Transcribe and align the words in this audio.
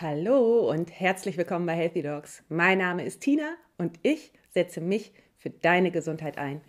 Hallo 0.00 0.70
und 0.70 0.92
herzlich 0.92 1.36
willkommen 1.36 1.66
bei 1.66 1.72
Healthy 1.74 2.02
Dogs. 2.02 2.44
Mein 2.48 2.78
Name 2.78 3.04
ist 3.04 3.20
Tina 3.20 3.56
und 3.78 3.98
ich 4.02 4.32
setze 4.54 4.80
mich 4.80 5.12
für 5.36 5.50
deine 5.50 5.90
Gesundheit 5.90 6.38
ein. 6.38 6.60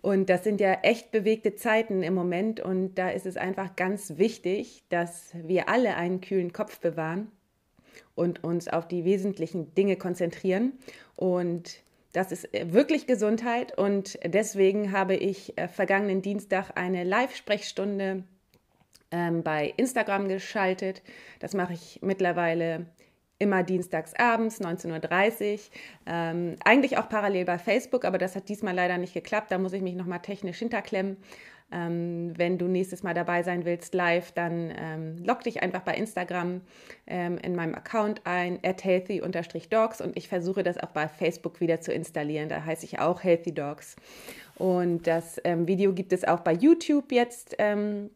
Und 0.00 0.30
das 0.30 0.42
sind 0.42 0.58
ja 0.58 0.72
echt 0.80 1.10
bewegte 1.10 1.54
Zeiten 1.54 2.02
im 2.02 2.14
Moment 2.14 2.60
und 2.60 2.94
da 2.94 3.10
ist 3.10 3.26
es 3.26 3.36
einfach 3.36 3.76
ganz 3.76 4.16
wichtig, 4.16 4.84
dass 4.88 5.34
wir 5.34 5.68
alle 5.68 5.96
einen 5.96 6.22
kühlen 6.22 6.54
Kopf 6.54 6.80
bewahren 6.80 7.30
und 8.14 8.42
uns 8.42 8.68
auf 8.68 8.88
die 8.88 9.04
wesentlichen 9.04 9.74
Dinge 9.74 9.96
konzentrieren. 9.96 10.72
Und 11.14 11.82
das 12.14 12.32
ist 12.32 12.48
wirklich 12.54 13.06
Gesundheit 13.06 13.76
und 13.76 14.18
deswegen 14.24 14.92
habe 14.92 15.14
ich 15.14 15.58
äh, 15.58 15.68
vergangenen 15.68 16.22
Dienstag 16.22 16.70
eine 16.78 17.04
Live-Sprechstunde 17.04 18.24
ähm, 19.12 19.42
bei 19.42 19.72
Instagram 19.76 20.28
geschaltet. 20.28 21.02
Das 21.38 21.54
mache 21.54 21.74
ich 21.74 22.00
mittlerweile 22.02 22.86
immer 23.38 23.62
dienstags 23.62 24.14
abends, 24.14 24.60
19.30 24.60 25.52
Uhr. 25.52 25.58
Ähm, 26.06 26.56
eigentlich 26.64 26.96
auch 26.98 27.08
parallel 27.08 27.44
bei 27.44 27.58
Facebook, 27.58 28.04
aber 28.04 28.18
das 28.18 28.36
hat 28.36 28.48
diesmal 28.48 28.74
leider 28.74 28.98
nicht 28.98 29.14
geklappt. 29.14 29.50
Da 29.50 29.58
muss 29.58 29.72
ich 29.72 29.82
mich 29.82 29.94
nochmal 29.94 30.20
technisch 30.20 30.58
hinterklemmen. 30.58 31.16
Ähm, 31.72 32.34
wenn 32.36 32.58
du 32.58 32.66
nächstes 32.66 33.02
Mal 33.02 33.14
dabei 33.14 33.42
sein 33.42 33.64
willst, 33.64 33.94
live, 33.94 34.32
dann 34.32 34.72
ähm, 34.76 35.16
log 35.24 35.42
dich 35.42 35.62
einfach 35.62 35.80
bei 35.80 35.94
Instagram 35.94 36.60
ähm, 37.06 37.38
in 37.38 37.56
meinem 37.56 37.74
Account 37.74 38.20
ein, 38.24 38.58
at 38.62 38.84
healthy-dogs 38.84 40.02
und 40.02 40.16
ich 40.16 40.28
versuche 40.28 40.62
das 40.62 40.78
auch 40.78 40.90
bei 40.90 41.08
Facebook 41.08 41.60
wieder 41.60 41.80
zu 41.80 41.92
installieren. 41.92 42.50
Da 42.50 42.64
heiße 42.64 42.84
ich 42.84 42.98
auch 42.98 43.24
Healthy 43.24 43.54
Dogs. 43.54 43.96
Und 44.56 45.06
das 45.06 45.40
ähm, 45.44 45.66
Video 45.66 45.94
gibt 45.94 46.12
es 46.12 46.24
auch 46.24 46.40
bei 46.40 46.52
YouTube 46.52 47.10
jetzt 47.10 47.56
ähm, 47.58 48.10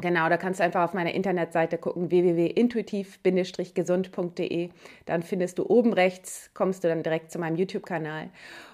Genau, 0.00 0.28
da 0.28 0.36
kannst 0.36 0.60
du 0.60 0.64
einfach 0.64 0.84
auf 0.84 0.94
meiner 0.94 1.12
Internetseite 1.12 1.76
gucken, 1.76 2.12
www.intuitiv-gesund.de. 2.12 4.70
Dann 5.06 5.24
findest 5.24 5.58
du 5.58 5.66
oben 5.66 5.92
rechts, 5.92 6.50
kommst 6.54 6.84
du 6.84 6.88
dann 6.88 7.02
direkt 7.02 7.32
zu 7.32 7.40
meinem 7.40 7.56
YouTube-Kanal. 7.56 8.30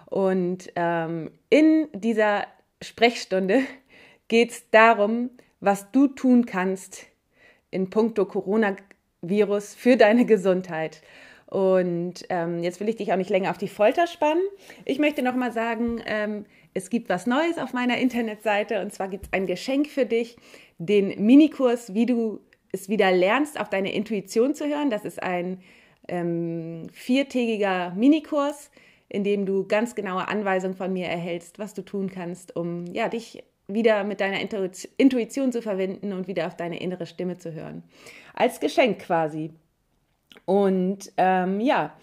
Und 0.06 0.70
ähm, 0.76 1.30
in 1.48 1.88
dieser 1.94 2.46
Sprechstunde 2.82 3.60
geht 4.28 4.50
es 4.50 4.68
darum, 4.70 5.30
was 5.60 5.90
du 5.92 6.08
tun 6.08 6.44
kannst 6.44 7.06
in 7.70 7.88
puncto 7.88 8.26
Coronavirus 8.26 9.74
für 9.74 9.96
deine 9.96 10.26
Gesundheit. 10.26 11.00
Und 11.46 12.26
ähm, 12.28 12.62
jetzt 12.62 12.80
will 12.80 12.88
ich 12.88 12.96
dich 12.96 13.12
auch 13.12 13.16
nicht 13.16 13.30
länger 13.30 13.50
auf 13.50 13.58
die 13.58 13.68
Folter 13.68 14.06
spannen. 14.06 14.42
Ich 14.84 14.98
möchte 14.98 15.22
noch 15.22 15.36
mal 15.36 15.52
sagen, 15.52 16.02
ähm, 16.04 16.44
es 16.74 16.90
gibt 16.90 17.08
was 17.08 17.26
Neues 17.26 17.58
auf 17.58 17.72
meiner 17.72 17.98
Internetseite 17.98 18.80
und 18.80 18.92
zwar 18.92 19.08
gibt 19.08 19.26
es 19.26 19.32
ein 19.32 19.46
Geschenk 19.46 19.86
für 19.86 20.06
dich 20.06 20.36
den 20.78 21.24
Minikurs, 21.24 21.94
wie 21.94 22.06
du 22.06 22.40
es 22.72 22.88
wieder 22.88 23.12
lernst, 23.12 23.58
auf 23.58 23.70
deine 23.70 23.94
Intuition 23.94 24.54
zu 24.54 24.66
hören. 24.66 24.90
Das 24.90 25.04
ist 25.04 25.22
ein 25.22 25.60
ähm, 26.08 26.88
viertägiger 26.92 27.92
Minikurs, 27.94 28.70
in 29.08 29.22
dem 29.22 29.46
du 29.46 29.66
ganz 29.66 29.94
genaue 29.94 30.26
Anweisungen 30.28 30.74
von 30.74 30.92
mir 30.92 31.06
erhältst, 31.06 31.60
was 31.60 31.74
du 31.74 31.82
tun 31.82 32.10
kannst, 32.10 32.56
um 32.56 32.86
ja, 32.86 33.08
dich 33.08 33.44
wieder 33.68 34.04
mit 34.04 34.20
deiner 34.20 34.40
Intuition 34.40 35.52
zu 35.52 35.62
verbinden 35.62 36.12
und 36.12 36.26
wieder 36.26 36.48
auf 36.48 36.56
deine 36.56 36.80
innere 36.80 37.06
Stimme 37.06 37.38
zu 37.38 37.52
hören. 37.52 37.84
Als 38.34 38.60
Geschenk 38.60 38.98
quasi. 38.98 39.52
Und 40.44 41.12
ähm, 41.16 41.60
ja, 41.60 41.96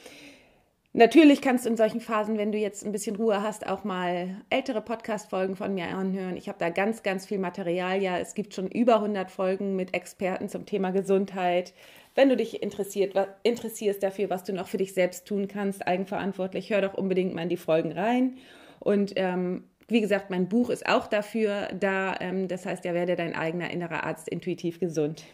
Natürlich 0.94 1.42
kannst 1.42 1.66
du 1.66 1.70
in 1.70 1.78
solchen 1.78 2.02
Phasen, 2.02 2.38
wenn 2.38 2.52
du 2.52 2.58
jetzt 2.58 2.86
ein 2.86 2.92
bisschen 2.92 3.16
Ruhe 3.16 3.42
hast, 3.42 3.66
auch 3.66 3.86
mal 3.86 4.42
ältere 4.50 4.82
Podcast-Folgen 4.82 5.56
von 5.56 5.74
mir 5.74 5.88
anhören. 5.88 6.36
Ich 6.36 6.50
habe 6.50 6.60
da 6.60 6.70
ganz, 6.70 7.02
ganz 7.02 7.26
viel 7.26 7.40
Material. 7.40 8.02
Ja, 8.02 8.18
es 8.18 8.34
gibt 8.34 8.54
schon 8.54 8.68
über 8.68 8.96
100 8.96 9.32
Folgen 9.32 9.78
mit 9.78 9.94
Experten 9.94 10.50
zum 10.50 10.66
Thema 10.66 10.92
Gesundheit. 10.92 11.74
Wenn 12.14 12.28
du 12.28 12.36
dich 12.36 12.62
interessiert, 12.62 13.16
interessierst 13.44 14.04
dafür, 14.04 14.30
was 14.30 14.44
du 14.44 14.52
noch 14.52 14.68
für 14.68 14.78
dich 14.78 14.94
selbst 14.94 15.26
tun 15.26 15.48
kannst, 15.48 15.88
eigenverantwortlich, 15.88 16.70
hör 16.72 16.82
doch 16.82 16.96
unbedingt 16.96 17.34
mal 17.34 17.44
in 17.44 17.50
die 17.50 17.56
Folgen 17.56 17.94
rein. 17.94 18.38
Und 18.80 19.14
ähm, 19.16 19.64
wie 19.92 20.02
gesagt, 20.02 20.30
mein 20.30 20.48
Buch 20.48 20.70
ist 20.70 20.88
auch 20.88 21.08
dafür 21.08 21.68
da. 21.78 22.16
Ähm, 22.20 22.48
das 22.48 22.66
heißt, 22.66 22.86
ja, 22.86 22.94
werde 22.94 23.16
dein 23.16 23.36
eigener 23.36 23.70
innerer 23.72 24.06
Arzt 24.06 24.30
intuitiv 24.30 24.80
gesund. 24.80 25.26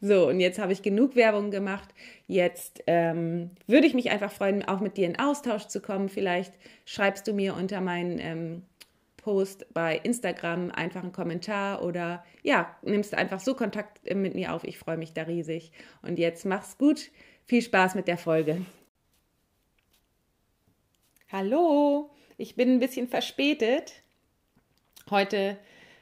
So, 0.00 0.28
und 0.28 0.38
jetzt 0.38 0.58
habe 0.58 0.72
ich 0.72 0.82
genug 0.82 1.16
Werbung 1.16 1.50
gemacht. 1.50 1.92
Jetzt 2.28 2.84
ähm, 2.86 3.50
würde 3.66 3.86
ich 3.86 3.94
mich 3.94 4.10
einfach 4.10 4.30
freuen, 4.30 4.64
auch 4.64 4.80
mit 4.80 4.96
dir 4.96 5.06
in 5.06 5.18
Austausch 5.18 5.66
zu 5.66 5.80
kommen. 5.80 6.08
Vielleicht 6.08 6.54
schreibst 6.84 7.26
du 7.26 7.32
mir 7.32 7.54
unter 7.54 7.80
meinen 7.80 8.20
ähm, 8.20 8.62
Post 9.16 9.66
bei 9.74 9.96
Instagram 9.96 10.70
einfach 10.70 11.02
einen 11.02 11.12
Kommentar 11.12 11.82
oder 11.82 12.24
ja, 12.42 12.76
nimmst 12.82 13.14
einfach 13.14 13.40
so 13.40 13.54
Kontakt 13.54 14.14
mit 14.14 14.34
mir 14.34 14.54
auf. 14.54 14.62
Ich 14.62 14.78
freue 14.78 14.96
mich 14.96 15.12
da 15.12 15.22
riesig. 15.22 15.72
Und 16.02 16.20
jetzt 16.20 16.44
mach's 16.44 16.78
gut. 16.78 17.10
Viel 17.46 17.62
Spaß 17.62 17.96
mit 17.96 18.06
der 18.06 18.18
Folge. 18.18 18.64
Hallo, 21.32 22.10
ich 22.36 22.54
bin 22.54 22.70
ein 22.70 22.78
bisschen 22.78 23.08
verspätet. 23.08 24.03
Heute 25.10 25.56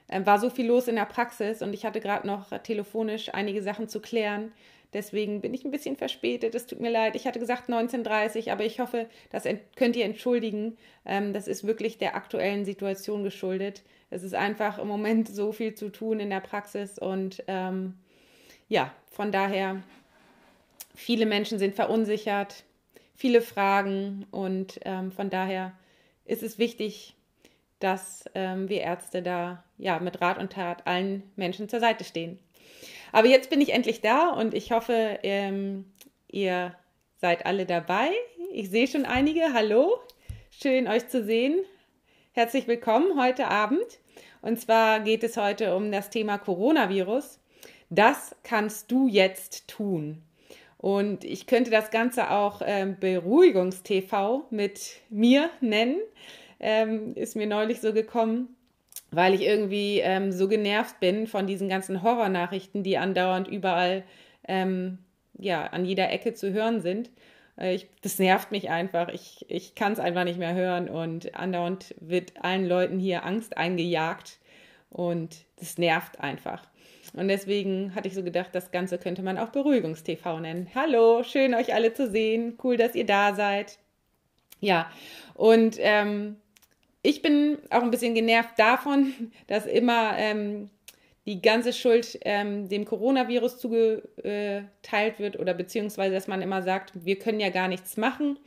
äh, 0.08 0.24
war 0.24 0.38
so 0.38 0.50
viel 0.50 0.66
los 0.66 0.88
in 0.88 0.96
der 0.96 1.06
Praxis 1.06 1.62
und 1.62 1.72
ich 1.72 1.84
hatte 1.84 2.00
gerade 2.00 2.26
noch 2.26 2.56
telefonisch 2.62 3.32
einige 3.34 3.62
Sachen 3.62 3.88
zu 3.88 4.00
klären. 4.00 4.52
Deswegen 4.92 5.40
bin 5.40 5.54
ich 5.54 5.64
ein 5.64 5.70
bisschen 5.70 5.96
verspätet. 5.96 6.54
Es 6.54 6.66
tut 6.66 6.80
mir 6.80 6.90
leid. 6.90 7.16
Ich 7.16 7.26
hatte 7.26 7.40
gesagt 7.40 7.70
19.30 7.70 8.52
aber 8.52 8.64
ich 8.64 8.78
hoffe, 8.78 9.08
das 9.30 9.44
könnt 9.74 9.96
ihr 9.96 10.04
entschuldigen. 10.04 10.76
Ähm, 11.06 11.32
das 11.32 11.48
ist 11.48 11.66
wirklich 11.66 11.98
der 11.98 12.14
aktuellen 12.14 12.64
Situation 12.64 13.24
geschuldet. 13.24 13.82
Es 14.10 14.22
ist 14.22 14.34
einfach 14.34 14.78
im 14.78 14.88
Moment 14.88 15.28
so 15.28 15.52
viel 15.52 15.74
zu 15.74 15.88
tun 15.88 16.20
in 16.20 16.28
der 16.28 16.40
Praxis 16.40 16.98
und 16.98 17.42
ähm, 17.46 17.94
ja, 18.68 18.92
von 19.10 19.32
daher, 19.32 19.82
viele 20.94 21.26
Menschen 21.26 21.58
sind 21.58 21.74
verunsichert, 21.74 22.64
viele 23.14 23.40
Fragen 23.40 24.26
und 24.30 24.80
ähm, 24.84 25.12
von 25.12 25.30
daher 25.30 25.72
ist 26.26 26.42
es 26.42 26.58
wichtig, 26.58 27.14
dass 27.82 28.24
ähm, 28.34 28.68
wir 28.68 28.80
Ärzte 28.80 29.22
da 29.22 29.64
ja 29.78 29.98
mit 29.98 30.20
Rat 30.20 30.38
und 30.38 30.52
Tat 30.52 30.86
allen 30.86 31.22
Menschen 31.36 31.68
zur 31.68 31.80
Seite 31.80 32.04
stehen. 32.04 32.38
Aber 33.10 33.26
jetzt 33.26 33.50
bin 33.50 33.60
ich 33.60 33.72
endlich 33.72 34.00
da 34.00 34.30
und 34.30 34.54
ich 34.54 34.72
hoffe, 34.72 35.18
ähm, 35.22 35.84
ihr 36.28 36.74
seid 37.20 37.44
alle 37.44 37.66
dabei. 37.66 38.10
Ich 38.52 38.70
sehe 38.70 38.86
schon 38.86 39.04
einige. 39.04 39.52
Hallo, 39.52 39.98
schön 40.50 40.88
euch 40.88 41.08
zu 41.08 41.24
sehen. 41.24 41.58
Herzlich 42.32 42.66
willkommen 42.68 43.20
heute 43.20 43.48
Abend. 43.48 43.84
Und 44.40 44.60
zwar 44.60 45.00
geht 45.00 45.24
es 45.24 45.36
heute 45.36 45.74
um 45.76 45.92
das 45.92 46.10
Thema 46.10 46.38
Coronavirus. 46.38 47.40
Das 47.90 48.34
kannst 48.42 48.90
du 48.90 49.08
jetzt 49.08 49.68
tun. 49.68 50.22
Und 50.78 51.24
ich 51.24 51.46
könnte 51.46 51.70
das 51.70 51.90
Ganze 51.90 52.30
auch 52.30 52.62
ähm, 52.64 52.96
Beruhigungs-TV 52.98 54.46
mit 54.50 54.96
mir 55.10 55.50
nennen 55.60 56.00
ähm, 56.62 57.14
ist 57.14 57.36
mir 57.36 57.46
neulich 57.46 57.80
so 57.80 57.92
gekommen, 57.92 58.56
weil 59.10 59.34
ich 59.34 59.42
irgendwie 59.42 59.98
ähm, 59.98 60.32
so 60.32 60.48
genervt 60.48 61.00
bin 61.00 61.26
von 61.26 61.46
diesen 61.46 61.68
ganzen 61.68 62.02
Horrornachrichten, 62.02 62.82
die 62.82 62.96
andauernd 62.96 63.48
überall, 63.48 64.04
ähm, 64.48 64.98
ja, 65.38 65.66
an 65.66 65.84
jeder 65.84 66.10
Ecke 66.10 66.34
zu 66.34 66.52
hören 66.52 66.80
sind. 66.80 67.10
Äh, 67.58 67.74
ich, 67.74 67.88
das 68.02 68.18
nervt 68.18 68.50
mich 68.52 68.70
einfach. 68.70 69.08
Ich, 69.08 69.44
ich 69.48 69.74
kann 69.74 69.92
es 69.92 69.98
einfach 69.98 70.24
nicht 70.24 70.38
mehr 70.38 70.54
hören 70.54 70.88
und 70.88 71.34
andauernd 71.34 71.94
wird 72.00 72.32
allen 72.42 72.66
Leuten 72.66 72.98
hier 72.98 73.24
Angst 73.24 73.56
eingejagt 73.56 74.38
und 74.88 75.44
das 75.58 75.78
nervt 75.78 76.20
einfach. 76.20 76.64
Und 77.14 77.28
deswegen 77.28 77.94
hatte 77.94 78.08
ich 78.08 78.14
so 78.14 78.22
gedacht, 78.22 78.50
das 78.52 78.70
Ganze 78.70 78.98
könnte 78.98 79.22
man 79.22 79.36
auch 79.36 79.50
Beruhigungs-TV 79.50 80.40
nennen. 80.40 80.70
Hallo, 80.74 81.22
schön 81.24 81.54
euch 81.54 81.74
alle 81.74 81.92
zu 81.92 82.10
sehen. 82.10 82.56
Cool, 82.62 82.76
dass 82.76 82.94
ihr 82.94 83.04
da 83.04 83.34
seid. 83.34 83.78
Ja, 84.60 84.90
und 85.34 85.76
ähm, 85.80 86.36
ich 87.02 87.22
bin 87.22 87.58
auch 87.70 87.82
ein 87.82 87.90
bisschen 87.90 88.14
genervt 88.14 88.58
davon, 88.58 89.32
dass 89.46 89.66
immer 89.66 90.16
ähm, 90.16 90.70
die 91.26 91.40
ganze 91.40 91.72
Schuld 91.72 92.18
ähm, 92.22 92.68
dem 92.68 92.84
Coronavirus 92.84 93.58
zugeteilt 93.58 95.18
wird 95.18 95.38
oder 95.38 95.54
beziehungsweise, 95.54 96.14
dass 96.14 96.26
man 96.26 96.42
immer 96.42 96.62
sagt, 96.62 96.92
wir 97.04 97.18
können 97.18 97.40
ja 97.40 97.50
gar 97.50 97.68
nichts 97.68 97.96
machen 97.96 98.38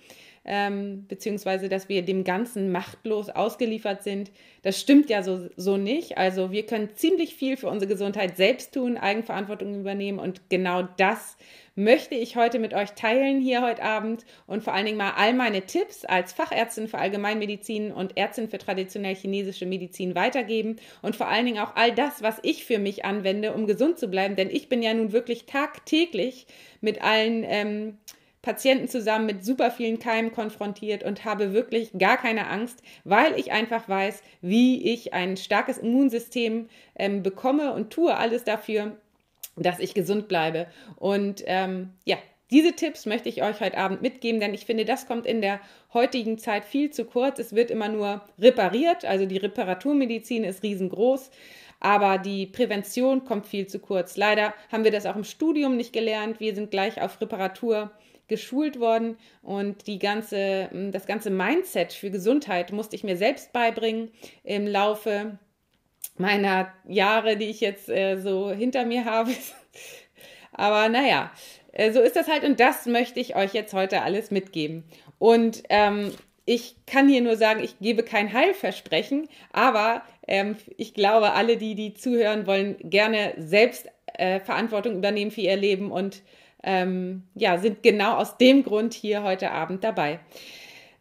ähm, 0.45 1.05
beziehungsweise 1.07 1.69
dass 1.69 1.89
wir 1.89 2.03
dem 2.03 2.23
Ganzen 2.23 2.71
machtlos 2.71 3.29
ausgeliefert 3.29 4.03
sind. 4.03 4.31
Das 4.61 4.79
stimmt 4.79 5.09
ja 5.09 5.23
so, 5.23 5.49
so 5.57 5.77
nicht. 5.77 6.17
Also 6.17 6.51
wir 6.51 6.65
können 6.65 6.89
ziemlich 6.95 7.35
viel 7.35 7.57
für 7.57 7.67
unsere 7.67 7.91
Gesundheit 7.91 8.37
selbst 8.37 8.73
tun, 8.73 8.97
Eigenverantwortung 8.97 9.79
übernehmen 9.79 10.19
und 10.19 10.49
genau 10.49 10.83
das 10.97 11.37
möchte 11.75 12.15
ich 12.15 12.37
heute 12.37 12.57
mit 12.59 12.73
euch 12.73 12.91
teilen 12.93 13.41
hier 13.41 13.61
heute 13.61 13.83
Abend 13.83 14.25
und 14.47 14.63
vor 14.63 14.73
allen 14.73 14.85
Dingen 14.85 14.97
mal 14.97 15.13
all 15.17 15.33
meine 15.33 15.63
Tipps 15.63 16.05
als 16.05 16.31
Fachärztin 16.31 16.87
für 16.87 16.97
Allgemeinmedizin 16.97 17.91
und 17.91 18.15
Ärztin 18.17 18.47
für 18.47 18.57
traditionell 18.57 19.15
chinesische 19.15 19.65
Medizin 19.65 20.15
weitergeben 20.15 20.77
und 21.01 21.17
vor 21.17 21.27
allen 21.27 21.45
Dingen 21.45 21.59
auch 21.59 21.75
all 21.75 21.91
das, 21.93 22.21
was 22.21 22.39
ich 22.43 22.63
für 22.63 22.79
mich 22.79 23.03
anwende, 23.03 23.53
um 23.53 23.67
gesund 23.67 23.99
zu 23.99 24.07
bleiben, 24.07 24.37
denn 24.37 24.49
ich 24.49 24.69
bin 24.69 24.81
ja 24.81 24.93
nun 24.93 25.11
wirklich 25.11 25.45
tagtäglich 25.47 26.47
mit 26.79 27.01
allen 27.01 27.43
ähm, 27.45 27.97
Patienten 28.45 28.87
zusammen 28.87 29.25
mit 29.25 29.43
super 29.43 29.71
vielen 29.71 29.97
Keimen 29.99 30.31
konfrontiert 30.31 31.03
und 31.03 31.25
habe 31.25 31.51
wirklich 31.51 31.91
gar 31.97 32.15
keine 32.15 32.47
Angst, 32.47 32.83
weil 33.03 33.37
ich 33.39 33.51
einfach 33.51 33.89
weiß, 33.89 34.21
wie 34.41 34.93
ich 34.93 35.13
ein 35.13 35.35
starkes 35.35 35.79
Immunsystem 35.79 36.69
ähm, 36.95 37.23
bekomme 37.23 37.73
und 37.73 37.89
tue 37.91 38.15
alles 38.15 38.43
dafür, 38.43 38.95
dass 39.57 39.79
ich 39.79 39.95
gesund 39.95 40.27
bleibe. 40.27 40.67
Und 40.97 41.43
ähm, 41.47 41.89
ja, 42.05 42.17
Diese 42.51 42.73
Tipps 42.73 43.07
möchte 43.07 43.27
ich 43.27 43.41
euch 43.41 43.59
heute 43.59 43.77
Abend 43.77 44.03
mitgeben, 44.03 44.39
denn 44.39 44.53
ich 44.53 44.65
finde, 44.65 44.85
das 44.85 45.07
kommt 45.07 45.25
in 45.25 45.41
der 45.41 45.59
heutigen 45.93 46.37
Zeit 46.37 46.63
viel 46.63 46.91
zu 46.91 47.05
kurz. 47.05 47.39
Es 47.39 47.55
wird 47.55 47.71
immer 47.71 47.89
nur 47.89 48.21
repariert, 48.37 49.03
also 49.03 49.25
die 49.25 49.37
Reparaturmedizin 49.37 50.43
ist 50.43 50.61
riesengroß, 50.61 51.31
aber 51.79 52.19
die 52.19 52.45
Prävention 52.45 53.25
kommt 53.25 53.47
viel 53.47 53.65
zu 53.65 53.79
kurz. 53.79 54.15
Leider 54.15 54.53
haben 54.71 54.83
wir 54.83 54.91
das 54.91 55.07
auch 55.07 55.15
im 55.15 55.23
Studium 55.23 55.75
nicht 55.75 55.91
gelernt. 55.91 56.39
Wir 56.39 56.53
sind 56.53 56.69
gleich 56.69 57.01
auf 57.01 57.19
Reparatur 57.19 57.91
geschult 58.27 58.79
worden 58.79 59.17
und 59.41 59.87
die 59.87 59.99
ganze, 59.99 60.69
das 60.91 61.05
ganze 61.05 61.29
Mindset 61.29 61.93
für 61.93 62.09
Gesundheit 62.09 62.71
musste 62.71 62.95
ich 62.95 63.03
mir 63.03 63.17
selbst 63.17 63.53
beibringen 63.53 64.11
im 64.43 64.67
Laufe 64.67 65.37
meiner 66.17 66.73
Jahre, 66.87 67.37
die 67.37 67.45
ich 67.45 67.61
jetzt 67.61 67.89
äh, 67.89 68.17
so 68.17 68.51
hinter 68.51 68.85
mir 68.85 69.05
habe. 69.05 69.31
Aber 70.51 70.89
naja, 70.89 71.31
äh, 71.73 71.91
so 71.91 72.01
ist 72.01 72.15
das 72.15 72.27
halt 72.27 72.43
und 72.43 72.59
das 72.59 72.85
möchte 72.85 73.19
ich 73.19 73.35
euch 73.35 73.53
jetzt 73.53 73.73
heute 73.73 74.01
alles 74.01 74.31
mitgeben. 74.31 74.83
Und 75.19 75.63
ähm, 75.69 76.11
ich 76.45 76.75
kann 76.85 77.09
hier 77.09 77.21
nur 77.21 77.35
sagen, 77.35 77.63
ich 77.63 77.79
gebe 77.79 78.03
kein 78.03 78.31
Heilversprechen, 78.31 79.27
aber 79.51 80.03
ähm, 80.27 80.55
ich 80.77 80.93
glaube, 80.93 81.33
alle, 81.33 81.57
die, 81.57 81.73
die 81.73 81.95
zuhören, 81.95 82.45
wollen 82.45 82.77
gerne 82.83 83.33
selbst 83.37 83.87
äh, 84.13 84.39
Verantwortung 84.39 84.95
übernehmen 84.95 85.31
für 85.31 85.41
ihr 85.41 85.55
Leben 85.55 85.91
und 85.91 86.21
ähm, 86.65 87.23
ja, 87.35 87.57
sind 87.57 87.83
genau 87.83 88.15
aus 88.15 88.37
dem 88.37 88.63
Grund 88.63 88.93
hier 88.93 89.23
heute 89.23 89.51
Abend 89.51 89.83
dabei. 89.83 90.19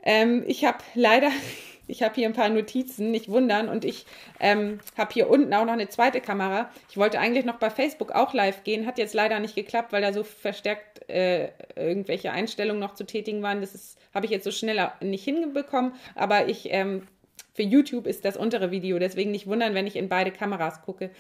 Ähm, 0.05 0.45
ich 0.47 0.65
habe 0.65 0.79
leider 0.95 1.31
ich 1.87 2.03
habe 2.03 2.15
hier 2.15 2.29
ein 2.29 2.35
paar 2.35 2.49
Notizen, 2.49 3.11
nicht 3.11 3.29
wundern. 3.29 3.69
Und 3.69 3.85
ich 3.85 4.07
ähm, 4.41 4.81
habe 4.97 5.13
hier 5.13 5.29
unten 5.29 5.53
auch 5.53 5.65
noch 5.65 5.73
eine 5.73 5.89
zweite 5.89 6.21
Kamera. 6.21 6.71
Ich 6.89 6.97
wollte 6.97 7.19
eigentlich 7.19 7.45
noch 7.45 7.57
bei 7.59 7.71
Facebook 7.71 8.13
auch 8.13 8.33
live 8.33 8.65
gehen, 8.65 8.87
hat 8.87 8.99
jetzt 8.99 9.15
leider 9.15 9.41
nicht 9.41 9.55
geklappt, 9.55 9.93
weil 9.93 10.03
da 10.03 10.13
so 10.13 10.23
verstärkt 10.23 11.09
äh, 11.11 11.49
irgendwelche 11.77 12.33
Einstellungen 12.33 12.81
noch 12.81 12.95
zu 12.95 13.05
tätigen 13.05 13.43
waren. 13.43 13.61
Das 13.61 13.97
habe 14.15 14.27
ich 14.27 14.33
jetzt 14.33 14.45
so 14.45 14.51
schnell 14.51 14.91
nicht 15.01 15.25
hinbekommen. 15.25 15.93
Aber 16.15 16.49
ich 16.49 16.69
ähm, 16.71 17.07
für 17.55 17.63
YouTube 17.63 18.07
ist 18.07 18.25
das 18.25 18.37
untere 18.37 18.71
Video, 18.71 18.99
deswegen 18.99 19.31
nicht 19.31 19.47
wundern, 19.47 19.75
wenn 19.75 19.87
ich 19.87 19.97
in 19.97 20.09
beide 20.09 20.33
Kameras 20.33 20.83
gucke. 20.83 21.11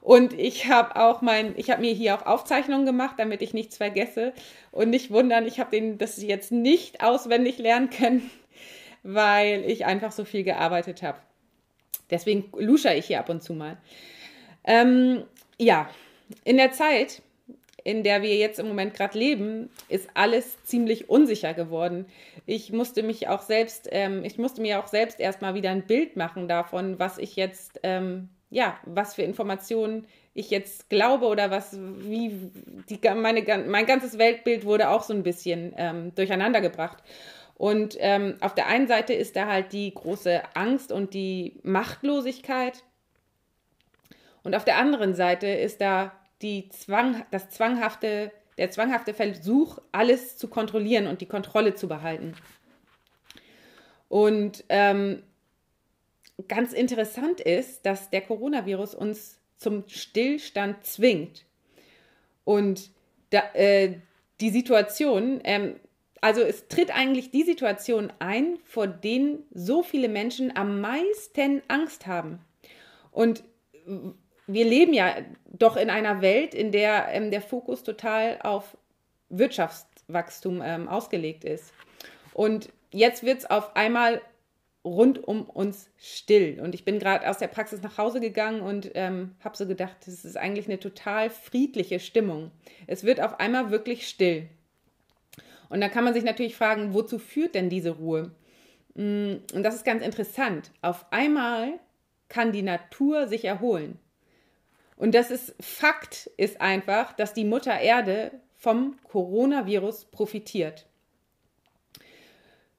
Und 0.00 0.32
ich 0.32 0.68
habe 0.68 0.96
auch 0.96 1.22
mein, 1.22 1.54
ich 1.56 1.70
habe 1.70 1.80
mir 1.80 1.92
hier 1.92 2.14
auch 2.14 2.26
Aufzeichnungen 2.26 2.86
gemacht, 2.86 3.16
damit 3.18 3.42
ich 3.42 3.52
nichts 3.52 3.76
vergesse. 3.76 4.32
Und 4.70 4.90
nicht 4.90 5.10
wundern, 5.10 5.46
ich 5.46 5.60
habe 5.60 5.70
den 5.70 5.98
das 5.98 6.22
jetzt 6.22 6.52
nicht 6.52 7.02
auswendig 7.02 7.58
lernen 7.58 7.90
können 7.90 8.30
weil 9.02 9.64
ich 9.64 9.86
einfach 9.86 10.12
so 10.12 10.24
viel 10.24 10.44
gearbeitet 10.44 11.02
habe. 11.02 11.18
Deswegen 12.10 12.50
lusche 12.56 12.92
ich 12.94 13.06
hier 13.06 13.20
ab 13.20 13.28
und 13.28 13.42
zu 13.42 13.54
mal. 13.54 13.78
Ähm, 14.64 15.24
ja, 15.58 15.88
in 16.44 16.56
der 16.56 16.72
Zeit, 16.72 17.22
in 17.84 18.02
der 18.02 18.22
wir 18.22 18.36
jetzt 18.36 18.58
im 18.58 18.68
Moment 18.68 18.94
gerade 18.94 19.18
leben, 19.18 19.70
ist 19.88 20.08
alles 20.14 20.62
ziemlich 20.62 21.08
unsicher 21.08 21.54
geworden. 21.54 22.06
Ich 22.46 22.72
musste 22.72 23.02
mich 23.02 23.28
auch 23.28 23.42
selbst, 23.42 23.88
ähm, 23.92 24.24
ich 24.24 24.38
musste 24.38 24.60
mir 24.60 24.78
auch 24.78 24.88
selbst 24.88 25.20
erstmal 25.20 25.54
wieder 25.54 25.70
ein 25.70 25.86
Bild 25.86 26.16
machen 26.16 26.48
davon, 26.48 26.98
was 26.98 27.18
ich 27.18 27.36
jetzt, 27.36 27.80
ähm, 27.82 28.28
ja, 28.50 28.78
was 28.84 29.14
für 29.14 29.22
Informationen 29.22 30.06
ich 30.34 30.50
jetzt 30.50 30.88
glaube 30.88 31.26
oder 31.26 31.50
was, 31.50 31.76
wie, 31.76 32.50
die, 32.88 33.00
meine, 33.14 33.42
mein 33.66 33.86
ganzes 33.86 34.18
Weltbild 34.18 34.64
wurde 34.64 34.88
auch 34.88 35.02
so 35.02 35.12
ein 35.12 35.22
bisschen 35.22 35.74
ähm, 35.76 36.14
durcheinander 36.14 36.60
gebracht. 36.60 36.98
Und 37.56 37.96
ähm, 37.98 38.36
auf 38.40 38.54
der 38.54 38.68
einen 38.68 38.86
Seite 38.86 39.14
ist 39.14 39.34
da 39.34 39.48
halt 39.48 39.72
die 39.72 39.92
große 39.92 40.42
Angst 40.54 40.92
und 40.92 41.12
die 41.12 41.58
Machtlosigkeit. 41.64 42.84
Und 44.44 44.54
auf 44.54 44.64
der 44.64 44.76
anderen 44.76 45.14
Seite 45.14 45.48
ist 45.48 45.80
da 45.80 46.12
die 46.40 46.68
Zwang, 46.68 47.26
das 47.32 47.50
zwanghafte, 47.50 48.30
der 48.58 48.70
zwanghafte 48.70 49.12
Versuch, 49.12 49.78
alles 49.90 50.36
zu 50.36 50.46
kontrollieren 50.46 51.08
und 51.08 51.20
die 51.20 51.26
Kontrolle 51.26 51.74
zu 51.74 51.88
behalten. 51.88 52.34
Und 54.08 54.64
ähm, 54.68 55.24
ganz 56.46 56.72
interessant 56.72 57.40
ist, 57.40 57.84
dass 57.84 58.10
der 58.10 58.20
Coronavirus 58.20 58.94
uns 58.94 59.40
zum 59.56 59.84
Stillstand 59.88 60.84
zwingt. 60.84 61.44
Und 62.44 62.90
da, 63.30 63.42
äh, 63.54 63.96
die 64.40 64.50
Situation, 64.50 65.40
ähm, 65.44 65.76
also 66.20 66.40
es 66.40 66.68
tritt 66.68 66.94
eigentlich 66.94 67.30
die 67.30 67.42
Situation 67.42 68.12
ein, 68.20 68.58
vor 68.64 68.86
denen 68.86 69.44
so 69.52 69.82
viele 69.82 70.08
Menschen 70.08 70.56
am 70.56 70.80
meisten 70.80 71.62
Angst 71.68 72.06
haben. 72.06 72.40
Und 73.10 73.42
wir 74.46 74.64
leben 74.64 74.92
ja 74.92 75.16
doch 75.46 75.76
in 75.76 75.90
einer 75.90 76.22
Welt, 76.22 76.54
in 76.54 76.72
der 76.72 77.08
ähm, 77.12 77.30
der 77.30 77.42
Fokus 77.42 77.82
total 77.82 78.38
auf 78.42 78.76
Wirtschaftswachstum 79.28 80.62
ähm, 80.64 80.88
ausgelegt 80.88 81.44
ist. 81.44 81.72
Und 82.32 82.70
jetzt 82.90 83.24
wird 83.24 83.38
es 83.38 83.50
auf 83.50 83.76
einmal 83.76 84.20
rund 84.84 85.26
um 85.26 85.42
uns 85.44 85.90
still. 85.98 86.60
Und 86.60 86.74
ich 86.74 86.84
bin 86.84 86.98
gerade 86.98 87.28
aus 87.28 87.38
der 87.38 87.48
Praxis 87.48 87.82
nach 87.82 87.98
Hause 87.98 88.20
gegangen 88.20 88.60
und 88.60 88.90
ähm, 88.94 89.34
habe 89.40 89.56
so 89.56 89.66
gedacht, 89.66 89.96
das 90.06 90.24
ist 90.24 90.36
eigentlich 90.36 90.66
eine 90.66 90.78
total 90.78 91.30
friedliche 91.30 92.00
Stimmung. 92.00 92.50
Es 92.86 93.04
wird 93.04 93.20
auf 93.20 93.40
einmal 93.40 93.70
wirklich 93.70 94.08
still. 94.08 94.48
Und 95.68 95.80
da 95.80 95.88
kann 95.88 96.04
man 96.04 96.14
sich 96.14 96.24
natürlich 96.24 96.56
fragen, 96.56 96.94
wozu 96.94 97.18
führt 97.18 97.54
denn 97.54 97.68
diese 97.68 97.90
Ruhe? 97.90 98.30
Mm, 98.94 99.36
und 99.52 99.62
das 99.62 99.74
ist 99.74 99.84
ganz 99.84 100.02
interessant. 100.02 100.70
Auf 100.80 101.06
einmal 101.12 101.78
kann 102.28 102.52
die 102.52 102.62
Natur 102.62 103.26
sich 103.26 103.44
erholen. 103.44 103.98
Und 104.96 105.14
das 105.14 105.30
ist 105.30 105.54
Fakt 105.60 106.30
ist 106.36 106.60
einfach, 106.60 107.12
dass 107.12 107.32
die 107.32 107.44
Mutter 107.44 107.78
Erde 107.78 108.32
vom 108.56 108.96
Coronavirus 109.04 110.06
profitiert. 110.06 110.87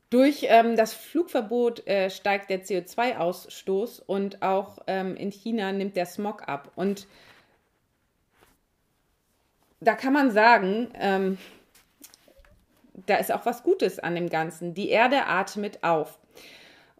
Durch 0.09 0.45
ähm, 0.47 0.75
das 0.75 0.93
Flugverbot 0.93 1.85
äh, 1.87 2.09
steigt 2.09 2.49
der 2.49 2.63
CO2-Ausstoß 2.63 4.01
und 4.05 4.41
auch 4.41 4.79
ähm, 4.87 5.15
in 5.15 5.31
China 5.31 5.71
nimmt 5.71 5.95
der 5.95 6.07
Smog 6.07 6.47
ab. 6.47 6.71
Und 6.75 7.07
da 9.79 9.93
kann 9.93 10.13
man 10.13 10.31
sagen, 10.31 10.89
ähm, 10.95 11.37
da 13.05 13.17
ist 13.17 13.31
auch 13.31 13.45
was 13.45 13.61
Gutes 13.61 13.99
an 13.99 14.15
dem 14.15 14.29
Ganzen. 14.29 14.73
Die 14.73 14.89
Erde 14.89 15.27
atmet 15.27 15.83
auf. 15.83 16.19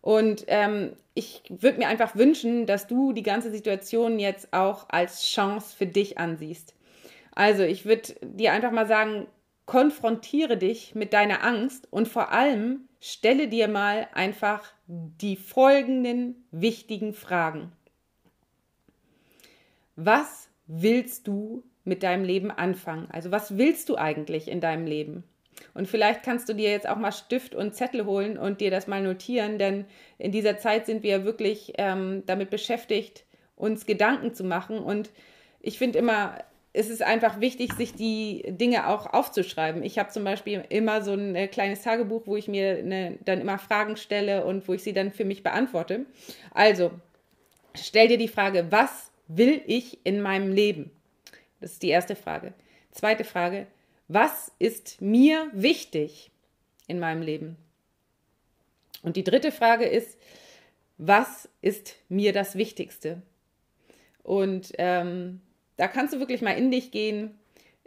Und 0.02 0.46
ähm, 0.48 0.94
ich 1.14 1.44
würde 1.50 1.80
mir 1.80 1.88
einfach 1.88 2.16
wünschen, 2.16 2.66
dass 2.66 2.88
du 2.88 3.12
die 3.12 3.24
ganze 3.24 3.52
Situation 3.52 4.20
jetzt 4.20 4.54
auch 4.54 4.86
als 4.90 5.26
Chance 5.26 5.76
für 5.76 5.88
dich 5.88 6.18
ansiehst. 6.18 6.74
Also 7.34 7.64
ich 7.64 7.86
würde 7.86 8.14
dir 8.22 8.54
einfach 8.54 8.72
mal 8.72 8.88
sagen, 8.88 9.28
konfrontiere 9.66 10.58
dich 10.58 10.96
mit 10.96 11.12
deiner 11.12 11.44
Angst 11.44 11.88
und 11.92 12.08
vor 12.08 12.32
allem 12.32 12.89
stelle 13.00 13.48
dir 13.48 13.68
mal 13.68 14.08
einfach 14.14 14.64
die 14.88 15.36
folgenden 15.36 16.46
wichtigen 16.52 17.14
Fragen. 17.14 17.72
Was 19.96 20.50
willst 20.68 21.28
du 21.28 21.64
mit 21.84 22.04
deinem 22.04 22.24
Leben 22.24 22.52
anfangen? 22.52 23.08
Also 23.12 23.32
was 23.32 23.58
willst 23.58 23.90
du 23.90 23.98
eigentlich 23.98 24.48
in 24.48 24.62
deinem 24.62 24.86
Leben? 24.86 25.24
Und 25.74 25.88
vielleicht 25.88 26.24
kannst 26.24 26.48
du 26.48 26.54
dir 26.54 26.72
jetzt 26.72 26.88
auch 26.88 26.98
mal 26.98 27.12
Stift 27.12 27.54
und 27.54 27.76
Zettel 27.76 28.06
holen 28.06 28.38
und 28.38 28.62
dir 28.62 28.72
das 28.72 28.88
mal 28.88 29.02
notieren, 29.02 29.58
denn 29.58 29.86
in 30.18 30.32
dieser 30.32 30.58
Zeit 30.58 30.86
sind 30.86 31.04
wir 31.04 31.26
wirklich 31.26 31.74
ähm, 31.78 32.24
damit 32.26 32.50
beschäftigt, 32.50 33.26
uns 33.56 33.86
Gedanken 33.86 34.34
zu 34.34 34.44
machen. 34.44 34.80
Und 34.80 35.10
ich 35.62 35.78
finde 35.78 36.00
immer, 36.00 36.38
es 36.72 36.90
ist 36.90 37.02
einfach 37.02 37.40
wichtig, 37.40 37.74
sich 37.74 37.96
die 37.96 38.44
Dinge 38.48 38.88
auch 38.88 39.08
aufzuschreiben. 39.08 39.84
Ich 39.84 39.98
habe 39.98 40.10
zum 40.10 40.24
Beispiel 40.24 40.64
immer 40.70 41.02
so 41.02 41.14
ein 41.14 41.36
äh, 41.36 41.48
kleines 41.48 41.82
Tagebuch, 41.82 42.28
wo 42.28 42.36
ich 42.36 42.48
mir 42.48 42.78
eine, 42.78 43.18
dann 43.26 43.42
immer 43.42 43.58
Fragen 43.58 43.98
stelle 43.98 44.46
und 44.46 44.68
wo 44.68 44.74
ich 44.74 44.84
sie 44.84 44.94
dann 44.94 45.12
für 45.12 45.26
mich 45.26 45.42
beantworte. 45.42 46.06
Also, 46.52 46.92
stell 47.76 48.08
dir 48.08 48.18
die 48.18 48.28
Frage, 48.28 48.68
was 48.70 49.12
will 49.28 49.62
ich 49.66 50.00
in 50.04 50.22
meinem 50.22 50.52
Leben? 50.54 50.92
Das 51.60 51.74
ist 51.74 51.84
die 51.84 51.90
erste 51.90 52.16
Frage. 52.16 52.54
Zweite 52.92 53.24
Frage, 53.24 53.68
was 54.08 54.52
ist 54.60 55.02
mir 55.02 55.50
wichtig 55.54 56.32
in 56.88 57.00
meinem 57.00 57.22
Leben? 57.22 57.58
Und 59.02 59.16
die 59.16 59.24
dritte 59.24 59.52
Frage 59.52 59.86
ist, 59.86 60.18
was 60.98 61.50
ist 61.62 61.96
mir 62.10 62.34
das 62.34 62.56
Wichtigste? 62.56 63.22
Und 64.24 64.74
ähm, 64.78 65.42
da 65.80 65.88
kannst 65.88 66.14
du 66.14 66.20
wirklich 66.20 66.42
mal 66.42 66.52
in 66.52 66.70
dich 66.70 66.92
gehen. 66.92 67.40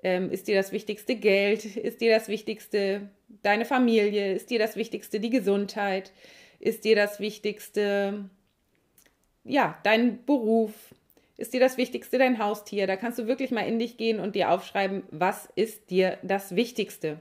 Ähm, 0.03 0.31
ist 0.31 0.49
dir 0.49 0.57
das 0.57 0.73
Wichtigste 0.73 1.15
Geld? 1.15 1.65
Ist 1.77 2.01
dir 2.01 2.13
das 2.13 2.27
Wichtigste 2.29 3.09
deine 3.43 3.65
Familie? 3.65 4.35
Ist 4.35 4.51
dir 4.51 4.59
das 4.59 4.77
Wichtigste 4.77 5.21
die 5.21 5.31
Gesundheit? 5.31 6.13
Ist 6.59 6.85
dir 6.85 6.97
das 6.97 7.21
Wichtigste 7.21 8.29
ja 9.45 9.79
dein 9.85 10.25
Beruf? 10.25 10.73
ist 11.43 11.53
dir 11.53 11.61
das 11.61 11.77
Wichtigste 11.77 12.19
dein 12.19 12.39
Haustier? 12.39 12.87
Da 12.87 12.97
kannst 12.97 13.19
du 13.19 13.27
wirklich 13.27 13.51
mal 13.51 13.67
in 13.67 13.81
dich 13.81 13.97
gehen 13.97 14.21
und 14.21 14.37
dir 14.37 14.51
aufschreiben, 14.51 15.03
was 15.11 15.49
ist 15.57 15.91
dir 15.91 16.19
das 16.23 16.55
Wichtigste? 16.55 17.21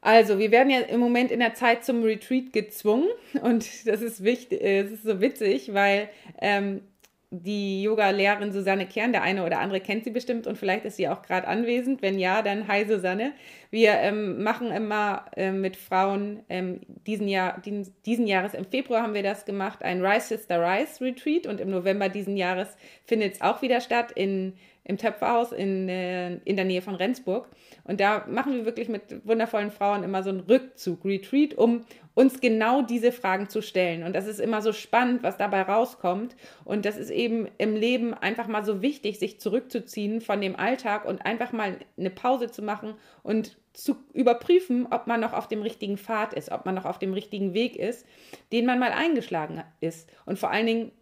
Also, 0.00 0.38
wir 0.38 0.50
werden 0.52 0.70
ja 0.70 0.80
im 0.80 1.00
Moment 1.00 1.30
in 1.30 1.40
der 1.40 1.54
Zeit 1.54 1.84
zum 1.84 2.04
Retreat 2.04 2.52
gezwungen 2.52 3.08
und 3.42 3.66
das 3.86 4.02
ist 4.02 4.22
wichtig, 4.22 4.60
äh, 4.62 4.80
es 4.80 4.92
ist 4.92 5.02
so 5.02 5.20
witzig, 5.20 5.72
weil 5.72 6.08
ähm, 6.40 6.82
die 7.30 7.82
Yoga-Lehrerin 7.82 8.52
Susanne 8.52 8.86
Kern. 8.86 9.12
Der 9.12 9.22
eine 9.22 9.44
oder 9.44 9.60
andere 9.60 9.80
kennt 9.80 10.04
sie 10.04 10.10
bestimmt 10.10 10.46
und 10.46 10.56
vielleicht 10.56 10.84
ist 10.84 10.96
sie 10.96 11.08
auch 11.08 11.22
gerade 11.22 11.46
anwesend. 11.48 12.02
Wenn 12.02 12.18
ja, 12.18 12.42
dann 12.42 12.68
hi 12.68 12.84
Susanne. 12.86 13.32
Wir 13.70 13.92
ähm, 13.94 14.42
machen 14.42 14.70
immer 14.70 15.26
äh, 15.36 15.50
mit 15.50 15.76
Frauen 15.76 16.44
ähm, 16.48 16.80
diesen, 17.06 17.28
Jahr, 17.28 17.60
diesen, 17.60 17.94
diesen 18.06 18.26
Jahres 18.26 18.54
im 18.54 18.64
Februar 18.64 19.02
haben 19.02 19.14
wir 19.14 19.22
das 19.22 19.44
gemacht, 19.44 19.82
ein 19.82 20.04
Rise 20.04 20.36
Sister 20.36 20.60
Rise 20.60 21.04
Retreat 21.04 21.46
und 21.46 21.60
im 21.60 21.70
November 21.70 22.08
diesen 22.08 22.36
Jahres 22.36 22.76
findet 23.04 23.34
es 23.34 23.40
auch 23.40 23.62
wieder 23.62 23.80
statt 23.80 24.12
in 24.12 24.54
im 24.84 24.98
Töpferhaus 24.98 25.52
in, 25.52 25.88
äh, 25.88 26.36
in 26.44 26.56
der 26.56 26.66
Nähe 26.66 26.82
von 26.82 26.94
Rendsburg. 26.94 27.48
Und 27.84 28.00
da 28.00 28.26
machen 28.28 28.52
wir 28.52 28.66
wirklich 28.66 28.88
mit 28.88 29.26
wundervollen 29.26 29.70
Frauen 29.70 30.04
immer 30.04 30.22
so 30.22 30.30
einen 30.30 30.40
Rückzug, 30.40 31.04
Retreat, 31.04 31.54
um 31.54 31.84
uns 32.14 32.40
genau 32.40 32.82
diese 32.82 33.10
Fragen 33.10 33.48
zu 33.48 33.60
stellen. 33.62 34.04
Und 34.04 34.14
das 34.14 34.26
ist 34.26 34.40
immer 34.40 34.62
so 34.62 34.72
spannend, 34.72 35.22
was 35.22 35.36
dabei 35.36 35.62
rauskommt. 35.62 36.36
Und 36.64 36.84
das 36.84 36.96
ist 36.96 37.10
eben 37.10 37.48
im 37.58 37.74
Leben 37.74 38.14
einfach 38.14 38.46
mal 38.46 38.64
so 38.64 38.82
wichtig, 38.82 39.18
sich 39.18 39.40
zurückzuziehen 39.40 40.20
von 40.20 40.40
dem 40.40 40.54
Alltag 40.54 41.06
und 41.06 41.24
einfach 41.26 41.52
mal 41.52 41.78
eine 41.98 42.10
Pause 42.10 42.50
zu 42.50 42.62
machen 42.62 42.94
und 43.22 43.56
zu 43.72 43.96
überprüfen, 44.12 44.86
ob 44.90 45.06
man 45.06 45.20
noch 45.20 45.32
auf 45.32 45.48
dem 45.48 45.62
richtigen 45.62 45.96
Pfad 45.96 46.34
ist, 46.34 46.52
ob 46.52 46.66
man 46.66 46.76
noch 46.76 46.84
auf 46.84 46.98
dem 46.98 47.12
richtigen 47.12 47.54
Weg 47.54 47.74
ist, 47.76 48.06
den 48.52 48.66
man 48.66 48.78
mal 48.78 48.92
eingeschlagen 48.92 49.64
ist. 49.80 50.08
Und 50.26 50.38
vor 50.38 50.50
allen 50.50 50.66
Dingen, 50.66 50.92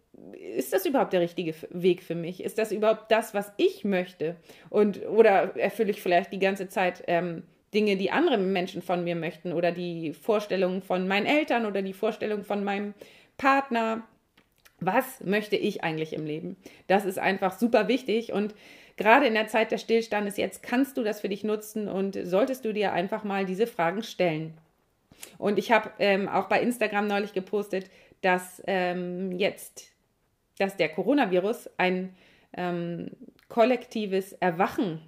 ist 0.55 0.73
das 0.73 0.85
überhaupt 0.85 1.13
der 1.13 1.21
richtige 1.21 1.55
Weg 1.69 2.03
für 2.03 2.15
mich? 2.15 2.43
Ist 2.43 2.57
das 2.57 2.71
überhaupt 2.71 3.11
das, 3.11 3.33
was 3.33 3.51
ich 3.57 3.83
möchte? 3.83 4.35
Und 4.69 5.05
oder 5.07 5.55
erfülle 5.57 5.91
ich 5.91 6.01
vielleicht 6.01 6.31
die 6.31 6.39
ganze 6.39 6.69
Zeit 6.69 7.03
ähm, 7.07 7.43
Dinge, 7.73 7.97
die 7.97 8.11
andere 8.11 8.37
Menschen 8.37 8.81
von 8.81 9.03
mir 9.03 9.15
möchten 9.15 9.53
oder 9.53 9.71
die 9.71 10.13
Vorstellungen 10.13 10.81
von 10.81 11.07
meinen 11.07 11.25
Eltern 11.25 11.65
oder 11.65 11.81
die 11.81 11.93
Vorstellungen 11.93 12.43
von 12.43 12.63
meinem 12.63 12.93
Partner? 13.37 14.03
Was 14.79 15.21
möchte 15.21 15.55
ich 15.55 15.83
eigentlich 15.83 16.13
im 16.13 16.25
Leben? 16.25 16.57
Das 16.87 17.05
ist 17.05 17.17
einfach 17.17 17.57
super 17.57 17.87
wichtig 17.87 18.33
und 18.33 18.53
gerade 18.97 19.25
in 19.25 19.33
der 19.33 19.47
Zeit 19.47 19.71
des 19.71 19.81
Stillstandes 19.81 20.37
jetzt 20.37 20.61
kannst 20.61 20.97
du 20.97 21.03
das 21.03 21.21
für 21.21 21.29
dich 21.29 21.43
nutzen 21.43 21.87
und 21.87 22.19
solltest 22.23 22.65
du 22.65 22.73
dir 22.73 22.93
einfach 22.93 23.23
mal 23.23 23.45
diese 23.45 23.65
Fragen 23.65 24.03
stellen. 24.03 24.57
Und 25.37 25.57
ich 25.57 25.71
habe 25.71 25.91
ähm, 25.99 26.27
auch 26.27 26.49
bei 26.49 26.61
Instagram 26.61 27.07
neulich 27.07 27.33
gepostet, 27.33 27.89
dass 28.21 28.61
ähm, 28.67 29.31
jetzt 29.31 29.92
dass 30.57 30.77
der 30.77 30.89
Coronavirus 30.89 31.69
ein 31.77 32.15
ähm, 32.55 33.11
kollektives 33.49 34.33
Erwachen 34.33 35.01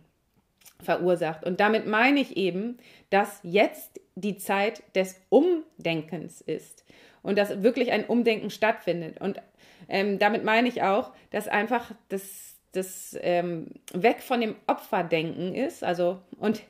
verursacht. 0.82 1.44
Und 1.44 1.60
damit 1.60 1.88
meine 1.88 2.20
ich 2.20 2.38
eben, 2.38 2.78
dass 3.10 3.40
jetzt 3.44 4.00
die 4.16 4.38
Zeit 4.38 4.84
des 4.96 5.22
Umdenkens 5.30 6.42
ist 6.42 6.86
und 7.22 7.38
dass 7.38 7.64
wirklich 7.64 7.92
ein 7.92 8.06
Umdenken 8.06 8.50
stattfindet. 8.50 9.20
Und 9.20 9.42
ähm, 9.90 10.20
damit 10.20 10.44
meine 10.44 10.68
ich 10.68 10.84
auch, 10.84 11.12
dass 11.32 11.48
einfach 11.48 11.92
das, 12.10 12.56
das 12.72 13.18
ähm, 13.22 13.72
weg 13.94 14.22
von 14.22 14.42
dem 14.42 14.56
Opferdenken 14.68 15.56
ist, 15.56 15.84
also 15.84 16.22
und 16.38 16.62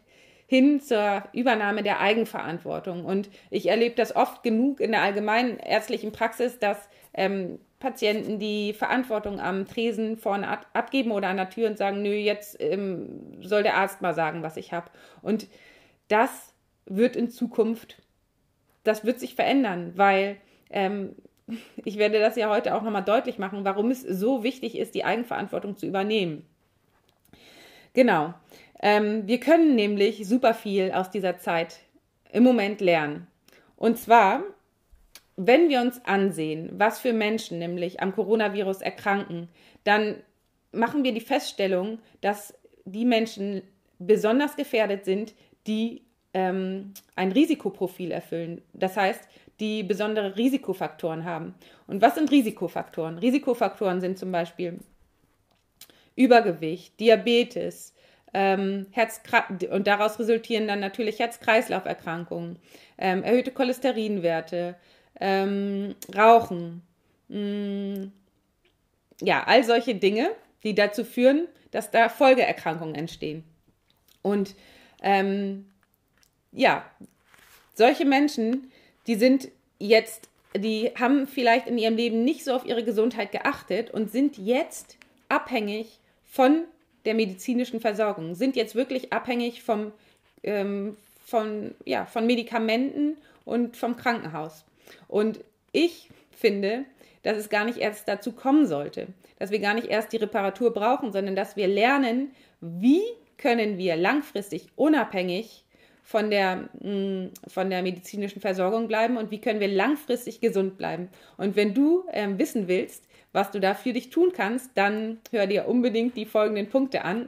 hin 0.47 0.79
zur 0.79 1.23
Übernahme 1.33 1.81
der 1.81 1.99
Eigenverantwortung. 1.99 3.03
Und 3.05 3.29
ich 3.49 3.67
erlebe 3.67 3.95
das 3.95 4.15
oft 4.15 4.43
genug 4.43 4.79
in 4.79 4.91
der 4.91 5.01
allgemeinen 5.01 5.57
ärztlichen 5.57 6.11
Praxis, 6.11 6.59
dass 6.59 6.77
ähm, 7.13 7.59
Patienten 7.79 8.39
die 8.39 8.73
Verantwortung 8.73 9.39
am 9.39 9.67
Tresen 9.67 10.17
vorne 10.17 10.47
ab, 10.47 10.65
abgeben 10.73 11.11
oder 11.11 11.27
an 11.27 11.37
der 11.37 11.49
Tür 11.49 11.69
und 11.69 11.77
sagen, 11.77 12.01
nö, 12.01 12.13
jetzt 12.13 12.57
ähm, 12.61 13.37
soll 13.41 13.63
der 13.63 13.77
Arzt 13.77 14.01
mal 14.01 14.13
sagen, 14.13 14.43
was 14.43 14.57
ich 14.57 14.73
habe. 14.73 14.89
Und 15.21 15.47
das 16.07 16.53
wird 16.85 17.15
in 17.15 17.29
Zukunft, 17.29 18.01
das 18.83 19.03
wird 19.03 19.19
sich 19.19 19.35
verändern, 19.35 19.93
weil 19.95 20.37
ähm, 20.69 21.15
ich 21.83 21.97
werde 21.97 22.19
das 22.19 22.35
ja 22.35 22.49
heute 22.49 22.75
auch 22.75 22.81
nochmal 22.81 23.03
deutlich 23.03 23.37
machen, 23.37 23.65
warum 23.65 23.91
es 23.91 24.01
so 24.01 24.43
wichtig 24.43 24.77
ist, 24.77 24.95
die 24.95 25.03
Eigenverantwortung 25.03 25.77
zu 25.77 25.85
übernehmen. 25.85 26.45
Genau. 27.93 28.33
Ähm, 28.81 29.27
wir 29.27 29.39
können 29.39 29.75
nämlich 29.75 30.27
super 30.27 30.53
viel 30.53 30.91
aus 30.91 31.09
dieser 31.09 31.37
Zeit 31.37 31.79
im 32.31 32.43
Moment 32.43 32.81
lernen. 32.81 33.27
Und 33.77 33.97
zwar 33.97 34.43
wenn 35.37 35.69
wir 35.69 35.81
uns 35.81 36.03
ansehen, 36.05 36.69
was 36.77 36.99
für 36.99 37.13
Menschen 37.13 37.59
nämlich 37.59 38.01
am 38.01 38.13
Coronavirus 38.13 38.81
erkranken, 38.81 39.49
dann 39.83 40.15
machen 40.71 41.03
wir 41.03 41.13
die 41.13 41.21
Feststellung, 41.21 41.99
dass 42.21 42.53
die 42.85 43.05
Menschen 43.05 43.61
besonders 43.99 44.55
gefährdet 44.55 45.05
sind, 45.05 45.33
die 45.67 46.03
ähm, 46.33 46.93
ein 47.15 47.31
Risikoprofil 47.31 48.11
erfüllen. 48.11 48.61
Das 48.73 48.97
heißt, 48.97 49.27
die 49.59 49.83
besondere 49.83 50.35
Risikofaktoren 50.37 51.23
haben. 51.25 51.55
Und 51.87 52.01
was 52.01 52.15
sind 52.15 52.31
Risikofaktoren? 52.31 53.17
Risikofaktoren 53.17 54.01
sind 54.01 54.17
zum 54.17 54.31
Beispiel 54.31 54.79
Übergewicht, 56.15 56.99
Diabetes, 56.99 57.93
ähm, 58.33 58.87
Herz 58.91 59.21
und 59.71 59.87
daraus 59.87 60.19
resultieren 60.19 60.67
dann 60.67 60.81
natürlich 60.81 61.19
Herz-Kreislauf-Erkrankungen, 61.19 62.59
ähm, 62.97 63.23
erhöhte 63.23 63.51
Cholesterinwerte, 63.51 64.75
ähm, 65.19 65.95
Rauchen, 66.15 66.81
mh, 67.29 67.39
mm, 67.39 68.11
ja, 69.21 69.43
all 69.45 69.63
solche 69.63 69.95
Dinge, 69.95 70.31
die 70.63 70.75
dazu 70.75 71.03
führen, 71.05 71.47
dass 71.71 71.91
da 71.91 72.09
Folgeerkrankungen 72.09 72.95
entstehen. 72.95 73.43
Und 74.21 74.55
ähm, 75.01 75.65
ja, 76.51 76.85
solche 77.73 78.05
Menschen, 78.05 78.71
die 79.07 79.15
sind 79.15 79.49
jetzt, 79.77 80.29
die 80.55 80.91
haben 80.99 81.27
vielleicht 81.27 81.67
in 81.67 81.77
ihrem 81.77 81.95
Leben 81.95 82.23
nicht 82.23 82.43
so 82.43 82.53
auf 82.53 82.65
ihre 82.65 82.83
Gesundheit 82.83 83.31
geachtet 83.31 83.91
und 83.91 84.11
sind 84.11 84.37
jetzt 84.37 84.97
abhängig 85.29 85.99
von 86.25 86.63
der 87.05 87.13
medizinischen 87.13 87.79
Versorgung, 87.79 88.35
sind 88.35 88.55
jetzt 88.55 88.73
wirklich 88.73 89.13
abhängig 89.13 89.63
vom, 89.63 89.91
ähm, 90.43 90.97
von, 91.23 91.75
ja, 91.85 92.05
von 92.05 92.25
Medikamenten 92.25 93.17
und 93.43 93.77
vom 93.77 93.95
Krankenhaus. 93.95 94.65
Und 95.07 95.39
ich 95.71 96.09
finde, 96.31 96.85
dass 97.23 97.37
es 97.37 97.49
gar 97.49 97.65
nicht 97.65 97.79
erst 97.79 98.07
dazu 98.07 98.31
kommen 98.31 98.67
sollte, 98.67 99.07
dass 99.39 99.51
wir 99.51 99.59
gar 99.59 99.73
nicht 99.73 99.87
erst 99.87 100.13
die 100.13 100.17
Reparatur 100.17 100.73
brauchen, 100.73 101.11
sondern 101.11 101.35
dass 101.35 101.55
wir 101.55 101.67
lernen, 101.67 102.31
wie 102.61 103.01
können 103.37 103.77
wir 103.77 103.95
langfristig 103.95 104.67
unabhängig 104.75 105.65
von 106.03 106.29
der, 106.29 106.69
mm, 106.81 107.31
von 107.47 107.69
der 107.71 107.81
medizinischen 107.81 108.39
Versorgung 108.39 108.87
bleiben 108.87 109.17
und 109.17 109.31
wie 109.31 109.41
können 109.41 109.59
wir 109.59 109.67
langfristig 109.67 110.39
gesund 110.39 110.77
bleiben. 110.77 111.09
Und 111.37 111.55
wenn 111.55 111.73
du 111.73 112.03
ähm, 112.13 112.37
wissen 112.37 112.67
willst, 112.67 113.07
was 113.33 113.51
du 113.51 113.59
da 113.59 113.73
für 113.73 113.91
dich 113.91 114.11
tun 114.11 114.31
kannst, 114.31 114.69
dann 114.75 115.17
hör 115.31 115.47
dir 115.47 115.67
unbedingt 115.67 116.15
die 116.15 116.25
folgenden 116.25 116.69
Punkte 116.69 117.03
an. 117.03 117.27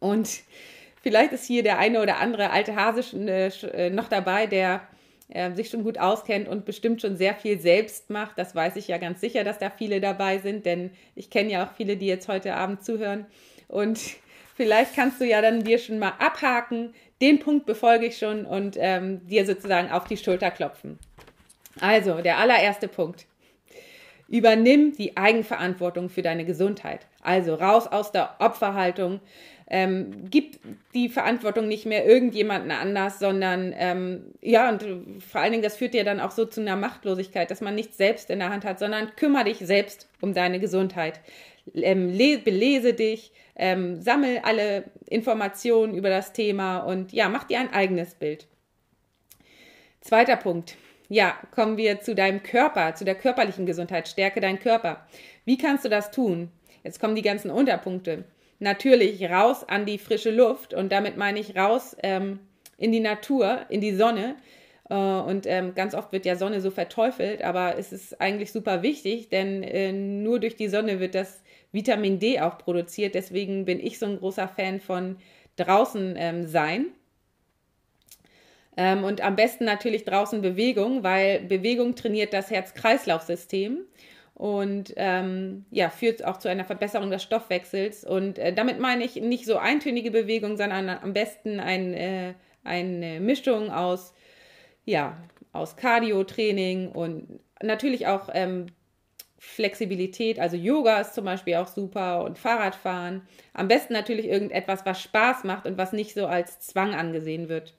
Und 0.00 0.42
vielleicht 1.00 1.32
ist 1.32 1.46
hier 1.46 1.62
der 1.62 1.78
eine 1.78 2.02
oder 2.02 2.18
andere 2.18 2.50
alte 2.50 2.74
Hase 2.74 3.02
äh, 3.16 3.90
noch 3.90 4.08
dabei, 4.08 4.46
der 4.46 4.86
äh, 5.28 5.52
sich 5.52 5.70
schon 5.70 5.84
gut 5.84 5.98
auskennt 5.98 6.48
und 6.48 6.64
bestimmt 6.64 7.00
schon 7.00 7.16
sehr 7.16 7.34
viel 7.34 7.58
selbst 7.58 8.10
macht. 8.10 8.38
Das 8.38 8.54
weiß 8.54 8.76
ich 8.76 8.88
ja 8.88 8.98
ganz 8.98 9.20
sicher, 9.20 9.44
dass 9.44 9.58
da 9.58 9.70
viele 9.70 10.00
dabei 10.00 10.38
sind, 10.38 10.66
denn 10.66 10.90
ich 11.14 11.30
kenne 11.30 11.52
ja 11.52 11.66
auch 11.66 11.72
viele, 11.76 11.96
die 11.96 12.06
jetzt 12.06 12.28
heute 12.28 12.54
Abend 12.54 12.84
zuhören. 12.84 13.26
Und 13.68 13.98
vielleicht 14.56 14.94
kannst 14.94 15.20
du 15.20 15.24
ja 15.24 15.42
dann 15.42 15.64
dir 15.64 15.78
schon 15.78 15.98
mal 15.98 16.12
abhaken, 16.18 16.94
den 17.20 17.40
Punkt 17.40 17.66
befolge 17.66 18.06
ich 18.06 18.18
schon 18.18 18.44
und 18.44 18.76
ähm, 18.78 19.26
dir 19.26 19.46
sozusagen 19.46 19.90
auf 19.90 20.04
die 20.04 20.16
Schulter 20.16 20.50
klopfen. 20.50 20.98
Also, 21.80 22.20
der 22.20 22.38
allererste 22.38 22.88
Punkt. 22.88 23.26
Übernimm 24.28 24.92
die 24.92 25.16
Eigenverantwortung 25.16 26.08
für 26.08 26.22
deine 26.22 26.44
Gesundheit. 26.44 27.06
Also 27.22 27.54
raus 27.54 27.86
aus 27.86 28.12
der 28.12 28.36
Opferhaltung, 28.40 29.20
ähm, 29.68 30.30
gibt 30.30 30.60
die 30.94 31.08
Verantwortung 31.08 31.66
nicht 31.66 31.86
mehr 31.86 32.06
irgendjemanden 32.06 32.70
anders, 32.70 33.18
sondern 33.18 33.74
ähm, 33.76 34.34
ja, 34.40 34.68
und 34.68 34.84
vor 35.22 35.40
allen 35.40 35.52
Dingen, 35.52 35.64
das 35.64 35.76
führt 35.76 35.94
ja 35.94 36.04
dann 36.04 36.20
auch 36.20 36.30
so 36.30 36.44
zu 36.44 36.60
einer 36.60 36.76
Machtlosigkeit, 36.76 37.50
dass 37.50 37.60
man 37.60 37.74
nichts 37.74 37.96
selbst 37.96 38.30
in 38.30 38.38
der 38.38 38.50
Hand 38.50 38.64
hat, 38.64 38.78
sondern 38.78 39.14
kümmere 39.16 39.44
dich 39.44 39.58
selbst 39.58 40.08
um 40.20 40.34
deine 40.34 40.60
Gesundheit. 40.60 41.20
Ähm, 41.74 42.16
belese 42.16 42.94
dich, 42.94 43.32
ähm, 43.56 44.00
sammel 44.00 44.38
alle 44.44 44.84
Informationen 45.08 45.94
über 45.94 46.10
das 46.10 46.32
Thema 46.32 46.78
und 46.78 47.12
ja, 47.12 47.28
mach 47.28 47.44
dir 47.44 47.58
ein 47.58 47.72
eigenes 47.72 48.14
Bild. 48.14 48.46
Zweiter 50.00 50.36
Punkt. 50.36 50.76
Ja, 51.08 51.36
kommen 51.50 51.76
wir 51.76 52.00
zu 52.00 52.14
deinem 52.14 52.42
Körper, 52.44 52.94
zu 52.94 53.04
der 53.04 53.16
körperlichen 53.16 53.66
Gesundheit. 53.66 54.06
Stärke 54.06 54.40
deinen 54.40 54.60
Körper. 54.60 55.06
Wie 55.44 55.58
kannst 55.58 55.84
du 55.84 55.88
das 55.88 56.12
tun? 56.12 56.50
Jetzt 56.84 57.00
kommen 57.00 57.16
die 57.16 57.22
ganzen 57.22 57.50
Unterpunkte 57.50 58.24
natürlich 58.58 59.22
raus 59.24 59.64
an 59.68 59.86
die 59.86 59.98
frische 59.98 60.30
Luft 60.30 60.74
und 60.74 60.90
damit 60.92 61.16
meine 61.16 61.38
ich 61.38 61.56
raus 61.56 61.96
ähm, 62.02 62.40
in 62.78 62.92
die 62.92 63.00
Natur, 63.00 63.66
in 63.68 63.80
die 63.80 63.94
Sonne. 63.94 64.36
Äh, 64.88 64.94
und 64.94 65.46
ähm, 65.46 65.74
ganz 65.74 65.94
oft 65.94 66.12
wird 66.12 66.26
ja 66.26 66.36
Sonne 66.36 66.60
so 66.60 66.70
verteufelt, 66.70 67.42
aber 67.42 67.78
es 67.78 67.92
ist 67.92 68.20
eigentlich 68.20 68.52
super 68.52 68.82
wichtig, 68.82 69.28
denn 69.28 69.62
äh, 69.62 69.92
nur 69.92 70.40
durch 70.40 70.56
die 70.56 70.68
Sonne 70.68 71.00
wird 71.00 71.14
das 71.14 71.42
Vitamin 71.72 72.18
D 72.18 72.40
auch 72.40 72.58
produziert. 72.58 73.14
Deswegen 73.14 73.64
bin 73.64 73.80
ich 73.80 73.98
so 73.98 74.06
ein 74.06 74.18
großer 74.18 74.48
Fan 74.48 74.80
von 74.80 75.16
draußen 75.56 76.14
ähm, 76.16 76.46
sein. 76.46 76.86
Ähm, 78.76 79.04
und 79.04 79.22
am 79.22 79.36
besten 79.36 79.64
natürlich 79.64 80.04
draußen 80.04 80.42
Bewegung, 80.42 81.02
weil 81.02 81.40
Bewegung 81.40 81.94
trainiert 81.94 82.32
das 82.32 82.50
Herz-Kreislauf-System. 82.50 83.78
Und 84.36 84.92
ähm, 84.96 85.64
ja, 85.70 85.88
führt 85.88 86.22
auch 86.22 86.36
zu 86.36 86.50
einer 86.50 86.66
Verbesserung 86.66 87.10
des 87.10 87.22
Stoffwechsels. 87.22 88.04
Und 88.04 88.38
äh, 88.38 88.52
damit 88.52 88.78
meine 88.78 89.02
ich 89.02 89.16
nicht 89.16 89.46
so 89.46 89.56
eintönige 89.56 90.10
Bewegungen, 90.10 90.58
sondern 90.58 90.90
am 90.90 91.14
besten 91.14 91.58
ein, 91.58 91.94
äh, 91.94 92.34
eine 92.62 93.18
Mischung 93.20 93.70
aus, 93.70 94.12
ja, 94.84 95.16
aus 95.54 95.76
Cardio-Training 95.76 96.90
und 96.90 97.40
natürlich 97.62 98.08
auch 98.08 98.28
ähm, 98.30 98.66
Flexibilität. 99.38 100.38
Also 100.38 100.58
Yoga 100.58 101.00
ist 101.00 101.14
zum 101.14 101.24
Beispiel 101.24 101.54
auch 101.54 101.68
super 101.68 102.22
und 102.22 102.38
Fahrradfahren. 102.38 103.22
Am 103.54 103.68
besten 103.68 103.94
natürlich 103.94 104.26
irgendetwas, 104.26 104.84
was 104.84 105.00
Spaß 105.00 105.44
macht 105.44 105.66
und 105.66 105.78
was 105.78 105.94
nicht 105.94 106.12
so 106.12 106.26
als 106.26 106.60
Zwang 106.60 106.94
angesehen 106.94 107.48
wird. 107.48 107.74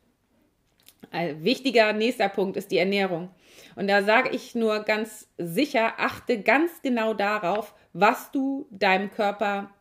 Ein 1.12 1.44
wichtiger 1.44 1.94
nächster 1.94 2.30
Punkt 2.30 2.58
ist 2.58 2.72
die 2.72 2.80
Ernährung. 2.80 3.30
Und 3.76 3.88
da 3.88 4.04
sage 4.04 4.30
ich 4.30 4.56
nur 4.56 4.80
ganz 4.82 5.28
sicher, 5.38 5.94
achte 5.98 6.42
ganz 6.42 6.82
genau 6.82 7.14
darauf, 7.14 7.74
was 7.94 8.32
du 8.32 8.68
deinem 8.72 9.12
Körper 9.12 9.72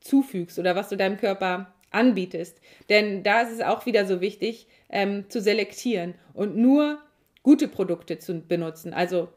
zufügst 0.00 0.58
oder 0.58 0.76
was 0.76 0.88
du 0.88 0.96
deinem 0.96 1.16
Körper 1.16 1.74
anbietest. 1.90 2.60
Denn 2.88 3.22
da 3.22 3.42
ist 3.42 3.52
es 3.52 3.60
auch 3.60 3.86
wieder 3.86 4.06
so 4.06 4.20
wichtig, 4.20 4.68
ähm, 4.88 5.28
zu 5.28 5.40
selektieren 5.40 6.14
und 6.34 6.56
nur 6.56 7.00
gute 7.42 7.68
Produkte 7.68 8.18
zu 8.18 8.40
benutzen. 8.40 8.92
Also 8.92 9.28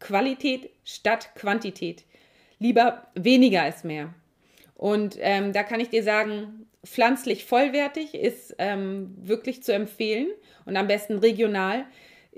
Qualität 0.00 0.70
statt 0.84 1.34
Quantität. 1.34 2.04
Lieber 2.58 3.06
weniger 3.14 3.68
ist 3.68 3.84
mehr. 3.84 4.14
Und 4.74 5.16
ähm, 5.20 5.52
da 5.52 5.62
kann 5.62 5.80
ich 5.80 5.90
dir 5.90 6.02
sagen, 6.02 6.66
pflanzlich 6.84 7.44
vollwertig 7.44 8.14
ist 8.14 8.54
ähm, 8.58 9.14
wirklich 9.20 9.62
zu 9.62 9.72
empfehlen 9.72 10.28
und 10.64 10.76
am 10.76 10.86
besten 10.86 11.18
regional. 11.18 11.84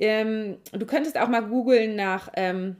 Ähm, 0.01 0.57
du 0.73 0.87
könntest 0.87 1.19
auch 1.19 1.29
mal 1.29 1.43
googeln 1.43 1.95
nach, 1.95 2.31
ähm, 2.35 2.77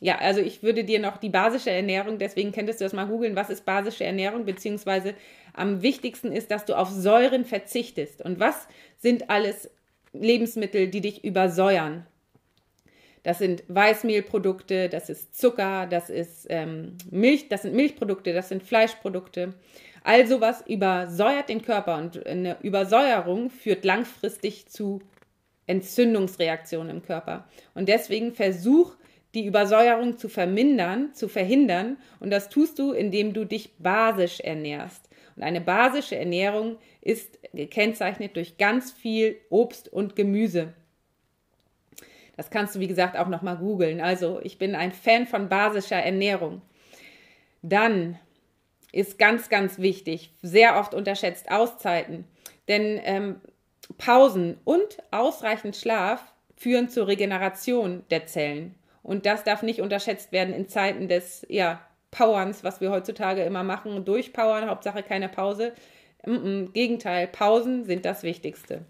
ja, 0.00 0.18
also 0.18 0.40
ich 0.40 0.62
würde 0.62 0.84
dir 0.84 0.98
noch 0.98 1.16
die 1.16 1.30
basische 1.30 1.70
Ernährung, 1.70 2.18
deswegen 2.18 2.52
könntest 2.52 2.80
du 2.80 2.84
das 2.84 2.92
mal 2.92 3.06
googeln, 3.06 3.36
was 3.36 3.50
ist 3.50 3.64
basische 3.64 4.04
Ernährung, 4.04 4.44
beziehungsweise 4.44 5.14
am 5.54 5.80
wichtigsten 5.80 6.32
ist, 6.32 6.50
dass 6.50 6.64
du 6.64 6.76
auf 6.76 6.90
Säuren 6.90 7.44
verzichtest. 7.44 8.20
Und 8.20 8.40
was 8.40 8.66
sind 8.98 9.30
alles 9.30 9.70
Lebensmittel, 10.12 10.88
die 10.88 11.00
dich 11.00 11.24
übersäuern? 11.24 12.04
Das 13.22 13.38
sind 13.38 13.64
Weißmehlprodukte, 13.68 14.88
das 14.88 15.08
ist 15.08 15.34
Zucker, 15.34 15.86
das 15.86 16.10
ist 16.10 16.46
ähm, 16.48 16.96
Milch, 17.10 17.48
das 17.48 17.62
sind 17.62 17.74
Milchprodukte, 17.74 18.32
das 18.32 18.48
sind 18.48 18.62
Fleischprodukte. 18.62 19.54
All 20.04 20.26
sowas 20.28 20.62
übersäuert 20.68 21.48
den 21.48 21.62
Körper 21.62 21.98
und 21.98 22.24
eine 22.24 22.56
Übersäuerung 22.62 23.50
führt 23.50 23.84
langfristig 23.84 24.68
zu 24.68 25.00
Entzündungsreaktionen 25.66 26.90
im 26.90 27.02
Körper. 27.02 27.48
Und 27.74 27.88
deswegen 27.88 28.32
versuch 28.32 28.96
die 29.34 29.44
Übersäuerung 29.44 30.16
zu 30.16 30.28
vermindern, 30.28 31.12
zu 31.12 31.28
verhindern. 31.28 31.98
Und 32.20 32.30
das 32.30 32.48
tust 32.48 32.78
du, 32.78 32.92
indem 32.92 33.34
du 33.34 33.44
dich 33.44 33.74
basisch 33.78 34.40
ernährst. 34.40 35.08
Und 35.36 35.42
eine 35.42 35.60
basische 35.60 36.16
Ernährung 36.16 36.78
ist 37.02 37.38
gekennzeichnet 37.52 38.36
durch 38.36 38.56
ganz 38.56 38.92
viel 38.92 39.36
Obst 39.50 39.92
und 39.92 40.16
Gemüse. 40.16 40.72
Das 42.36 42.50
kannst 42.50 42.74
du, 42.74 42.80
wie 42.80 42.88
gesagt, 42.88 43.16
auch 43.16 43.28
nochmal 43.28 43.58
googeln. 43.58 44.00
Also 44.00 44.40
ich 44.42 44.58
bin 44.58 44.74
ein 44.74 44.92
Fan 44.92 45.26
von 45.26 45.48
basischer 45.48 45.96
Ernährung. 45.96 46.62
Dann 47.62 48.18
ist 48.92 49.18
ganz, 49.18 49.48
ganz 49.48 49.78
wichtig, 49.78 50.32
sehr 50.42 50.78
oft 50.78 50.94
unterschätzt 50.94 51.50
Auszeiten. 51.50 52.24
Denn 52.68 53.00
ähm, 53.04 53.40
Pausen 53.98 54.58
und 54.64 54.98
ausreichend 55.10 55.76
Schlaf 55.76 56.32
führen 56.56 56.88
zur 56.88 57.06
Regeneration 57.06 58.04
der 58.10 58.26
Zellen. 58.26 58.74
Und 59.02 59.26
das 59.26 59.44
darf 59.44 59.62
nicht 59.62 59.80
unterschätzt 59.80 60.32
werden 60.32 60.54
in 60.54 60.68
Zeiten 60.68 61.08
des 61.08 61.46
ja, 61.48 61.80
Powerns, 62.10 62.64
was 62.64 62.80
wir 62.80 62.90
heutzutage 62.90 63.44
immer 63.44 63.62
machen. 63.62 64.04
Durchpowern, 64.04 64.68
Hauptsache 64.68 65.02
keine 65.02 65.28
Pause. 65.28 65.72
Im 66.24 66.72
Gegenteil, 66.72 67.28
Pausen 67.28 67.84
sind 67.84 68.04
das 68.04 68.24
Wichtigste. 68.24 68.84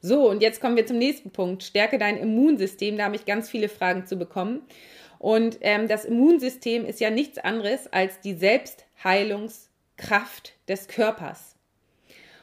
So, 0.00 0.28
und 0.28 0.42
jetzt 0.42 0.60
kommen 0.60 0.76
wir 0.76 0.86
zum 0.86 0.98
nächsten 0.98 1.30
Punkt. 1.30 1.62
Stärke 1.62 1.98
dein 1.98 2.16
Immunsystem. 2.16 2.96
Da 2.96 3.04
habe 3.04 3.16
ich 3.16 3.26
ganz 3.26 3.48
viele 3.48 3.68
Fragen 3.68 4.06
zu 4.06 4.16
bekommen. 4.16 4.62
Und 5.18 5.58
ähm, 5.60 5.88
das 5.88 6.04
Immunsystem 6.04 6.84
ist 6.84 7.00
ja 7.00 7.10
nichts 7.10 7.38
anderes 7.38 7.90
als 7.92 8.20
die 8.20 8.34
Selbstheilungskraft 8.34 10.52
des 10.68 10.88
Körpers. 10.88 11.54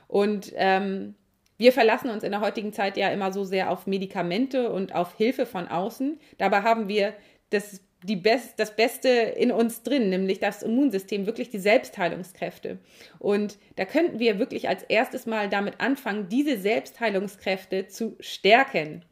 Und 0.08 0.52
ähm, 0.56 1.16
wir 1.58 1.72
verlassen 1.72 2.10
uns 2.10 2.24
in 2.24 2.32
der 2.32 2.42
heutigen 2.42 2.74
Zeit 2.74 2.98
ja 2.98 3.10
immer 3.10 3.32
so 3.32 3.44
sehr 3.44 3.70
auf 3.70 3.88
Medikamente 3.88 4.72
und 4.72 4.96
auf 4.96 5.16
Hilfe 5.16 5.46
von 5.46 5.68
außen. 5.68 6.20
Dabei 6.38 6.62
haben 6.62 6.88
wir 6.88 7.14
das 7.50 7.82
die 8.04 8.16
Best, 8.18 8.60
das 8.60 8.76
Beste 8.76 9.08
in 9.10 9.52
uns 9.52 9.84
drin, 9.84 10.10
nämlich 10.10 10.40
das 10.40 10.62
Immunsystem, 10.62 11.26
wirklich 11.26 11.50
die 11.50 11.60
Selbstheilungskräfte. 11.60 12.80
Und 13.20 13.58
da 13.78 13.86
könnten 13.86 14.20
wir 14.20 14.40
wirklich 14.40 14.68
als 14.68 14.84
erstes 14.84 15.26
mal 15.26 15.50
damit 15.50 15.80
anfangen, 15.80 16.28
diese 16.30 16.58
Selbstheilungskräfte 16.58 17.88
zu 17.88 18.18
stärken. 18.20 19.06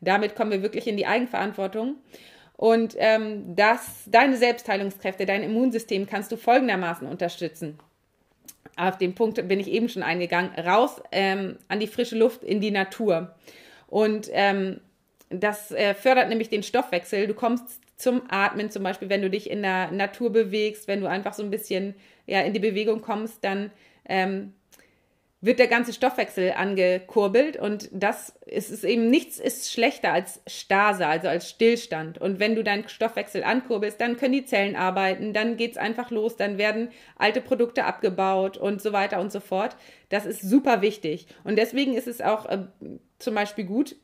Damit 0.00 0.36
kommen 0.36 0.52
wir 0.52 0.62
wirklich 0.62 0.86
in 0.86 0.96
die 0.96 1.06
Eigenverantwortung. 1.06 1.96
Und 2.56 2.94
ähm, 2.98 3.54
das, 3.54 4.04
deine 4.06 4.36
Selbstheilungskräfte, 4.36 5.26
dein 5.26 5.42
Immunsystem 5.42 6.06
kannst 6.06 6.32
du 6.32 6.36
folgendermaßen 6.36 7.06
unterstützen. 7.06 7.78
Auf 8.76 8.98
den 8.98 9.14
Punkt 9.14 9.46
bin 9.48 9.58
ich 9.58 9.68
eben 9.68 9.88
schon 9.88 10.02
eingegangen. 10.02 10.52
Raus 10.58 11.02
ähm, 11.12 11.56
an 11.68 11.80
die 11.80 11.86
frische 11.86 12.16
Luft, 12.16 12.44
in 12.44 12.60
die 12.60 12.70
Natur. 12.70 13.34
Und 13.88 14.28
ähm, 14.32 14.80
das 15.30 15.72
äh, 15.72 15.94
fördert 15.94 16.28
nämlich 16.28 16.50
den 16.50 16.62
Stoffwechsel. 16.62 17.26
Du 17.26 17.34
kommst 17.34 17.80
zum 17.96 18.22
Atmen, 18.28 18.70
zum 18.70 18.82
Beispiel, 18.82 19.08
wenn 19.08 19.22
du 19.22 19.30
dich 19.30 19.50
in 19.50 19.62
der 19.62 19.90
Natur 19.90 20.30
bewegst, 20.30 20.86
wenn 20.88 21.00
du 21.00 21.08
einfach 21.08 21.32
so 21.32 21.42
ein 21.42 21.50
bisschen 21.50 21.94
ja, 22.26 22.42
in 22.42 22.52
die 22.52 22.60
Bewegung 22.60 23.00
kommst, 23.00 23.42
dann 23.42 23.70
ähm, 24.08 24.52
wird 25.40 25.58
der 25.58 25.68
ganze 25.68 25.92
Stoffwechsel 25.92 26.52
angekurbelt 26.52 27.56
und 27.56 27.88
das 27.92 28.34
ist, 28.46 28.70
ist 28.70 28.84
eben 28.84 29.10
nichts 29.10 29.40
ist 29.40 29.72
schlechter 29.72 30.12
als 30.12 30.40
Stase, 30.46 31.06
also 31.06 31.26
als 31.26 31.50
Stillstand. 31.50 32.18
Und 32.18 32.38
wenn 32.38 32.54
du 32.54 32.62
deinen 32.62 32.88
Stoffwechsel 32.88 33.42
ankurbelst, 33.42 34.00
dann 34.00 34.16
können 34.16 34.34
die 34.34 34.44
Zellen 34.44 34.76
arbeiten, 34.76 35.32
dann 35.32 35.56
geht 35.56 35.72
es 35.72 35.76
einfach 35.76 36.12
los, 36.12 36.36
dann 36.36 36.56
werden 36.56 36.90
alte 37.16 37.40
Produkte 37.40 37.84
abgebaut 37.84 38.56
und 38.56 38.80
so 38.80 38.92
weiter 38.92 39.20
und 39.20 39.32
so 39.32 39.40
fort. 39.40 39.76
Das 40.10 40.26
ist 40.26 40.42
super 40.42 40.80
wichtig. 40.80 41.26
Und 41.42 41.56
deswegen 41.56 41.94
ist 41.94 42.06
es 42.06 42.20
auch 42.20 42.46
äh, 42.46 42.66
zum 43.18 43.34
Beispiel 43.34 43.64
gut, 43.64 43.96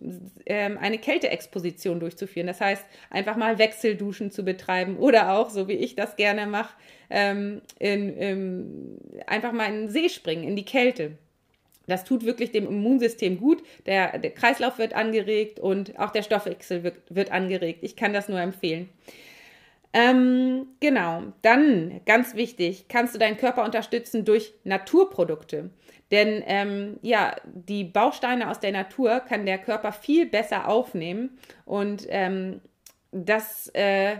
ähm, 0.46 0.76
eine 0.76 0.98
Kälteexposition 0.98 2.00
durchzuführen. 2.00 2.48
Das 2.48 2.60
heißt, 2.60 2.84
einfach 3.10 3.36
mal 3.36 3.58
Wechselduschen 3.58 4.32
zu 4.32 4.42
betreiben 4.42 4.96
oder 4.96 5.34
auch, 5.34 5.50
so 5.50 5.68
wie 5.68 5.74
ich 5.74 5.94
das 5.94 6.16
gerne 6.16 6.46
mache, 6.46 6.74
ähm, 7.10 7.62
in, 7.78 8.16
in, 8.16 8.98
einfach 9.28 9.52
mal 9.52 9.66
in 9.66 9.82
den 9.82 9.88
See 9.88 10.08
springen, 10.08 10.42
in 10.42 10.56
die 10.56 10.64
Kälte. 10.64 11.12
Das 11.86 12.04
tut 12.04 12.24
wirklich 12.24 12.52
dem 12.52 12.66
Immunsystem 12.66 13.38
gut. 13.38 13.62
Der, 13.86 14.18
der 14.18 14.30
Kreislauf 14.30 14.78
wird 14.78 14.94
angeregt 14.94 15.60
und 15.60 15.98
auch 15.98 16.10
der 16.10 16.22
Stoffwechsel 16.22 16.82
wird, 16.82 16.96
wird 17.08 17.32
angeregt. 17.32 17.80
Ich 17.82 17.96
kann 17.96 18.12
das 18.12 18.28
nur 18.28 18.40
empfehlen. 18.40 18.88
Ähm, 19.94 20.68
genau, 20.80 21.22
dann 21.42 22.00
ganz 22.06 22.34
wichtig, 22.34 22.86
kannst 22.88 23.14
du 23.14 23.18
deinen 23.18 23.36
Körper 23.36 23.64
unterstützen 23.64 24.24
durch 24.24 24.54
Naturprodukte. 24.64 25.70
Denn 26.10 26.42
ähm, 26.46 26.98
ja, 27.02 27.36
die 27.44 27.84
Bausteine 27.84 28.50
aus 28.50 28.60
der 28.60 28.72
Natur 28.72 29.20
kann 29.20 29.46
der 29.46 29.58
Körper 29.58 29.92
viel 29.92 30.26
besser 30.26 30.68
aufnehmen 30.68 31.38
und 31.64 32.06
ähm, 32.08 32.60
das 33.12 33.68
äh, 33.74 34.16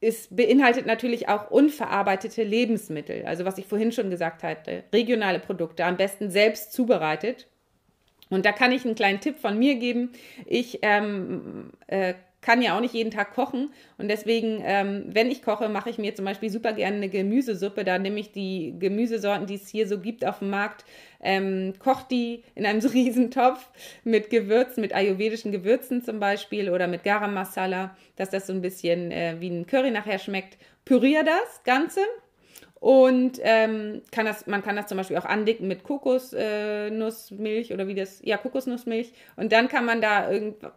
ist, 0.00 0.34
beinhaltet 0.34 0.86
natürlich 0.86 1.28
auch 1.28 1.50
unverarbeitete 1.50 2.42
Lebensmittel. 2.42 3.24
Also 3.26 3.44
was 3.44 3.58
ich 3.58 3.66
vorhin 3.66 3.92
schon 3.92 4.10
gesagt 4.10 4.42
hatte, 4.42 4.84
regionale 4.92 5.38
Produkte, 5.38 5.84
am 5.84 5.96
besten 5.96 6.30
selbst 6.30 6.72
zubereitet. 6.72 7.46
Und 8.30 8.46
da 8.46 8.52
kann 8.52 8.72
ich 8.72 8.84
einen 8.84 8.94
kleinen 8.94 9.20
Tipp 9.20 9.36
von 9.36 9.58
mir 9.58 9.74
geben. 9.74 10.12
Ich 10.46 10.78
ähm, 10.82 11.72
äh, 11.88 12.14
kann 12.40 12.62
ja 12.62 12.76
auch 12.76 12.80
nicht 12.80 12.94
jeden 12.94 13.10
Tag 13.10 13.34
kochen 13.34 13.72
und 13.98 14.08
deswegen, 14.08 14.62
ähm, 14.64 15.04
wenn 15.08 15.30
ich 15.30 15.42
koche, 15.42 15.68
mache 15.68 15.90
ich 15.90 15.98
mir 15.98 16.14
zum 16.14 16.24
Beispiel 16.24 16.50
super 16.50 16.72
gerne 16.72 16.96
eine 16.96 17.08
Gemüsesuppe. 17.08 17.84
Da 17.84 17.98
nehme 17.98 18.18
ich 18.18 18.32
die 18.32 18.74
Gemüsesorten, 18.78 19.46
die 19.46 19.56
es 19.56 19.68
hier 19.68 19.86
so 19.86 19.98
gibt 19.98 20.24
auf 20.24 20.38
dem 20.38 20.50
Markt, 20.50 20.84
ähm, 21.22 21.74
koche 21.78 22.06
die 22.10 22.42
in 22.54 22.64
einem 22.64 22.80
so 22.80 22.88
riesen 22.88 23.30
mit 24.04 24.30
Gewürzen, 24.30 24.80
mit 24.80 24.94
ayurvedischen 24.94 25.52
Gewürzen 25.52 26.02
zum 26.02 26.20
Beispiel 26.20 26.70
oder 26.70 26.86
mit 26.86 27.04
Garam 27.04 27.34
Masala, 27.34 27.96
dass 28.16 28.30
das 28.30 28.46
so 28.46 28.52
ein 28.52 28.62
bisschen 28.62 29.10
äh, 29.10 29.36
wie 29.38 29.50
ein 29.50 29.66
Curry 29.66 29.90
nachher 29.90 30.18
schmeckt. 30.18 30.56
Püriere 30.84 31.24
das 31.24 31.62
Ganze 31.64 32.00
Und 32.80 33.38
ähm, 33.42 34.00
kann 34.10 34.24
das, 34.24 34.46
man 34.46 34.62
kann 34.62 34.74
das 34.74 34.86
zum 34.86 34.96
Beispiel 34.96 35.18
auch 35.18 35.26
andicken 35.26 35.68
mit 35.68 35.82
Kokosnussmilch 35.82 37.70
äh, 37.70 37.74
oder 37.74 37.86
wie 37.88 37.94
das, 37.94 38.22
ja, 38.24 38.38
Kokosnussmilch. 38.38 39.12
Und 39.36 39.52
dann 39.52 39.68
kann 39.68 39.84
man 39.84 40.00
da 40.00 40.30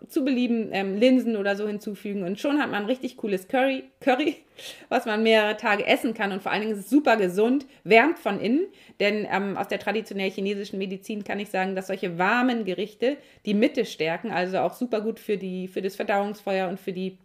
zu 0.09 0.25
belieben 0.25 0.67
ähm, 0.73 0.97
Linsen 0.97 1.37
oder 1.37 1.55
so 1.55 1.65
hinzufügen. 1.65 2.23
Und 2.23 2.41
schon 2.41 2.61
hat 2.61 2.69
man 2.69 2.87
richtig 2.87 3.15
cooles 3.15 3.47
Curry, 3.47 3.85
Curry, 4.01 4.35
was 4.89 5.05
man 5.05 5.23
mehrere 5.23 5.55
Tage 5.55 5.87
essen 5.87 6.13
kann. 6.13 6.33
Und 6.33 6.43
vor 6.43 6.51
allen 6.51 6.63
Dingen 6.63 6.73
ist 6.73 6.81
es 6.81 6.89
super 6.89 7.15
gesund, 7.15 7.65
wärmt 7.85 8.19
von 8.19 8.41
innen. 8.41 8.67
Denn 8.99 9.25
ähm, 9.31 9.55
aus 9.55 9.69
der 9.69 9.79
traditionell 9.79 10.29
chinesischen 10.29 10.79
Medizin 10.79 11.23
kann 11.23 11.39
ich 11.39 11.49
sagen, 11.51 11.73
dass 11.73 11.87
solche 11.87 12.17
warmen 12.17 12.65
Gerichte 12.65 13.15
die 13.45 13.53
Mitte 13.53 13.85
stärken, 13.85 14.29
also 14.29 14.59
auch 14.59 14.73
super 14.73 14.99
gut 14.99 15.21
für, 15.21 15.37
die, 15.37 15.69
für 15.69 15.81
das 15.81 15.95
Verdauungsfeuer 15.95 16.67
und 16.67 16.81
für 16.81 16.91
die 16.91 17.17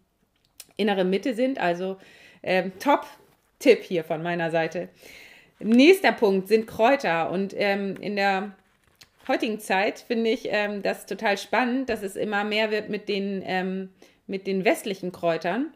innere 0.76 1.02
Mitte 1.02 1.34
sind. 1.34 1.58
Also 1.58 1.96
ähm, 2.44 2.70
top 2.78 3.04
Tipp 3.58 3.82
hier 3.82 4.04
von 4.04 4.22
meiner 4.22 4.50
Seite. 4.50 4.88
Nächster 5.60 6.12
Punkt 6.12 6.48
sind 6.48 6.66
Kräuter. 6.66 7.30
Und 7.30 7.54
ähm, 7.56 7.96
in 8.00 8.16
der 8.16 8.52
heutigen 9.26 9.60
Zeit 9.60 10.00
finde 10.00 10.30
ich 10.30 10.48
ähm, 10.50 10.82
das 10.82 11.06
total 11.06 11.36
spannend, 11.36 11.88
dass 11.88 12.02
es 12.02 12.16
immer 12.16 12.44
mehr 12.44 12.70
wird 12.70 12.88
mit 12.88 13.08
den, 13.08 13.42
ähm, 13.44 13.90
mit 14.26 14.46
den 14.46 14.64
westlichen 14.64 15.12
Kräutern. 15.12 15.72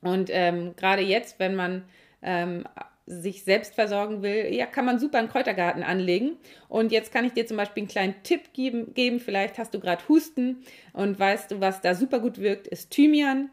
Und 0.00 0.30
ähm, 0.32 0.74
gerade 0.76 1.02
jetzt, 1.02 1.38
wenn 1.38 1.54
man 1.54 1.84
ähm, 2.22 2.64
sich 3.06 3.44
selbst 3.44 3.74
versorgen 3.74 4.22
will, 4.22 4.52
ja, 4.52 4.66
kann 4.66 4.84
man 4.84 4.98
super 4.98 5.18
einen 5.18 5.28
Kräutergarten 5.28 5.82
anlegen. 5.82 6.36
Und 6.68 6.90
jetzt 6.90 7.12
kann 7.12 7.24
ich 7.24 7.32
dir 7.32 7.46
zum 7.46 7.56
Beispiel 7.56 7.82
einen 7.82 7.88
kleinen 7.88 8.14
Tipp 8.24 8.52
geben. 8.52 8.94
geben. 8.94 9.20
Vielleicht 9.20 9.58
hast 9.58 9.74
du 9.74 9.80
gerade 9.80 10.06
Husten 10.08 10.64
und 10.92 11.18
weißt 11.18 11.52
du, 11.52 11.60
was 11.60 11.80
da 11.80 11.94
super 11.94 12.18
gut 12.18 12.38
wirkt, 12.38 12.66
ist 12.66 12.90
Thymian. 12.90 13.50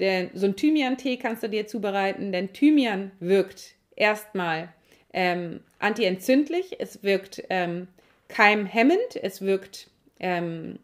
Denn 0.00 0.30
so 0.34 0.46
ein 0.46 0.56
Thymian-Tee 0.56 1.18
kannst 1.18 1.42
du 1.42 1.48
dir 1.48 1.66
zubereiten, 1.66 2.32
denn 2.32 2.52
Thymian 2.52 3.12
wirkt 3.20 3.74
erstmal 3.94 4.72
ähm, 5.12 5.60
antientzündlich, 5.78 6.80
es 6.80 7.02
wirkt 7.04 7.44
ähm, 7.48 7.86
keimhemmend, 8.28 9.16
es 9.22 9.42
wirkt 9.42 9.88
ähm, 10.18 10.80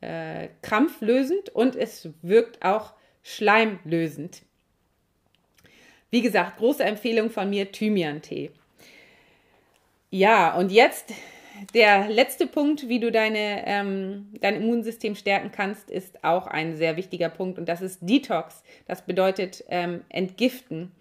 äh, 0.00 0.48
krampflösend 0.62 1.48
und 1.50 1.74
es 1.74 2.08
wirkt 2.22 2.64
auch 2.64 2.92
schleimlösend. 3.24 4.42
Wie 6.10 6.22
gesagt, 6.22 6.58
große 6.58 6.84
Empfehlung 6.84 7.30
von 7.30 7.50
mir, 7.50 7.70
Thymian-Tee. 7.72 8.52
Ja, 10.10 10.54
und 10.54 10.72
jetzt 10.72 11.12
der 11.74 12.08
letzte 12.08 12.46
Punkt, 12.46 12.88
wie 12.88 13.00
du 13.00 13.10
deine, 13.10 13.66
ähm, 13.66 14.32
dein 14.40 14.56
Immunsystem 14.56 15.14
stärken 15.14 15.50
kannst, 15.52 15.90
ist 15.90 16.24
auch 16.24 16.46
ein 16.46 16.76
sehr 16.76 16.96
wichtiger 16.96 17.28
Punkt 17.28 17.58
und 17.58 17.68
das 17.68 17.82
ist 17.82 18.00
Detox. 18.02 18.62
Das 18.86 19.02
bedeutet 19.02 19.64
ähm, 19.68 20.02
entgiften. 20.08 20.92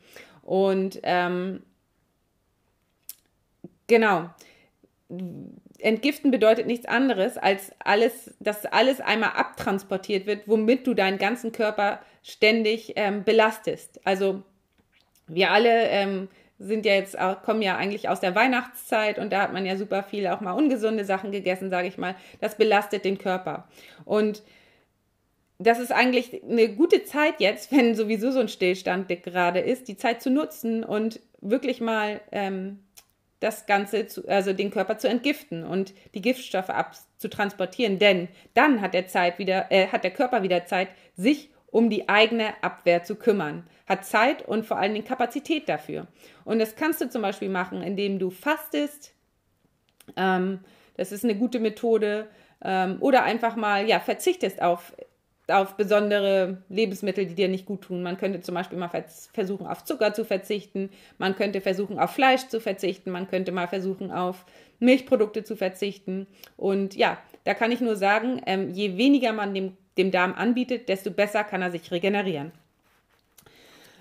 Und 0.44 1.00
ähm, 1.04 1.64
genau, 3.88 4.30
entgiften 5.80 6.32
bedeutet 6.32 6.68
nichts 6.68 6.86
anderes, 6.86 7.38
als 7.38 7.72
alles, 7.80 8.36
dass 8.40 8.66
alles 8.66 9.00
einmal 9.02 9.32
abtransportiert 9.32 10.26
wird, 10.26 10.48
womit 10.48 10.88
du 10.88 10.94
deinen 10.94 11.18
ganzen 11.18 11.52
Körper 11.52 12.00
ständig 12.24 12.94
ähm, 12.96 13.24
belastest. 13.24 14.00
Also 14.06 14.44
wir 15.28 15.52
alle 15.52 15.88
ähm, 15.90 16.30
sind 16.60 16.86
ja 16.86 16.94
jetzt 16.94 17.20
auch, 17.20 17.44
kommen 17.44 17.62
ja 17.62 17.78
eigentlich 17.78 18.10
aus 18.10 18.20
der 18.20 18.36
Weihnachtszeit 18.36 19.20
und 19.20 19.32
da 19.32 19.44
hat 19.44 19.54
man 19.54 19.66
ja 19.66 19.78
super 19.78 20.04
viel 20.04 20.28
auch 20.28 20.42
mal 20.42 20.54
ungesunde 20.54 21.06
Sachen 21.06 21.32
gegessen, 21.32 21.70
sage 21.70 21.88
ich 21.88 21.98
mal. 21.98 22.16
Das 22.42 22.58
belastet 22.58 23.06
den 23.06 23.18
Körper. 23.18 23.68
Und 24.06 24.44
das 25.60 25.80
ist 25.80 25.92
eigentlich 25.92 26.44
eine 26.44 26.70
gute 26.70 27.04
Zeit 27.04 27.40
jetzt, 27.40 27.72
wenn 27.76 27.96
sowieso 27.96 28.32
so 28.32 28.40
ein 28.40 28.50
Stillstand 28.50 29.08
gerade 29.24 29.60
ist, 29.60 29.88
die 29.88 29.98
Zeit 29.98 30.22
zu 30.22 30.30
nutzen 30.30 30.84
und 30.84 31.20
wirklich 31.42 31.82
mal 31.82 32.22
ähm, 32.32 32.80
das 33.40 33.68
Ganze, 33.68 34.08
zu, 34.08 34.28
also 34.28 34.52
den 34.54 34.72
Körper 34.72 34.98
zu 34.98 35.08
entgiften 35.08 35.64
und 35.64 35.94
die 36.16 36.22
Giftstoffe 36.22 36.72
abzutransportieren. 36.72 38.00
Denn 38.00 38.30
dann 38.56 38.82
hat 38.82 38.96
der 38.96 39.08
Zeit 39.08 39.38
wieder, 39.38 39.72
äh, 39.72 39.88
hat 39.88 40.04
der 40.04 40.12
Körper 40.12 40.42
wieder 40.42 40.66
Zeit, 40.66 40.90
sich 41.16 41.52
um 41.78 41.92
die 41.92 42.10
eigene 42.10 42.56
Abwehr 42.64 43.04
zu 43.04 43.14
kümmern, 43.14 43.64
hat 43.88 44.04
Zeit 44.04 44.42
und 44.42 44.66
vor 44.66 44.80
allen 44.80 44.96
Dingen 44.96 45.06
Kapazität 45.06 45.70
dafür. 45.70 46.08
Und 46.44 46.58
das 46.58 46.76
kannst 46.76 47.02
du 47.02 47.08
zum 47.08 47.22
Beispiel 47.22 47.50
machen, 47.50 47.84
indem 47.84 48.18
du 48.18 48.32
fastest. 48.32 49.14
Ähm, 50.16 50.62
das 50.96 51.12
ist 51.12 51.24
eine 51.24 51.36
gute 51.36 51.60
Methode. 51.60 52.30
Ähm, 52.64 52.98
oder 53.00 53.22
einfach 53.22 53.56
mal 53.56 53.88
ja, 53.88 54.00
verzichtest 54.00 54.60
auf, 54.60 54.96
auf 55.50 55.76
besondere 55.76 56.64
Lebensmittel, 56.68 57.28
die 57.28 57.36
dir 57.36 57.48
nicht 57.48 57.68
gut 57.68 57.84
tun. 57.84 58.02
Man 58.02 58.18
könnte 58.18 58.42
zum 58.42 58.56
Beispiel 58.56 58.80
mal 58.80 58.90
versuchen, 59.32 59.68
auf 59.68 59.84
Zucker 59.84 60.16
zu 60.16 60.26
verzichten. 60.26 60.90
Man 61.20 61.36
könnte 61.36 61.62
versuchen, 61.62 62.00
auf 62.00 62.10
Fleisch 62.10 62.48
zu 62.48 62.60
verzichten. 62.60 63.12
Man 63.12 63.28
könnte 63.28 63.52
mal 63.52 63.68
versuchen, 63.68 64.10
auf 64.10 64.48
Milchprodukte 64.80 65.44
zu 65.44 65.56
verzichten. 65.56 66.26
Und 66.56 66.96
ja, 66.96 67.20
da 67.44 67.54
kann 67.54 67.72
ich 67.72 67.82
nur 67.82 67.98
sagen, 67.98 68.42
ähm, 68.48 68.72
je 68.72 68.98
weniger 68.98 69.32
man 69.32 69.54
dem 69.54 69.78
dem 69.98 70.12
Darm 70.12 70.34
anbietet, 70.34 70.90
desto 70.90 71.12
besser 71.12 71.44
kann 71.44 71.62
er 71.62 71.72
sich 71.72 71.92
regenerieren. 71.92 72.52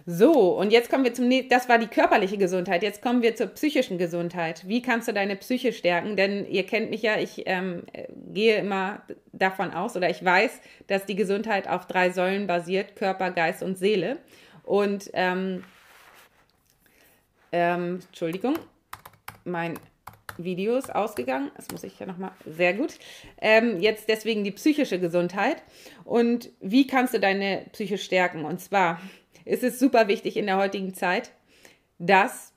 So, 0.09 0.57
und 0.57 0.71
jetzt 0.71 0.89
kommen 0.89 1.03
wir 1.03 1.15
zum 1.15 1.27
nächsten. 1.27 1.51
Das 1.51 1.69
war 1.69 1.79
die 1.79 1.89
körperliche 1.89 2.39
Gesundheit. 2.39 2.85
Jetzt 2.85 3.03
kommen 3.03 3.23
wir 3.23 3.35
zur 3.35 3.49
psychischen 3.49 3.99
Gesundheit. 3.99 4.63
Wie 4.69 4.81
kannst 4.81 5.09
du 5.09 5.13
deine 5.13 5.35
Psyche 5.35 5.73
stärken? 5.73 6.15
Denn 6.15 6.49
ihr 6.49 6.65
kennt 6.65 6.91
mich 6.91 7.03
ja, 7.03 7.19
ich 7.19 7.43
ähm, 7.47 7.83
gehe 8.33 8.59
immer 8.59 9.03
davon 9.33 9.73
aus 9.73 9.97
oder 9.97 10.09
ich 10.09 10.25
weiß, 10.25 10.61
dass 10.87 11.07
die 11.07 11.17
Gesundheit 11.17 11.67
auf 11.69 11.89
drei 11.89 12.11
Säulen 12.11 12.47
basiert: 12.47 12.95
Körper, 12.95 13.33
Geist 13.33 13.65
und 13.65 13.79
Seele. 13.79 14.19
Und 14.63 15.11
ähm, 15.13 15.65
ähm, 17.51 17.99
Entschuldigung, 18.07 18.55
mein 19.45 19.77
Videos 20.39 20.91
ausgegangen. 20.91 21.51
Das 21.57 21.71
muss 21.71 21.85
ich 21.85 21.99
ja 21.99 22.07
nochmal. 22.07 22.33
Sehr 22.47 22.75
gut. 22.75 22.95
Ähm, 23.41 23.81
jetzt 23.81 24.09
deswegen 24.09 24.45
die 24.45 24.53
psychische 24.53 24.99
Gesundheit. 24.99 25.63
Und 26.05 26.51
wie 26.61 26.87
kannst 26.87 27.15
du 27.15 27.21
deine 27.21 27.67
Psyche 27.73 27.99
stärken? 27.99 28.45
Und 28.45 28.61
zwar 28.61 29.01
ist 29.45 29.63
es 29.63 29.79
super 29.79 30.09
wichtig 30.09 30.37
in 30.37 30.47
der 30.47 30.57
heutigen 30.57 30.95
Zeit, 30.95 31.31
dass 31.99 32.53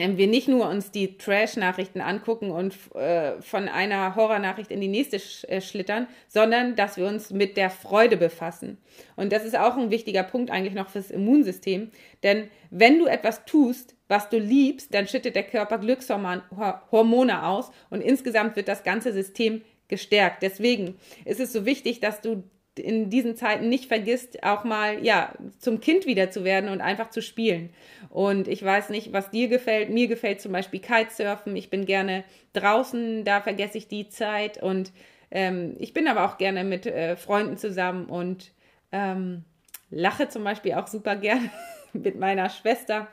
ähm, 0.00 0.16
wir 0.16 0.28
nicht 0.28 0.48
nur 0.48 0.68
uns 0.68 0.90
die 0.90 1.18
Trash-Nachrichten 1.18 2.00
angucken 2.00 2.50
und 2.50 2.74
äh, 2.94 3.40
von 3.42 3.68
einer 3.68 4.16
Horror-Nachricht 4.16 4.70
in 4.70 4.80
die 4.80 4.88
nächste 4.88 5.18
sch 5.18 5.44
äh, 5.44 5.60
schlittern, 5.60 6.06
sondern 6.26 6.74
dass 6.74 6.96
wir 6.96 7.06
uns 7.06 7.30
mit 7.30 7.56
der 7.56 7.70
Freude 7.70 8.16
befassen. 8.16 8.78
Und 9.16 9.30
das 9.32 9.44
ist 9.44 9.58
auch 9.58 9.76
ein 9.76 9.90
wichtiger 9.90 10.22
Punkt 10.22 10.50
eigentlich 10.50 10.74
noch 10.74 10.88
fürs 10.88 11.10
Immunsystem, 11.10 11.90
denn 12.22 12.48
wenn 12.70 12.98
du 12.98 13.06
etwas 13.06 13.44
tust, 13.44 13.94
was 14.10 14.28
du 14.28 14.38
liebst, 14.38 14.92
dann 14.92 15.06
schüttet 15.06 15.36
der 15.36 15.44
Körper 15.44 15.78
Glückshormone 15.78 17.46
aus 17.46 17.70
und 17.90 18.00
insgesamt 18.00 18.56
wird 18.56 18.66
das 18.66 18.82
ganze 18.82 19.12
System 19.12 19.62
gestärkt. 19.86 20.42
Deswegen 20.42 20.96
ist 21.24 21.38
es 21.38 21.52
so 21.52 21.64
wichtig, 21.64 22.00
dass 22.00 22.20
du 22.20 22.42
in 22.76 23.08
diesen 23.10 23.36
Zeiten 23.36 23.68
nicht 23.68 23.86
vergisst, 23.86 24.42
auch 24.42 24.64
mal 24.64 25.04
ja 25.04 25.32
zum 25.58 25.80
Kind 25.80 26.06
wieder 26.06 26.30
zu 26.30 26.44
werden 26.44 26.70
und 26.70 26.80
einfach 26.80 27.10
zu 27.10 27.22
spielen. 27.22 27.70
Und 28.08 28.48
ich 28.48 28.64
weiß 28.64 28.88
nicht, 28.90 29.12
was 29.12 29.30
dir 29.30 29.48
gefällt. 29.48 29.90
Mir 29.90 30.08
gefällt 30.08 30.40
zum 30.40 30.52
Beispiel 30.52 30.80
Kitesurfen. 30.80 31.54
Ich 31.56 31.70
bin 31.70 31.86
gerne 31.86 32.24
draußen, 32.52 33.24
da 33.24 33.40
vergesse 33.40 33.78
ich 33.78 33.88
die 33.88 34.08
Zeit. 34.08 34.62
Und 34.62 34.92
ähm, 35.30 35.76
ich 35.78 35.92
bin 35.92 36.08
aber 36.08 36.24
auch 36.24 36.38
gerne 36.38 36.64
mit 36.64 36.86
äh, 36.86 37.16
Freunden 37.16 37.56
zusammen 37.56 38.06
und 38.06 38.50
ähm, 38.92 39.44
lache 39.90 40.28
zum 40.28 40.42
Beispiel 40.42 40.74
auch 40.74 40.86
super 40.86 41.16
gerne 41.16 41.50
mit 41.92 42.18
meiner 42.18 42.48
Schwester. 42.48 43.08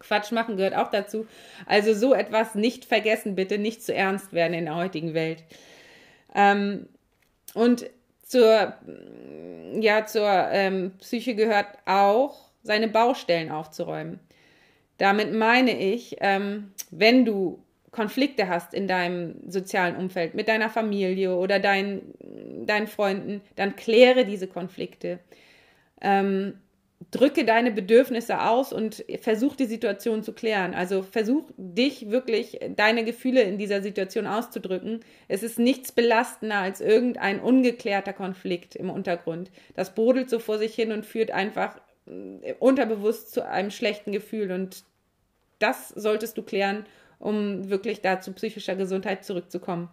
Quatsch 0.00 0.32
machen 0.32 0.56
gehört 0.56 0.76
auch 0.76 0.90
dazu. 0.90 1.26
Also 1.66 1.94
so 1.94 2.14
etwas 2.14 2.54
nicht 2.54 2.84
vergessen, 2.84 3.34
bitte 3.34 3.58
nicht 3.58 3.82
zu 3.82 3.94
ernst 3.94 4.32
werden 4.32 4.54
in 4.54 4.66
der 4.66 4.76
heutigen 4.76 5.14
Welt. 5.14 5.44
Ähm, 6.34 6.86
und 7.54 7.88
zur, 8.22 8.74
ja, 9.80 10.04
zur 10.06 10.28
ähm, 10.50 10.92
Psyche 10.98 11.34
gehört 11.34 11.66
auch, 11.86 12.46
seine 12.62 12.88
Baustellen 12.88 13.50
aufzuräumen. 13.50 14.18
Damit 14.98 15.32
meine 15.32 15.78
ich, 15.78 16.16
ähm, 16.20 16.72
wenn 16.90 17.24
du 17.24 17.62
Konflikte 17.92 18.48
hast 18.48 18.74
in 18.74 18.88
deinem 18.88 19.36
sozialen 19.48 19.96
Umfeld 19.96 20.34
mit 20.34 20.48
deiner 20.48 20.68
Familie 20.68 21.34
oder 21.34 21.58
dein, 21.58 22.02
deinen 22.66 22.88
Freunden, 22.88 23.40
dann 23.54 23.76
kläre 23.76 24.26
diese 24.26 24.48
Konflikte. 24.48 25.18
Ähm, 26.02 26.58
drücke 27.10 27.44
deine 27.44 27.70
Bedürfnisse 27.70 28.42
aus 28.42 28.72
und 28.72 29.04
versuch 29.20 29.54
die 29.54 29.66
Situation 29.66 30.22
zu 30.22 30.32
klären. 30.32 30.74
Also 30.74 31.02
versuch 31.02 31.44
dich 31.56 32.10
wirklich, 32.10 32.58
deine 32.74 33.04
Gefühle 33.04 33.42
in 33.42 33.58
dieser 33.58 33.82
Situation 33.82 34.26
auszudrücken. 34.26 35.00
Es 35.28 35.42
ist 35.42 35.58
nichts 35.58 35.92
belastender 35.92 36.56
als 36.56 36.80
irgendein 36.80 37.40
ungeklärter 37.40 38.12
Konflikt 38.12 38.76
im 38.76 38.90
Untergrund. 38.90 39.50
Das 39.74 39.94
brodelt 39.94 40.30
so 40.30 40.38
vor 40.38 40.58
sich 40.58 40.74
hin 40.74 40.90
und 40.90 41.06
führt 41.06 41.30
einfach 41.30 41.78
äh, 42.06 42.54
unterbewusst 42.58 43.32
zu 43.32 43.46
einem 43.46 43.70
schlechten 43.70 44.12
Gefühl. 44.12 44.50
Und 44.50 44.84
das 45.58 45.90
solltest 45.90 46.36
du 46.38 46.42
klären, 46.42 46.86
um 47.18 47.70
wirklich 47.70 48.00
da 48.00 48.20
zu 48.20 48.32
psychischer 48.32 48.74
Gesundheit 48.74 49.24
zurückzukommen. 49.24 49.88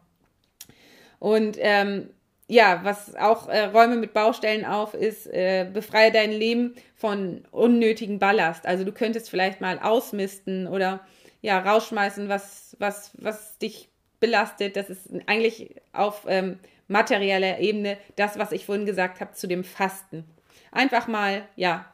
Und 1.19 1.57
ähm, 1.59 2.09
ja, 2.47 2.81
was 2.83 3.15
auch 3.15 3.47
äh, 3.47 3.65
Räume 3.65 3.95
mit 3.95 4.13
Baustellen 4.13 4.65
auf 4.65 4.93
ist, 4.93 5.27
äh, 5.27 5.67
befreie 5.71 6.11
dein 6.11 6.31
Leben 6.31 6.75
von 6.95 7.45
unnötigen 7.51 8.19
Ballast. 8.19 8.65
Also 8.65 8.83
du 8.83 8.91
könntest 8.91 9.29
vielleicht 9.29 9.61
mal 9.61 9.79
ausmisten 9.79 10.67
oder 10.67 11.01
ja, 11.41 11.59
rausschmeißen, 11.59 12.29
was, 12.29 12.75
was, 12.79 13.11
was 13.17 13.57
dich 13.57 13.89
belastet. 14.19 14.75
Das 14.75 14.89
ist 14.89 15.09
eigentlich 15.25 15.75
auf 15.93 16.25
ähm, 16.27 16.59
materieller 16.87 17.59
Ebene 17.59 17.97
das, 18.15 18.37
was 18.37 18.51
ich 18.51 18.65
vorhin 18.65 18.85
gesagt 18.85 19.19
habe 19.21 19.33
zu 19.33 19.47
dem 19.47 19.63
Fasten. 19.63 20.25
Einfach 20.71 21.07
mal, 21.07 21.47
ja, 21.55 21.85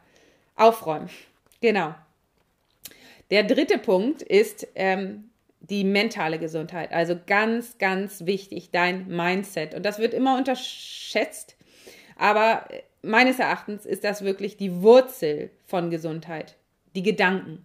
aufräumen. 0.56 1.10
Genau. 1.60 1.94
Der 3.30 3.44
dritte 3.44 3.78
Punkt 3.78 4.22
ist 4.22 4.66
ähm, 4.74 5.29
die 5.60 5.84
mentale 5.84 6.38
Gesundheit. 6.38 6.92
Also 6.92 7.16
ganz, 7.26 7.78
ganz 7.78 8.26
wichtig, 8.26 8.70
dein 8.70 9.06
Mindset. 9.08 9.74
Und 9.74 9.84
das 9.84 9.98
wird 9.98 10.14
immer 10.14 10.36
unterschätzt, 10.36 11.56
aber 12.16 12.66
meines 13.02 13.38
Erachtens 13.38 13.86
ist 13.86 14.04
das 14.04 14.22
wirklich 14.22 14.56
die 14.56 14.82
Wurzel 14.82 15.50
von 15.66 15.90
Gesundheit, 15.90 16.56
die 16.94 17.02
Gedanken. 17.02 17.64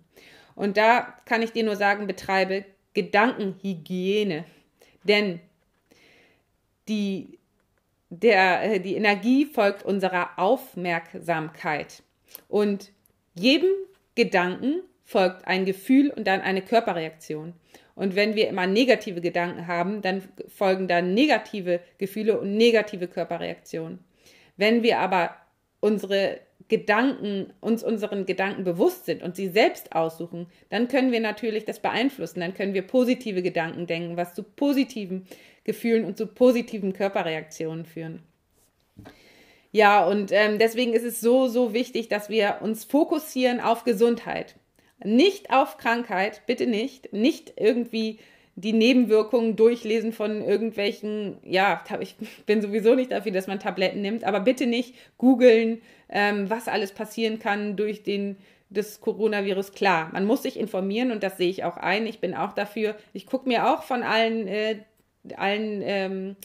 Und 0.56 0.78
da 0.78 1.14
kann 1.26 1.42
ich 1.42 1.52
dir 1.52 1.64
nur 1.64 1.76
sagen, 1.76 2.08
betreibe 2.08 2.66
Gedankenhygiene. 2.94 4.46
Denn 5.04 5.42
die, 6.88 7.38
der, 8.10 8.80
die 8.80 8.96
Energie 8.96 9.46
folgt 9.46 9.84
unserer 9.84 10.40
Aufmerksamkeit. 10.40 12.04
Und 12.48 12.92
jedem 13.34 13.72
Gedanken 14.16 14.82
folgt 15.04 15.46
ein 15.48 15.66
Gefühl 15.66 16.10
und 16.10 16.26
dann 16.26 16.42
eine 16.42 16.62
Körperreaktion. 16.62 17.54
Und 17.96 18.16
wenn 18.16 18.36
wir 18.36 18.50
immer 18.50 18.68
negative 18.68 19.22
Gedanken 19.22 19.68
haben, 19.68 20.02
dann 20.02 20.22
folgen 20.48 20.88
dann 20.88 21.14
negative 21.14 21.80
Gefühle 21.98 22.40
und 22.40 22.58
negative 22.58 23.08
Körperreaktionen. 23.08 24.00
Wenn 24.58 24.84
wir 24.84 25.00
aber 25.00 25.36
unsere 25.80 26.40
Gedanken, 26.68 27.54
uns 27.62 27.84
unseren 27.84 28.26
Gedanken 28.26 28.64
bewusst 28.64 29.06
sind 29.06 29.22
und 29.22 29.36
sie 29.36 29.50
selbst 29.50 29.96
aussuchen, 29.96 30.48
dann 30.70 30.88
können 30.88 31.12
wir 31.12 31.20
natürlich 31.20 31.64
das 31.64 31.80
beeinflussen. 31.80 32.40
Dann 32.40 32.54
können 32.54 32.74
wir 32.74 32.82
positive 32.82 33.42
Gedanken 33.42 33.86
denken, 33.86 34.18
was 34.18 34.34
zu 34.34 34.44
positiven 34.44 35.28
Gefühlen 35.64 36.06
und 36.06 36.18
zu 36.18 36.28
positiven 36.28 36.94
Körperreaktionen 36.94 37.86
führen. 37.86 38.24
Ja, 39.72 40.06
und 40.06 40.32
ähm, 40.32 40.58
deswegen 40.58 40.94
ist 40.94 41.04
es 41.04 41.22
so, 41.22 41.48
so 41.48 41.74
wichtig, 41.74 42.08
dass 42.08 42.30
wir 42.30 42.60
uns 42.62 42.84
fokussieren 42.84 43.60
auf 43.60 43.84
Gesundheit. 43.84 44.56
Nicht 45.04 45.52
auf 45.52 45.78
Krankheit, 45.78 46.42
bitte 46.46 46.68
nicht. 46.68 47.12
Nicht 47.14 47.54
irgendwie 47.58 48.20
die 48.56 48.74
Nebenwirkungen 48.74 49.58
durchlesen 49.58 50.14
von 50.14 50.42
irgendwelchen, 50.42 51.38
ja, 51.44 51.84
ich 52.00 52.16
bin 52.46 52.62
sowieso 52.62 52.96
nicht 52.96 53.12
dafür, 53.12 53.32
dass 53.32 53.48
man 53.48 53.60
Tabletten 53.60 54.02
nimmt, 54.02 54.24
aber 54.24 54.40
bitte 54.40 54.66
nicht 54.66 54.96
googeln, 55.18 55.82
ähm, 56.10 56.50
was 56.50 56.68
alles 56.68 56.94
passieren 56.94 57.40
kann 57.40 57.76
durch 57.76 58.04
den, 58.04 58.38
das 58.70 59.02
Coronavirus. 59.02 59.74
Klar, 59.74 60.10
man 60.14 60.26
muss 60.26 60.44
sich 60.44 60.58
informieren 60.58 61.12
und 61.12 61.22
das 61.22 61.38
sehe 61.38 61.50
ich 61.50 61.64
auch 61.64 61.78
ein. 61.78 62.08
Ich 62.08 62.20
bin 62.20 62.34
auch 62.34 62.54
dafür. 62.54 62.96
Ich 63.14 63.26
gucke 63.26 63.48
mir 63.48 63.70
auch 63.70 63.84
von 63.84 64.04
allen, 64.04 64.48
äh, 64.48 64.78
allen 65.36 65.82
ähm, 65.84 66.36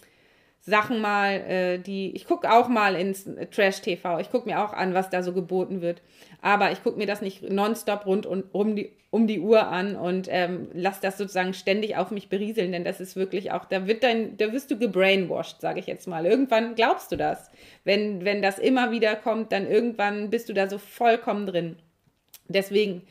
Sachen 0.71 1.01
mal, 1.01 1.33
äh, 1.33 1.79
die, 1.79 2.15
ich 2.17 2.25
gucke 2.25 2.51
auch 2.51 2.69
mal 2.69 2.95
ins 2.95 3.29
Trash-TV, 3.51 4.21
ich 4.21 4.31
gucke 4.31 4.49
mir 4.49 4.65
auch 4.65 4.73
an, 4.73 4.95
was 4.95 5.11
da 5.11 5.23
so 5.23 5.35
geboten 5.35 5.83
wird. 5.83 6.01
Aber 6.41 6.73
ich 6.73 6.83
gucke 6.83 6.97
mir 6.97 7.07
das 7.07 7.21
nicht 7.21 7.43
nonstop 7.43 8.07
rund 8.07 8.25
und 8.25 8.55
um 8.55 8.77
die, 8.77 8.93
um 9.11 9.27
die 9.27 9.41
Uhr 9.41 9.67
an 9.69 9.97
und 9.97 10.29
ähm, 10.31 10.69
lass 10.73 11.01
das 11.01 11.19
sozusagen 11.19 11.53
ständig 11.53 11.97
auf 11.97 12.11
mich 12.11 12.31
berieseln, 12.31 12.73
denn 12.73 12.85
das 12.85 13.01
ist 13.01 13.17
wirklich 13.17 13.53
auch, 13.53 13.67
da 13.67 13.87
wird 13.87 14.03
dein, 14.03 14.39
da 14.39 14.53
wirst 14.53 14.71
du 14.71 14.79
gebrainwashed, 14.79 15.61
sage 15.61 15.81
ich 15.81 15.87
jetzt 15.87 16.09
mal. 16.09 16.25
Irgendwann 16.25 16.75
glaubst 16.77 17.13
du 17.13 17.17
das. 17.17 17.51
Wenn, 17.85 18.25
wenn 18.25 18.41
das 18.41 18.59
immer 18.59 18.91
wieder 18.91 19.17
kommt, 19.17 19.53
dann 19.53 19.69
irgendwann 19.69 20.31
bist 20.31 20.49
du 20.49 20.55
da 20.55 20.69
so 20.69 20.79
vollkommen 20.79 21.47
drin. 21.47 21.77
Deswegen 22.49 23.03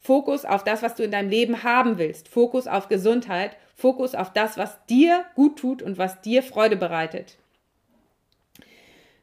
Fokus 0.00 0.44
auf 0.44 0.64
das, 0.64 0.82
was 0.82 0.94
du 0.94 1.02
in 1.02 1.10
deinem 1.10 1.30
Leben 1.30 1.62
haben 1.62 1.96
willst. 1.96 2.28
Fokus 2.28 2.66
auf 2.66 2.88
Gesundheit 2.88 3.56
Fokus 3.74 4.14
auf 4.14 4.32
das, 4.32 4.56
was 4.56 4.84
dir 4.86 5.24
gut 5.34 5.58
tut 5.58 5.82
und 5.82 5.98
was 5.98 6.20
dir 6.20 6.42
Freude 6.42 6.76
bereitet. 6.76 7.38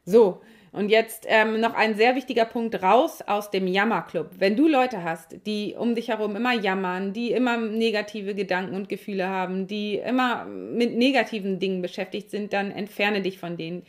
So, 0.04 0.40
und 0.72 0.88
jetzt 0.88 1.26
ähm, 1.28 1.60
noch 1.60 1.74
ein 1.74 1.96
sehr 1.96 2.16
wichtiger 2.16 2.46
Punkt 2.46 2.82
raus 2.82 3.20
aus 3.26 3.50
dem 3.50 3.66
Jammerclub. 3.66 4.30
Wenn 4.38 4.56
du 4.56 4.66
Leute 4.66 5.04
hast, 5.04 5.46
die 5.46 5.74
um 5.78 5.94
dich 5.94 6.08
herum 6.08 6.34
immer 6.34 6.54
jammern, 6.54 7.12
die 7.12 7.30
immer 7.30 7.58
negative 7.58 8.34
Gedanken 8.34 8.74
und 8.74 8.88
Gefühle 8.88 9.28
haben, 9.28 9.66
die 9.66 9.96
immer 9.96 10.46
mit 10.46 10.96
negativen 10.96 11.58
Dingen 11.58 11.82
beschäftigt 11.82 12.30
sind, 12.30 12.54
dann 12.54 12.70
entferne 12.70 13.20
dich 13.20 13.38
von 13.38 13.58
denen. 13.58 13.84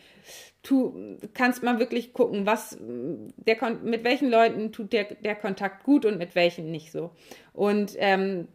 Du 0.62 1.18
kannst 1.34 1.64
mal 1.64 1.80
wirklich 1.80 2.14
gucken, 2.14 2.46
was 2.46 2.78
der, 2.80 3.58
mit 3.82 4.04
welchen 4.04 4.30
Leuten 4.30 4.74
tut 4.74 4.92
der, 4.92 5.06
der 5.06 5.36
Kontakt 5.36 5.84
gut 5.84 6.06
und 6.06 6.18
mit 6.18 6.36
welchen 6.36 6.70
nicht 6.70 6.92
so. 6.92 7.12
Und 7.54 7.94
ähm, 7.98 8.50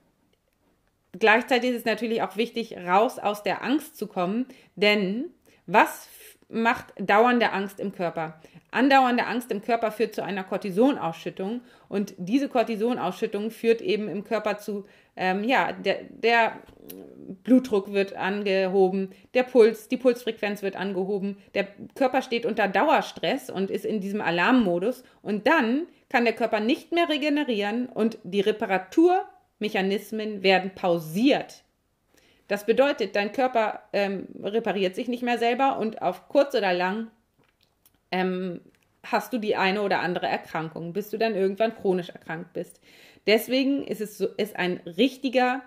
gleichzeitig 1.12 1.70
ist 1.70 1.78
es 1.78 1.84
natürlich 1.84 2.22
auch 2.22 2.36
wichtig, 2.36 2.76
raus 2.76 3.18
aus 3.18 3.42
der 3.42 3.62
Angst 3.62 3.96
zu 3.96 4.06
kommen, 4.06 4.46
denn 4.76 5.26
was 5.66 6.08
macht 6.48 6.94
dauernde 6.98 7.52
Angst 7.52 7.78
im 7.78 7.92
Körper? 7.92 8.40
Andauernde 8.70 9.26
Angst 9.26 9.50
im 9.50 9.62
Körper 9.62 9.90
führt 9.90 10.14
zu 10.14 10.22
einer 10.22 10.44
Cortisonausschüttung 10.44 11.62
und 11.88 12.14
diese 12.18 12.48
Cortisonausschüttung 12.48 13.50
führt 13.50 13.80
eben 13.80 14.08
im 14.08 14.24
Körper 14.24 14.58
zu, 14.58 14.84
ähm, 15.16 15.44
ja, 15.44 15.72
der, 15.72 16.00
der 16.10 16.52
Blutdruck 17.44 17.92
wird 17.92 18.14
angehoben, 18.14 19.10
der 19.34 19.42
Puls, 19.42 19.88
die 19.88 19.96
Pulsfrequenz 19.96 20.62
wird 20.62 20.76
angehoben, 20.76 21.38
der 21.54 21.68
Körper 21.94 22.22
steht 22.22 22.44
unter 22.44 22.68
Dauerstress 22.68 23.50
und 23.50 23.70
ist 23.70 23.84
in 23.84 24.00
diesem 24.00 24.20
Alarmmodus 24.20 25.02
und 25.22 25.46
dann 25.46 25.86
kann 26.10 26.24
der 26.24 26.34
Körper 26.34 26.60
nicht 26.60 26.92
mehr 26.92 27.08
regenerieren 27.08 27.86
und 27.86 28.18
die 28.22 28.40
Reparatur 28.40 29.24
Mechanismen 29.58 30.42
werden 30.42 30.74
pausiert. 30.74 31.64
Das 32.46 32.64
bedeutet, 32.64 33.14
dein 33.14 33.32
Körper 33.32 33.82
ähm, 33.92 34.26
repariert 34.42 34.94
sich 34.94 35.08
nicht 35.08 35.22
mehr 35.22 35.38
selber 35.38 35.78
und 35.78 36.00
auf 36.00 36.28
kurz 36.28 36.54
oder 36.54 36.72
lang 36.72 37.10
ähm, 38.10 38.60
hast 39.04 39.32
du 39.32 39.38
die 39.38 39.56
eine 39.56 39.82
oder 39.82 40.00
andere 40.00 40.26
Erkrankung, 40.26 40.92
bis 40.92 41.10
du 41.10 41.18
dann 41.18 41.34
irgendwann 41.34 41.74
chronisch 41.74 42.08
erkrankt 42.08 42.54
bist. 42.54 42.80
Deswegen 43.26 43.86
ist 43.86 44.00
es 44.00 44.16
so, 44.16 44.28
ist 44.36 44.56
ein 44.56 44.80
richtiger 44.86 45.62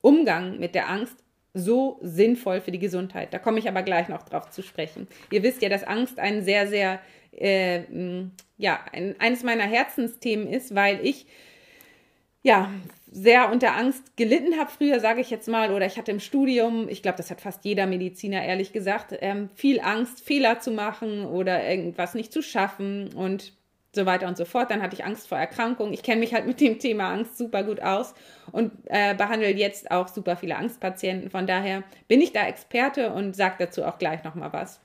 Umgang 0.00 0.58
mit 0.58 0.74
der 0.74 0.88
Angst 0.88 1.16
so 1.52 1.98
sinnvoll 2.02 2.60
für 2.60 2.72
die 2.72 2.78
Gesundheit. 2.78 3.32
Da 3.32 3.38
komme 3.38 3.58
ich 3.58 3.68
aber 3.68 3.82
gleich 3.82 4.08
noch 4.08 4.22
drauf 4.22 4.50
zu 4.50 4.62
sprechen. 4.62 5.06
Ihr 5.30 5.42
wisst 5.42 5.62
ja, 5.62 5.68
dass 5.68 5.84
Angst 5.84 6.18
ein 6.18 6.42
sehr, 6.42 6.66
sehr, 6.66 7.00
äh, 7.32 7.82
ja, 8.56 8.80
ein, 8.92 9.14
eines 9.20 9.42
meiner 9.42 9.64
Herzensthemen 9.64 10.48
ist, 10.48 10.74
weil 10.74 11.04
ich 11.04 11.26
ja, 12.44 12.70
sehr 13.14 13.52
unter 13.52 13.76
Angst 13.76 14.16
gelitten 14.16 14.58
habe 14.58 14.70
früher, 14.70 14.98
sage 14.98 15.20
ich 15.20 15.30
jetzt 15.30 15.46
mal, 15.46 15.72
oder 15.72 15.86
ich 15.86 15.96
hatte 15.96 16.10
im 16.10 16.18
Studium, 16.18 16.88
ich 16.88 17.00
glaube, 17.00 17.16
das 17.16 17.30
hat 17.30 17.40
fast 17.40 17.64
jeder 17.64 17.86
Mediziner 17.86 18.44
ehrlich 18.44 18.72
gesagt, 18.72 19.16
ähm, 19.20 19.48
viel 19.54 19.80
Angst, 19.80 20.20
Fehler 20.20 20.58
zu 20.58 20.72
machen 20.72 21.24
oder 21.24 21.64
irgendwas 21.64 22.14
nicht 22.14 22.32
zu 22.32 22.42
schaffen 22.42 23.14
und 23.14 23.52
so 23.94 24.04
weiter 24.04 24.26
und 24.26 24.36
so 24.36 24.44
fort. 24.44 24.72
Dann 24.72 24.82
hatte 24.82 24.94
ich 24.94 25.04
Angst 25.04 25.28
vor 25.28 25.38
Erkrankungen. 25.38 25.92
Ich 25.92 26.02
kenne 26.02 26.18
mich 26.18 26.34
halt 26.34 26.46
mit 26.48 26.60
dem 26.60 26.80
Thema 26.80 27.12
Angst 27.12 27.38
super 27.38 27.62
gut 27.62 27.80
aus 27.80 28.14
und 28.50 28.72
äh, 28.86 29.14
behandle 29.14 29.54
jetzt 29.54 29.92
auch 29.92 30.08
super 30.08 30.36
viele 30.36 30.56
Angstpatienten. 30.56 31.30
Von 31.30 31.46
daher 31.46 31.84
bin 32.08 32.20
ich 32.20 32.32
da 32.32 32.44
Experte 32.48 33.12
und 33.12 33.36
sage 33.36 33.54
dazu 33.60 33.84
auch 33.84 33.98
gleich 33.98 34.24
nochmal 34.24 34.52
was. 34.52 34.80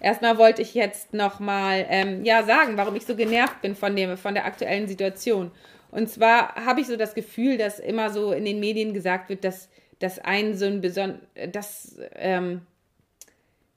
Erstmal 0.00 0.38
wollte 0.38 0.60
ich 0.60 0.74
jetzt 0.74 1.14
nochmal 1.14 1.86
ähm, 1.88 2.24
ja, 2.24 2.42
sagen, 2.42 2.76
warum 2.76 2.96
ich 2.96 3.06
so 3.06 3.14
genervt 3.14 3.62
bin 3.62 3.76
von, 3.76 3.94
dem, 3.94 4.16
von 4.16 4.34
der 4.34 4.44
aktuellen 4.44 4.88
Situation. 4.88 5.52
Und 5.90 6.08
zwar 6.08 6.54
habe 6.54 6.80
ich 6.80 6.86
so 6.86 6.96
das 6.96 7.14
Gefühl, 7.14 7.58
dass 7.58 7.78
immer 7.78 8.10
so 8.10 8.32
in 8.32 8.44
den 8.44 8.60
Medien 8.60 8.92
gesagt 8.92 9.28
wird, 9.28 9.44
dass, 9.44 9.68
dass 9.98 10.18
ein 10.18 10.56
so 10.56 10.66
ein 10.66 10.80
besonders, 10.80 11.20
dass, 11.52 11.98
ähm, 12.14 12.62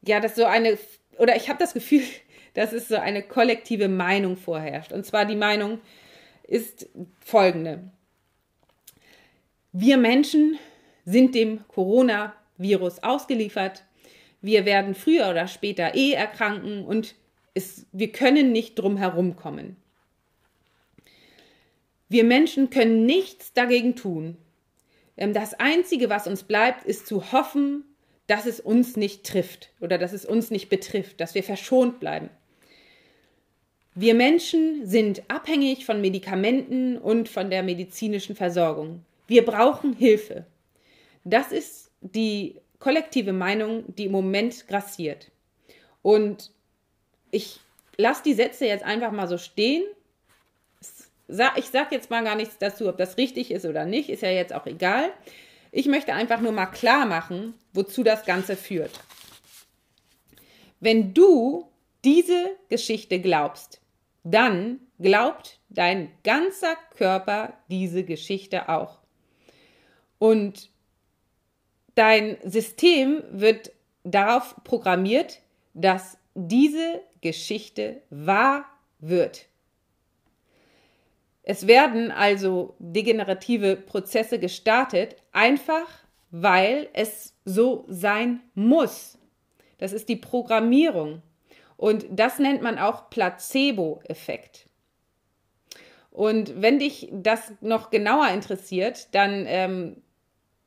ja, 0.02 0.20
dass 0.20 0.36
so 0.36 0.46
eine, 0.46 0.78
oder 1.18 1.36
ich 1.36 1.50
habe 1.50 1.60
das 1.60 1.74
Gefühl, 1.74 2.04
dass 2.54 2.74
es 2.74 2.88
so 2.88 2.96
eine 2.96 3.22
kollektive 3.22 3.88
Meinung 3.88 4.36
vorherrscht. 4.36 4.92
Und 4.92 5.06
zwar 5.06 5.26
die 5.26 5.36
Meinung 5.36 5.80
ist 6.44 6.90
folgende. 7.20 7.92
Wir 9.72 9.98
Menschen 9.98 10.58
sind 11.06 11.36
dem 11.36 11.68
Coronavirus 11.68 13.04
ausgeliefert. 13.04 13.84
Wir 14.42 14.66
werden 14.66 14.96
früher 14.96 15.30
oder 15.30 15.48
später 15.48 15.94
eh 15.96 16.14
erkranken 16.14 16.86
und 16.86 17.16
es, 17.54 17.86
wir 17.92 18.12
können 18.12 18.52
nicht 18.52 18.76
drum 18.76 18.98
herum 18.98 19.36
kommen. 19.36 19.76
Wir 22.10 22.24
Menschen 22.24 22.70
können 22.70 23.06
nichts 23.06 23.54
dagegen 23.54 23.96
tun. 23.96 24.38
Ähm, 25.16 25.34
das 25.34 25.54
Einzige, 25.54 26.10
was 26.10 26.28
uns 26.28 26.44
bleibt, 26.44 26.84
ist 26.84 27.08
zu 27.08 27.32
hoffen, 27.32 27.84
dass 28.28 28.46
es 28.46 28.60
uns 28.60 28.96
nicht 28.96 29.26
trifft 29.26 29.72
oder 29.80 29.98
dass 29.98 30.14
es 30.14 30.26
uns 30.26 30.52
nicht 30.52 30.70
betrifft, 30.70 31.20
dass 31.22 31.36
wir 31.36 31.44
verschont 31.44 32.00
bleiben. 32.00 32.30
Wir 33.96 34.14
Menschen 34.14 34.86
sind 34.86 35.24
abhängig 35.30 35.86
von 35.86 36.00
Medikamenten 36.00 36.98
und 36.98 37.28
von 37.28 37.50
der 37.50 37.64
medizinischen 37.64 38.36
Versorgung. 38.36 39.04
Wir 39.28 39.44
brauchen 39.44 39.94
Hilfe. 39.94 40.46
Das 41.24 41.52
ist 41.52 41.92
die 42.02 42.56
kollektive 42.80 43.34
Meinung, 43.34 43.84
die 43.96 44.06
im 44.06 44.12
Moment 44.12 44.68
grassiert. 44.68 45.32
Und 46.02 46.52
ich 47.32 47.60
lasse 47.98 48.24
die 48.24 48.34
Sätze 48.34 48.66
jetzt 48.66 48.84
einfach 48.84 49.12
mal 49.12 49.28
so 49.28 49.38
stehen. 49.38 49.84
Ich 51.56 51.66
sage 51.68 51.96
jetzt 51.96 52.10
mal 52.10 52.24
gar 52.24 52.36
nichts 52.36 52.58
dazu, 52.58 52.90
ob 52.90 52.98
das 52.98 53.18
richtig 53.18 53.52
ist 53.52 53.66
oder 53.66 53.86
nicht, 53.86 54.10
ist 54.10 54.24
ja 54.24 54.32
jetzt 54.32 54.54
auch 54.54 54.66
egal. 54.66 55.12
Ich 55.72 55.86
möchte 55.86 56.14
einfach 56.14 56.42
nur 56.42 56.52
mal 56.52 56.66
klar 56.66 57.06
machen, 57.06 57.54
wozu 57.74 58.04
das 58.04 58.26
Ganze 58.26 58.56
führt. 58.56 58.92
Wenn 60.80 61.14
du 61.14 61.70
diese 62.04 62.56
Geschichte 62.70 63.20
glaubst, 63.20 63.80
dann 64.24 64.80
glaubt 64.98 65.60
dein 65.70 66.12
ganzer 66.24 66.76
Körper 66.98 67.54
diese 67.70 68.04
Geschichte 68.04 68.68
auch. 68.70 69.00
Und 70.18 70.70
dein 71.96 72.38
System 72.44 73.24
wird 73.30 73.72
darauf 74.04 74.56
programmiert, 74.64 75.40
dass 75.74 76.18
diese 76.34 77.02
Geschichte 77.22 78.02
wahr 78.10 78.66
wird. 79.00 79.49
Es 81.50 81.66
werden 81.66 82.12
also 82.12 82.76
degenerative 82.78 83.76
Prozesse 83.76 84.38
gestartet, 84.38 85.16
einfach 85.32 85.88
weil 86.30 86.90
es 86.94 87.34
so 87.44 87.86
sein 87.88 88.42
muss. 88.54 89.18
Das 89.80 89.92
ist 89.92 90.10
die 90.10 90.16
Programmierung. 90.16 91.24
Und 91.76 92.06
das 92.12 92.38
nennt 92.38 92.62
man 92.62 92.78
auch 92.78 93.10
Placebo-Effekt. 93.10 94.68
Und 96.12 96.62
wenn 96.62 96.78
dich 96.78 97.10
das 97.12 97.52
noch 97.62 97.90
genauer 97.90 98.28
interessiert, 98.28 99.08
dann, 99.16 99.46
ähm, 99.48 100.04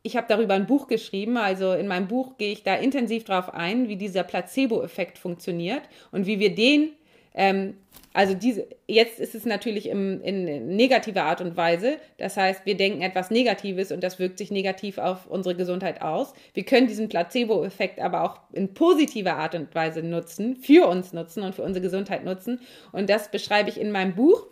ich 0.02 0.16
habe 0.16 0.26
darüber 0.28 0.54
ein 0.54 0.66
Buch 0.66 0.88
geschrieben, 0.88 1.36
also 1.36 1.74
in 1.74 1.86
meinem 1.86 2.08
Buch 2.08 2.38
gehe 2.38 2.50
ich 2.50 2.64
da 2.64 2.74
intensiv 2.74 3.22
drauf 3.22 3.54
ein, 3.54 3.86
wie 3.86 3.96
dieser 3.96 4.24
Placebo-Effekt 4.24 5.16
funktioniert 5.16 5.82
und 6.10 6.26
wie 6.26 6.40
wir 6.40 6.56
den 6.56 6.90
ähm, 7.34 7.74
also 8.14 8.34
diese, 8.34 8.66
jetzt 8.86 9.18
ist 9.18 9.34
es 9.34 9.46
natürlich 9.46 9.88
im, 9.88 10.20
in 10.22 10.76
negativer 10.76 11.24
Art 11.24 11.40
und 11.40 11.56
Weise. 11.56 11.96
Das 12.18 12.36
heißt, 12.36 12.66
wir 12.66 12.76
denken 12.76 13.00
etwas 13.00 13.30
Negatives 13.30 13.90
und 13.90 14.02
das 14.02 14.18
wirkt 14.18 14.38
sich 14.38 14.50
negativ 14.50 14.98
auf 14.98 15.26
unsere 15.26 15.54
Gesundheit 15.54 16.02
aus. 16.02 16.34
Wir 16.52 16.64
können 16.64 16.88
diesen 16.88 17.08
Placebo-Effekt 17.08 18.00
aber 18.00 18.22
auch 18.24 18.40
in 18.52 18.74
positiver 18.74 19.36
Art 19.36 19.54
und 19.54 19.74
Weise 19.74 20.02
nutzen, 20.02 20.56
für 20.56 20.86
uns 20.88 21.12
nutzen 21.12 21.42
und 21.42 21.54
für 21.54 21.62
unsere 21.62 21.82
Gesundheit 21.82 22.24
nutzen. 22.24 22.60
Und 22.92 23.08
das 23.08 23.30
beschreibe 23.30 23.70
ich 23.70 23.80
in 23.80 23.90
meinem 23.90 24.14
Buch. 24.14 24.46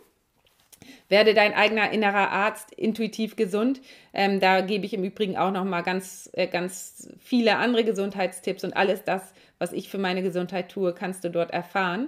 Werde 1.07 1.35
dein 1.35 1.53
eigener 1.53 1.91
innerer 1.91 2.31
Arzt 2.31 2.73
intuitiv 2.73 3.35
gesund. 3.35 3.81
Ähm, 4.13 4.39
da 4.39 4.61
gebe 4.61 4.85
ich 4.85 4.93
im 4.93 5.03
Übrigen 5.03 5.37
auch 5.37 5.51
noch 5.51 5.65
mal 5.65 5.81
ganz, 5.81 6.31
äh, 6.33 6.47
ganz 6.47 7.09
viele 7.19 7.57
andere 7.57 7.83
Gesundheitstipps 7.83 8.63
und 8.63 8.75
alles 8.75 9.03
das, 9.03 9.21
was 9.59 9.73
ich 9.73 9.89
für 9.89 9.99
meine 9.99 10.23
Gesundheit 10.23 10.69
tue, 10.69 10.93
kannst 10.93 11.23
du 11.23 11.29
dort 11.29 11.51
erfahren. 11.51 12.07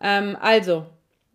Ähm, 0.00 0.36
also, 0.40 0.86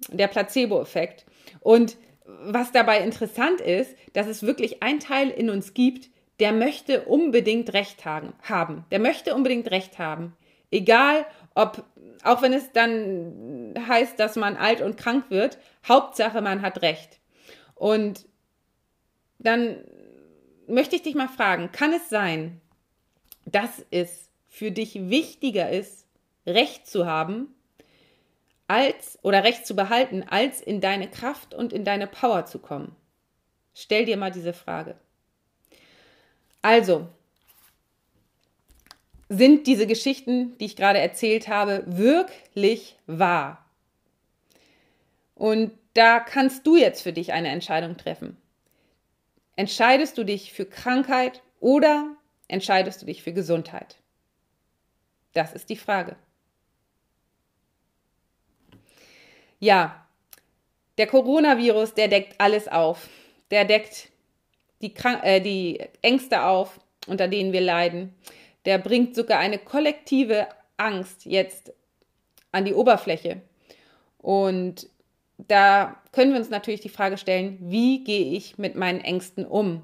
der 0.09 0.27
Placebo-Effekt. 0.27 1.25
Und 1.59 1.97
was 2.25 2.71
dabei 2.71 2.99
interessant 2.99 3.61
ist, 3.61 3.95
dass 4.13 4.27
es 4.27 4.43
wirklich 4.43 4.83
ein 4.83 4.99
Teil 4.99 5.29
in 5.29 5.49
uns 5.49 5.73
gibt, 5.73 6.09
der 6.39 6.51
möchte 6.51 7.05
unbedingt 7.05 7.73
Recht 7.73 8.05
haben. 8.05 8.85
Der 8.91 8.99
möchte 8.99 9.35
unbedingt 9.35 9.69
Recht 9.71 9.99
haben. 9.99 10.35
Egal, 10.71 11.25
ob, 11.53 11.85
auch 12.23 12.41
wenn 12.41 12.53
es 12.53 12.71
dann 12.71 13.73
heißt, 13.87 14.19
dass 14.19 14.35
man 14.35 14.57
alt 14.57 14.81
und 14.81 14.97
krank 14.97 15.25
wird, 15.29 15.59
Hauptsache, 15.87 16.41
man 16.41 16.61
hat 16.61 16.81
Recht. 16.81 17.19
Und 17.75 18.25
dann 19.37 19.77
möchte 20.67 20.95
ich 20.95 21.03
dich 21.03 21.15
mal 21.15 21.27
fragen, 21.27 21.71
kann 21.71 21.93
es 21.93 22.09
sein, 22.09 22.61
dass 23.45 23.85
es 23.91 24.29
für 24.47 24.71
dich 24.71 25.09
wichtiger 25.09 25.69
ist, 25.69 26.07
Recht 26.45 26.87
zu 26.87 27.05
haben, 27.05 27.53
als 28.67 29.19
oder 29.21 29.43
Recht 29.43 29.65
zu 29.65 29.75
behalten, 29.75 30.23
als 30.27 30.61
in 30.61 30.81
deine 30.81 31.09
Kraft 31.09 31.53
und 31.53 31.73
in 31.73 31.83
deine 31.83 32.07
Power 32.07 32.45
zu 32.45 32.59
kommen? 32.59 32.95
Stell 33.73 34.05
dir 34.05 34.17
mal 34.17 34.31
diese 34.31 34.53
Frage. 34.53 34.95
Also, 36.61 37.07
sind 39.29 39.67
diese 39.67 39.87
Geschichten, 39.87 40.57
die 40.57 40.65
ich 40.65 40.75
gerade 40.75 40.99
erzählt 40.99 41.47
habe, 41.47 41.83
wirklich 41.87 42.97
wahr? 43.07 43.65
Und 45.35 45.71
da 45.93 46.19
kannst 46.19 46.65
du 46.65 46.75
jetzt 46.75 47.01
für 47.01 47.13
dich 47.13 47.33
eine 47.33 47.49
Entscheidung 47.49 47.97
treffen. 47.97 48.37
Entscheidest 49.55 50.17
du 50.17 50.23
dich 50.23 50.53
für 50.53 50.65
Krankheit 50.65 51.41
oder 51.59 52.15
entscheidest 52.47 53.01
du 53.01 53.05
dich 53.05 53.23
für 53.23 53.33
Gesundheit? 53.33 53.97
Das 55.33 55.53
ist 55.53 55.69
die 55.69 55.75
Frage. 55.75 56.15
Ja, 59.63 60.05
der 60.97 61.07
Coronavirus, 61.07 61.93
der 61.93 62.09
deckt 62.09 62.35
alles 62.37 62.67
auf. 62.67 63.07
Der 63.49 63.63
deckt 63.63 64.09
die, 64.81 64.93
Krank 64.93 65.23
äh, 65.23 65.39
die 65.39 65.79
Ängste 66.01 66.43
auf, 66.43 66.81
unter 67.07 67.29
denen 67.29 67.53
wir 67.53 67.61
leiden. 67.61 68.13
Der 68.65 68.77
bringt 68.77 69.15
sogar 69.15 69.39
eine 69.39 69.57
kollektive 69.57 70.47
Angst 70.75 71.25
jetzt 71.25 71.71
an 72.51 72.65
die 72.65 72.73
Oberfläche. 72.73 73.39
Und 74.17 74.89
da 75.37 75.95
können 76.11 76.33
wir 76.33 76.41
uns 76.41 76.49
natürlich 76.49 76.81
die 76.81 76.89
Frage 76.89 77.17
stellen, 77.17 77.57
wie 77.61 78.03
gehe 78.03 78.35
ich 78.35 78.57
mit 78.57 78.75
meinen 78.75 78.99
Ängsten 78.99 79.45
um? 79.45 79.83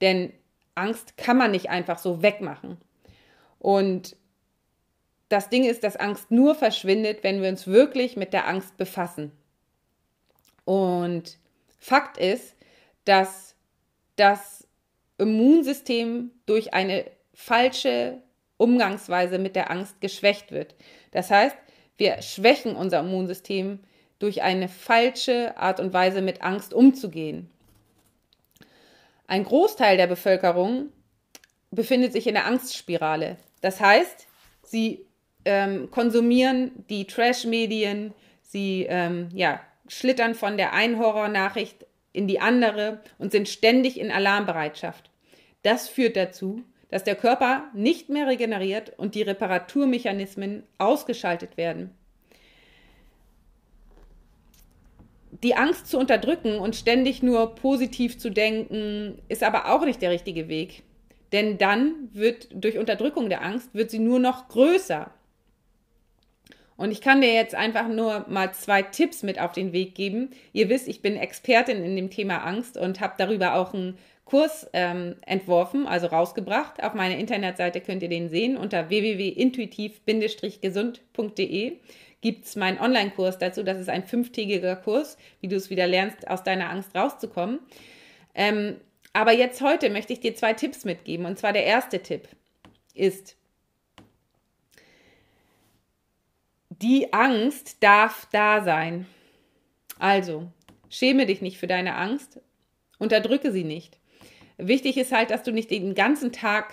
Denn 0.00 0.32
Angst 0.74 1.16
kann 1.16 1.36
man 1.36 1.52
nicht 1.52 1.70
einfach 1.70 2.00
so 2.00 2.20
wegmachen. 2.20 2.78
Und 3.60 4.16
das 5.30 5.48
Ding 5.48 5.64
ist, 5.64 5.84
dass 5.84 5.96
Angst 5.96 6.30
nur 6.30 6.54
verschwindet, 6.54 7.22
wenn 7.22 7.40
wir 7.40 7.48
uns 7.48 7.66
wirklich 7.66 8.16
mit 8.16 8.32
der 8.32 8.46
Angst 8.46 8.76
befassen. 8.76 9.32
Und 10.64 11.38
Fakt 11.78 12.18
ist, 12.18 12.56
dass 13.04 13.54
das 14.16 14.66
Immunsystem 15.18 16.32
durch 16.46 16.74
eine 16.74 17.04
falsche 17.32 18.18
Umgangsweise 18.56 19.38
mit 19.38 19.56
der 19.56 19.70
Angst 19.70 20.00
geschwächt 20.00 20.50
wird. 20.50 20.74
Das 21.12 21.30
heißt, 21.30 21.56
wir 21.96 22.20
schwächen 22.22 22.74
unser 22.74 23.00
Immunsystem 23.00 23.78
durch 24.18 24.42
eine 24.42 24.68
falsche 24.68 25.56
Art 25.56 25.78
und 25.78 25.92
Weise 25.92 26.22
mit 26.22 26.42
Angst 26.42 26.74
umzugehen. 26.74 27.48
Ein 29.28 29.44
Großteil 29.44 29.96
der 29.96 30.08
Bevölkerung 30.08 30.88
befindet 31.70 32.12
sich 32.12 32.26
in 32.26 32.34
der 32.34 32.46
Angstspirale. 32.46 33.36
Das 33.60 33.80
heißt, 33.80 34.26
sie 34.62 35.06
ähm, 35.44 35.90
konsumieren 35.90 36.72
die 36.88 37.06
Trash-Medien, 37.06 38.12
sie 38.42 38.86
ähm, 38.88 39.28
ja, 39.34 39.60
schlittern 39.88 40.34
von 40.34 40.56
der 40.56 40.72
einen 40.72 40.98
Horrornachricht 40.98 41.86
in 42.12 42.26
die 42.26 42.40
andere 42.40 43.00
und 43.18 43.32
sind 43.32 43.48
ständig 43.48 43.98
in 43.98 44.10
Alarmbereitschaft. 44.10 45.10
Das 45.62 45.88
führt 45.88 46.16
dazu, 46.16 46.62
dass 46.90 47.04
der 47.04 47.14
Körper 47.14 47.64
nicht 47.72 48.08
mehr 48.08 48.26
regeneriert 48.26 48.92
und 48.98 49.14
die 49.14 49.22
Reparaturmechanismen 49.22 50.64
ausgeschaltet 50.78 51.56
werden. 51.56 51.94
Die 55.42 55.54
Angst 55.54 55.86
zu 55.86 55.98
unterdrücken 55.98 56.58
und 56.58 56.76
ständig 56.76 57.22
nur 57.22 57.54
positiv 57.54 58.18
zu 58.18 58.30
denken, 58.30 59.22
ist 59.28 59.42
aber 59.42 59.72
auch 59.72 59.84
nicht 59.84 60.02
der 60.02 60.10
richtige 60.10 60.48
Weg. 60.48 60.82
Denn 61.32 61.58
dann 61.58 62.10
wird 62.12 62.48
durch 62.52 62.76
Unterdrückung 62.76 63.28
der 63.28 63.42
Angst 63.42 63.72
wird 63.72 63.90
sie 63.90 64.00
nur 64.00 64.18
noch 64.18 64.48
größer. 64.48 65.12
Und 66.80 66.90
ich 66.92 67.02
kann 67.02 67.20
dir 67.20 67.34
jetzt 67.34 67.54
einfach 67.54 67.88
nur 67.88 68.24
mal 68.26 68.54
zwei 68.54 68.80
Tipps 68.80 69.22
mit 69.22 69.38
auf 69.38 69.52
den 69.52 69.74
Weg 69.74 69.94
geben. 69.94 70.30
Ihr 70.54 70.70
wisst, 70.70 70.88
ich 70.88 71.02
bin 71.02 71.16
Expertin 71.16 71.84
in 71.84 71.94
dem 71.94 72.08
Thema 72.08 72.38
Angst 72.38 72.78
und 72.78 73.00
habe 73.00 73.12
darüber 73.18 73.56
auch 73.56 73.74
einen 73.74 73.98
Kurs 74.24 74.66
ähm, 74.72 75.16
entworfen, 75.26 75.86
also 75.86 76.06
rausgebracht. 76.06 76.82
Auf 76.82 76.94
meiner 76.94 77.18
Internetseite 77.18 77.82
könnt 77.82 78.02
ihr 78.02 78.08
den 78.08 78.30
sehen 78.30 78.56
unter 78.56 78.88
www.intuitiv-gesund.de 78.88 81.72
gibt 82.22 82.46
es 82.46 82.56
meinen 82.56 82.80
Online-Kurs 82.80 83.36
dazu. 83.36 83.62
Das 83.62 83.78
ist 83.78 83.90
ein 83.90 84.04
fünftägiger 84.04 84.76
Kurs, 84.76 85.18
wie 85.42 85.48
du 85.48 85.56
es 85.56 85.68
wieder 85.68 85.86
lernst, 85.86 86.28
aus 86.28 86.44
deiner 86.44 86.70
Angst 86.70 86.96
rauszukommen. 86.96 87.58
Ähm, 88.34 88.76
aber 89.12 89.32
jetzt 89.32 89.60
heute 89.60 89.90
möchte 89.90 90.14
ich 90.14 90.20
dir 90.20 90.34
zwei 90.34 90.54
Tipps 90.54 90.86
mitgeben. 90.86 91.26
Und 91.26 91.38
zwar 91.38 91.52
der 91.52 91.64
erste 91.64 92.00
Tipp 92.00 92.26
ist, 92.94 93.36
die 96.82 97.12
Angst 97.12 97.82
darf 97.82 98.26
da 98.32 98.62
sein. 98.62 99.06
Also, 99.98 100.50
schäme 100.88 101.26
dich 101.26 101.42
nicht 101.42 101.58
für 101.58 101.66
deine 101.66 101.94
Angst, 101.94 102.40
unterdrücke 102.98 103.52
sie 103.52 103.64
nicht. 103.64 103.98
Wichtig 104.56 104.96
ist 104.96 105.12
halt, 105.12 105.30
dass 105.30 105.42
du 105.42 105.52
nicht 105.52 105.70
den 105.70 105.94
ganzen 105.94 106.32
Tag 106.32 106.72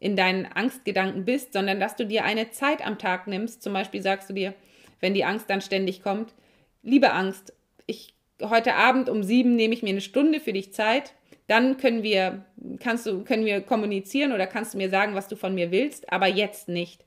in 0.00 0.16
deinen 0.16 0.46
Angstgedanken 0.46 1.24
bist, 1.24 1.52
sondern 1.52 1.80
dass 1.80 1.96
du 1.96 2.06
dir 2.06 2.24
eine 2.24 2.50
Zeit 2.50 2.86
am 2.86 2.98
Tag 2.98 3.26
nimmst. 3.26 3.62
Zum 3.62 3.72
Beispiel 3.72 4.02
sagst 4.02 4.30
du 4.30 4.34
dir, 4.34 4.54
wenn 5.00 5.14
die 5.14 5.24
Angst 5.24 5.50
dann 5.50 5.60
ständig 5.60 6.02
kommt, 6.02 6.34
liebe 6.82 7.12
Angst, 7.12 7.52
ich 7.86 8.14
heute 8.42 8.74
Abend 8.74 9.08
um 9.08 9.22
sieben 9.24 9.56
nehme 9.56 9.74
ich 9.74 9.82
mir 9.82 9.90
eine 9.90 10.00
Stunde 10.00 10.40
für 10.40 10.52
dich 10.52 10.72
Zeit, 10.72 11.14
Dann 11.48 11.78
können 11.78 12.02
wir, 12.02 12.44
kannst 12.78 13.06
du, 13.06 13.24
können 13.24 13.44
wir 13.44 13.62
kommunizieren 13.62 14.32
oder 14.32 14.46
kannst 14.46 14.74
du 14.74 14.78
mir 14.78 14.90
sagen, 14.90 15.14
was 15.14 15.28
du 15.28 15.34
von 15.34 15.54
mir 15.54 15.72
willst, 15.72 16.12
aber 16.12 16.26
jetzt 16.26 16.68
nicht. 16.68 17.04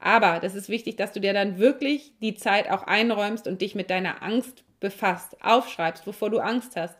Aber 0.00 0.40
das 0.40 0.54
ist 0.54 0.68
wichtig, 0.68 0.96
dass 0.96 1.12
du 1.12 1.20
dir 1.20 1.32
dann 1.32 1.58
wirklich 1.58 2.12
die 2.20 2.34
Zeit 2.34 2.68
auch 2.68 2.82
einräumst 2.82 3.46
und 3.46 3.62
dich 3.62 3.74
mit 3.74 3.90
deiner 3.90 4.22
Angst 4.22 4.64
befasst, 4.80 5.36
aufschreibst, 5.42 6.06
wovor 6.06 6.30
du 6.30 6.40
Angst 6.40 6.76
hast 6.76 6.96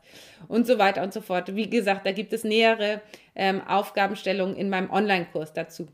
und 0.49 0.67
so 0.67 0.79
weiter 0.79 1.03
und 1.03 1.13
so 1.13 1.21
fort. 1.21 1.55
Wie 1.55 1.69
gesagt, 1.69 2.07
da 2.07 2.13
gibt 2.13 2.33
es 2.33 2.45
nähere 2.45 3.03
ähm, 3.35 3.61
Aufgabenstellungen 3.67 4.57
in 4.57 4.71
meinem 4.71 4.91
Online-Kurs 4.91 5.53
dazu. 5.53 5.89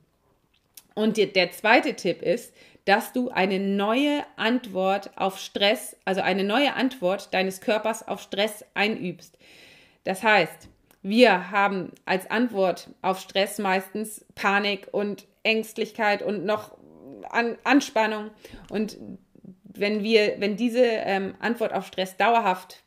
Und 0.94 1.16
die, 1.16 1.32
der 1.32 1.50
zweite 1.50 1.94
Tipp 1.94 2.22
ist, 2.22 2.54
dass 2.84 3.12
du 3.12 3.30
eine 3.30 3.58
neue 3.58 4.24
Antwort 4.36 5.10
auf 5.16 5.38
Stress, 5.38 5.96
also 6.04 6.20
eine 6.20 6.44
neue 6.44 6.74
Antwort 6.74 7.32
deines 7.32 7.60
Körpers 7.60 8.06
auf 8.06 8.20
Stress 8.20 8.64
einübst. 8.74 9.38
Das 10.04 10.22
heißt, 10.22 10.69
wir 11.02 11.50
haben 11.50 11.92
als 12.04 12.30
Antwort 12.30 12.90
auf 13.02 13.20
Stress 13.20 13.58
meistens 13.58 14.24
Panik 14.34 14.88
und 14.92 15.26
Ängstlichkeit 15.42 16.22
und 16.22 16.44
noch 16.44 16.76
An 17.30 17.56
Anspannung. 17.64 18.30
Und 18.70 18.98
wenn 19.62 20.02
wir, 20.02 20.36
wenn 20.38 20.56
diese 20.56 20.84
ähm, 20.84 21.34
Antwort 21.38 21.72
auf 21.72 21.86
Stress 21.86 22.16
dauerhaft 22.16 22.82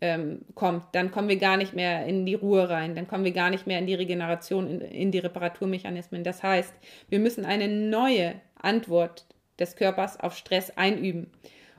ähm, 0.00 0.42
kommt, 0.54 0.84
dann 0.92 1.10
kommen 1.10 1.28
wir 1.28 1.38
gar 1.38 1.56
nicht 1.56 1.74
mehr 1.74 2.06
in 2.06 2.26
die 2.26 2.34
Ruhe 2.34 2.68
rein, 2.68 2.94
dann 2.94 3.06
kommen 3.06 3.24
wir 3.24 3.32
gar 3.32 3.50
nicht 3.50 3.66
mehr 3.66 3.78
in 3.78 3.86
die 3.86 3.94
Regeneration, 3.94 4.68
in, 4.68 4.80
in 4.80 5.10
die 5.10 5.18
Reparaturmechanismen. 5.18 6.24
Das 6.24 6.42
heißt, 6.42 6.74
wir 7.08 7.20
müssen 7.20 7.44
eine 7.44 7.68
neue 7.68 8.34
Antwort 8.60 9.26
des 9.58 9.76
Körpers 9.76 10.18
auf 10.18 10.36
Stress 10.36 10.76
einüben. 10.76 11.30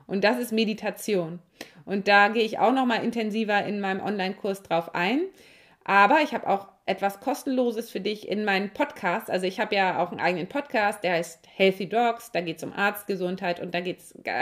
Und 0.06 0.24
das 0.24 0.38
ist 0.38 0.52
Meditation. 0.52 1.40
Und 1.84 2.08
da 2.08 2.28
gehe 2.28 2.44
ich 2.44 2.58
auch 2.58 2.72
noch 2.72 2.86
mal 2.86 3.04
intensiver 3.04 3.64
in 3.64 3.80
meinem 3.80 4.00
Online-Kurs 4.00 4.62
drauf 4.62 4.94
ein. 4.94 5.20
Aber 5.88 6.20
ich 6.20 6.34
habe 6.34 6.48
auch 6.48 6.66
etwas 6.84 7.20
Kostenloses 7.20 7.90
für 7.90 8.00
dich 8.00 8.26
in 8.26 8.44
meinen 8.44 8.70
Podcast. 8.70 9.30
Also 9.30 9.46
ich 9.46 9.60
habe 9.60 9.76
ja 9.76 10.02
auch 10.02 10.10
einen 10.10 10.18
eigenen 10.18 10.48
Podcast, 10.48 11.04
der 11.04 11.12
heißt 11.12 11.46
Healthy 11.54 11.88
Dogs. 11.88 12.32
Da 12.32 12.40
geht 12.40 12.56
es 12.56 12.64
um 12.64 12.72
Arztgesundheit 12.72 13.60
und 13.60 13.72
da 13.72 13.78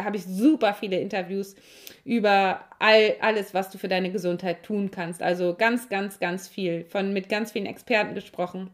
habe 0.04 0.16
ich 0.16 0.24
super 0.24 0.72
viele 0.72 0.98
Interviews 0.98 1.54
über 2.02 2.64
all, 2.78 3.16
alles, 3.20 3.52
was 3.52 3.68
du 3.68 3.76
für 3.76 3.88
deine 3.88 4.10
Gesundheit 4.10 4.62
tun 4.62 4.90
kannst. 4.90 5.22
Also 5.22 5.54
ganz, 5.54 5.90
ganz, 5.90 6.18
ganz 6.18 6.48
viel. 6.48 6.86
Von 6.86 7.12
mit 7.12 7.28
ganz 7.28 7.52
vielen 7.52 7.66
Experten 7.66 8.14
gesprochen. 8.14 8.70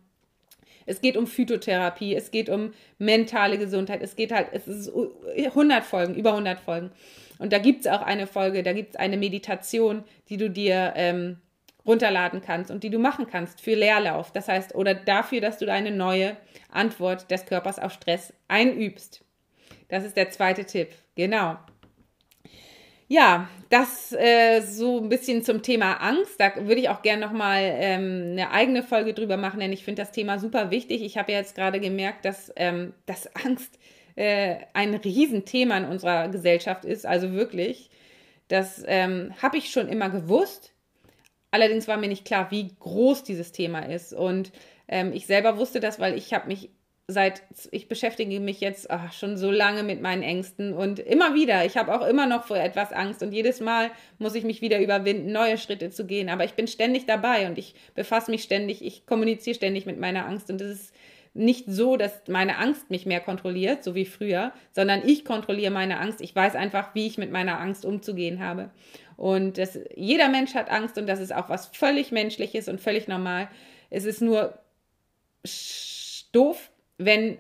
Es 0.86 1.00
geht 1.00 1.16
um 1.16 1.26
Phytotherapie, 1.26 2.14
es 2.14 2.30
geht 2.30 2.48
um 2.48 2.72
mentale 2.98 3.58
Gesundheit, 3.58 4.00
es 4.00 4.14
geht 4.14 4.30
halt, 4.30 4.48
es 4.52 4.68
ist 4.68 4.92
100 5.36 5.84
Folgen, 5.84 6.14
über 6.14 6.30
100 6.30 6.60
Folgen. 6.60 6.92
Und 7.40 7.52
da 7.52 7.58
gibt 7.58 7.80
es 7.80 7.86
auch 7.88 8.02
eine 8.02 8.28
Folge, 8.28 8.62
da 8.62 8.72
gibt 8.72 8.90
es 8.90 8.96
eine 8.96 9.16
Meditation, 9.16 10.04
die 10.28 10.36
du 10.36 10.50
dir 10.50 10.92
ähm, 10.94 11.38
runterladen 11.90 12.40
kannst 12.40 12.70
und 12.70 12.84
die 12.84 12.90
du 12.90 12.98
machen 12.98 13.26
kannst 13.26 13.60
für 13.60 13.74
Leerlauf. 13.74 14.32
Das 14.32 14.48
heißt, 14.48 14.74
oder 14.74 14.94
dafür, 14.94 15.40
dass 15.40 15.58
du 15.58 15.70
eine 15.70 15.90
neue 15.90 16.36
Antwort 16.70 17.30
des 17.30 17.46
Körpers 17.46 17.78
auf 17.78 17.92
Stress 17.92 18.32
einübst. 18.48 19.24
Das 19.88 20.04
ist 20.04 20.16
der 20.16 20.30
zweite 20.30 20.64
Tipp. 20.64 20.90
Genau. 21.16 21.56
Ja, 23.08 23.48
das 23.70 24.12
äh, 24.12 24.60
so 24.60 25.00
ein 25.00 25.08
bisschen 25.08 25.42
zum 25.42 25.62
Thema 25.62 25.94
Angst. 25.94 26.38
Da 26.38 26.54
würde 26.54 26.80
ich 26.80 26.88
auch 26.88 27.02
gerne 27.02 27.26
nochmal 27.26 27.60
ähm, 27.64 28.28
eine 28.32 28.52
eigene 28.52 28.84
Folge 28.84 29.14
drüber 29.14 29.36
machen, 29.36 29.58
denn 29.58 29.72
ich 29.72 29.84
finde 29.84 30.02
das 30.02 30.12
Thema 30.12 30.38
super 30.38 30.70
wichtig. 30.70 31.02
Ich 31.02 31.18
habe 31.18 31.32
ja 31.32 31.38
jetzt 31.38 31.56
gerade 31.56 31.80
gemerkt, 31.80 32.24
dass, 32.24 32.52
ähm, 32.54 32.94
dass 33.06 33.34
Angst 33.34 33.80
äh, 34.14 34.58
ein 34.74 34.94
Riesenthema 34.94 35.76
in 35.78 35.86
unserer 35.86 36.28
Gesellschaft 36.28 36.84
ist. 36.84 37.04
Also 37.04 37.32
wirklich, 37.32 37.90
das 38.46 38.84
ähm, 38.86 39.34
habe 39.42 39.56
ich 39.56 39.72
schon 39.72 39.88
immer 39.88 40.08
gewusst. 40.08 40.72
Allerdings 41.50 41.88
war 41.88 41.96
mir 41.96 42.08
nicht 42.08 42.24
klar, 42.24 42.50
wie 42.50 42.74
groß 42.78 43.24
dieses 43.24 43.52
Thema 43.52 43.80
ist. 43.80 44.12
Und 44.12 44.52
ähm, 44.88 45.12
ich 45.12 45.26
selber 45.26 45.58
wusste 45.58 45.80
das, 45.80 45.98
weil 45.98 46.16
ich 46.16 46.32
habe 46.32 46.48
mich 46.48 46.70
seit, 47.10 47.42
ich 47.70 47.88
beschäftige 47.88 48.40
mich 48.40 48.60
jetzt 48.60 48.90
ach, 48.90 49.12
schon 49.12 49.36
so 49.36 49.50
lange 49.50 49.82
mit 49.82 50.00
meinen 50.00 50.22
Ängsten 50.22 50.72
und 50.72 50.98
immer 50.98 51.34
wieder, 51.34 51.64
ich 51.64 51.76
habe 51.76 51.94
auch 51.94 52.06
immer 52.06 52.26
noch 52.26 52.44
vor 52.44 52.56
etwas 52.56 52.92
Angst 52.92 53.22
und 53.22 53.32
jedes 53.32 53.60
Mal 53.60 53.90
muss 54.18 54.34
ich 54.34 54.44
mich 54.44 54.62
wieder 54.62 54.80
überwinden, 54.80 55.32
neue 55.32 55.58
Schritte 55.58 55.90
zu 55.90 56.06
gehen. 56.06 56.28
Aber 56.28 56.44
ich 56.44 56.54
bin 56.54 56.68
ständig 56.68 57.06
dabei 57.06 57.48
und 57.48 57.58
ich 57.58 57.74
befasse 57.94 58.30
mich 58.30 58.42
ständig, 58.42 58.84
ich 58.84 59.06
kommuniziere 59.06 59.56
ständig 59.56 59.86
mit 59.86 59.98
meiner 59.98 60.26
Angst 60.26 60.50
und 60.50 60.60
es 60.60 60.70
ist 60.70 60.94
nicht 61.32 61.66
so, 61.68 61.96
dass 61.96 62.22
meine 62.28 62.58
Angst 62.58 62.90
mich 62.90 63.06
mehr 63.06 63.20
kontrolliert, 63.20 63.84
so 63.84 63.94
wie 63.94 64.04
früher, 64.04 64.52
sondern 64.72 65.06
ich 65.06 65.24
kontrolliere 65.24 65.70
meine 65.70 66.00
Angst. 66.00 66.20
Ich 66.20 66.34
weiß 66.34 66.56
einfach, 66.56 66.94
wie 66.94 67.06
ich 67.06 67.18
mit 67.18 67.30
meiner 67.30 67.60
Angst 67.60 67.84
umzugehen 67.84 68.44
habe. 68.44 68.70
Und 69.20 69.58
das, 69.58 69.78
jeder 69.94 70.30
Mensch 70.30 70.54
hat 70.54 70.70
Angst 70.70 70.96
und 70.96 71.06
das 71.06 71.20
ist 71.20 71.34
auch 71.34 71.50
was 71.50 71.66
völlig 71.66 72.10
Menschliches 72.10 72.68
und 72.68 72.80
völlig 72.80 73.06
normal. 73.06 73.50
Es 73.90 74.06
ist 74.06 74.22
nur 74.22 74.58
doof, 76.32 76.70
wenn 76.96 77.36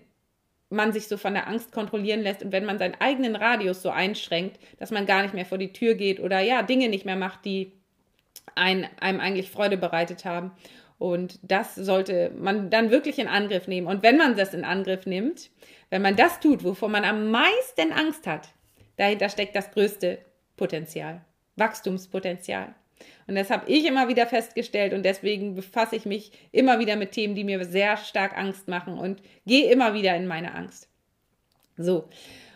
man 0.68 0.92
sich 0.92 1.08
so 1.08 1.16
von 1.16 1.32
der 1.32 1.48
Angst 1.48 1.72
kontrollieren 1.72 2.20
lässt 2.20 2.42
und 2.42 2.52
wenn 2.52 2.66
man 2.66 2.78
seinen 2.78 3.00
eigenen 3.00 3.34
Radius 3.34 3.80
so 3.80 3.88
einschränkt, 3.88 4.60
dass 4.78 4.90
man 4.90 5.06
gar 5.06 5.22
nicht 5.22 5.32
mehr 5.32 5.46
vor 5.46 5.56
die 5.56 5.72
Tür 5.72 5.94
geht 5.94 6.20
oder 6.20 6.40
ja, 6.40 6.62
Dinge 6.62 6.90
nicht 6.90 7.06
mehr 7.06 7.16
macht, 7.16 7.46
die 7.46 7.72
ein, 8.54 8.86
einem 9.00 9.20
eigentlich 9.20 9.50
Freude 9.50 9.78
bereitet 9.78 10.26
haben. 10.26 10.50
Und 10.98 11.38
das 11.42 11.76
sollte 11.76 12.30
man 12.36 12.68
dann 12.68 12.90
wirklich 12.90 13.18
in 13.18 13.26
Angriff 13.26 13.68
nehmen. 13.68 13.86
Und 13.86 14.02
wenn 14.02 14.18
man 14.18 14.36
das 14.36 14.52
in 14.52 14.66
Angriff 14.66 15.06
nimmt, 15.06 15.48
wenn 15.88 16.02
man 16.02 16.14
das 16.14 16.40
tut, 16.40 16.62
wovor 16.62 16.90
man 16.90 17.06
am 17.06 17.30
meisten 17.30 17.90
Angst 17.90 18.26
hat, 18.26 18.50
dahinter 18.98 19.30
steckt 19.30 19.56
das 19.56 19.70
größte 19.70 20.18
Potenzial. 20.58 21.24
Wachstumspotenzial. 21.60 22.74
Und 23.26 23.36
das 23.36 23.50
habe 23.50 23.70
ich 23.70 23.86
immer 23.86 24.08
wieder 24.08 24.26
festgestellt 24.26 24.92
und 24.92 25.04
deswegen 25.04 25.54
befasse 25.54 25.94
ich 25.94 26.04
mich 26.04 26.32
immer 26.50 26.80
wieder 26.80 26.96
mit 26.96 27.12
Themen, 27.12 27.36
die 27.36 27.44
mir 27.44 27.64
sehr 27.64 27.96
stark 27.96 28.36
Angst 28.36 28.66
machen 28.66 28.98
und 28.98 29.22
gehe 29.46 29.70
immer 29.70 29.94
wieder 29.94 30.16
in 30.16 30.26
meine 30.26 30.54
Angst. 30.54 30.88
So, 31.76 32.08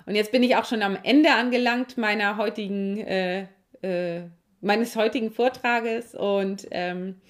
und 0.07 0.17
jetzt 0.17 0.33
bin 0.33 0.43
ich 0.43 0.57
auch 0.57 0.65
schon 0.65 0.83
am 0.83 0.99
Ende 1.03 1.31
angelangt 1.31 1.97
meiner 1.97 2.37
heutigen, 2.37 2.99
äh, 2.99 3.47
äh, 3.83 4.25
meines 4.61 4.97
heutigen 4.97 5.31
Vortrages 5.31 6.15
und 6.15 6.67
ähm, 6.73 7.21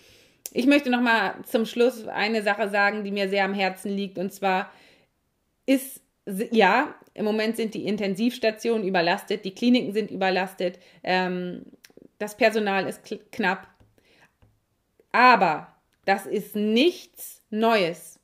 ich 0.53 0.67
möchte 0.67 0.91
noch 0.91 1.01
mal 1.01 1.35
zum 1.45 1.67
Schluss 1.67 2.07
eine 2.07 2.43
Sache 2.43 2.69
sagen, 2.69 3.05
die 3.05 3.11
mir 3.11 3.29
sehr 3.29 3.45
am 3.45 3.55
Herzen 3.55 3.91
liegt 3.91 4.19
und 4.19 4.33
zwar 4.33 4.73
ist 5.67 6.01
ja, 6.27 6.95
im 7.15 7.25
Moment 7.25 7.57
sind 7.57 7.75
die 7.75 7.87
Intensivstationen 7.87 8.87
überlastet, 8.87 9.45
die 9.45 9.55
Kliniken 9.55 9.93
sind 9.93 10.11
überlastet, 10.11 10.79
ähm, 11.03 11.65
das 12.19 12.37
Personal 12.37 12.87
ist 12.87 13.03
knapp. 13.33 13.69
Aber 15.13 15.75
das 16.05 16.27
ist 16.27 16.57
nichts 16.57 17.43
Neues. 17.51 18.19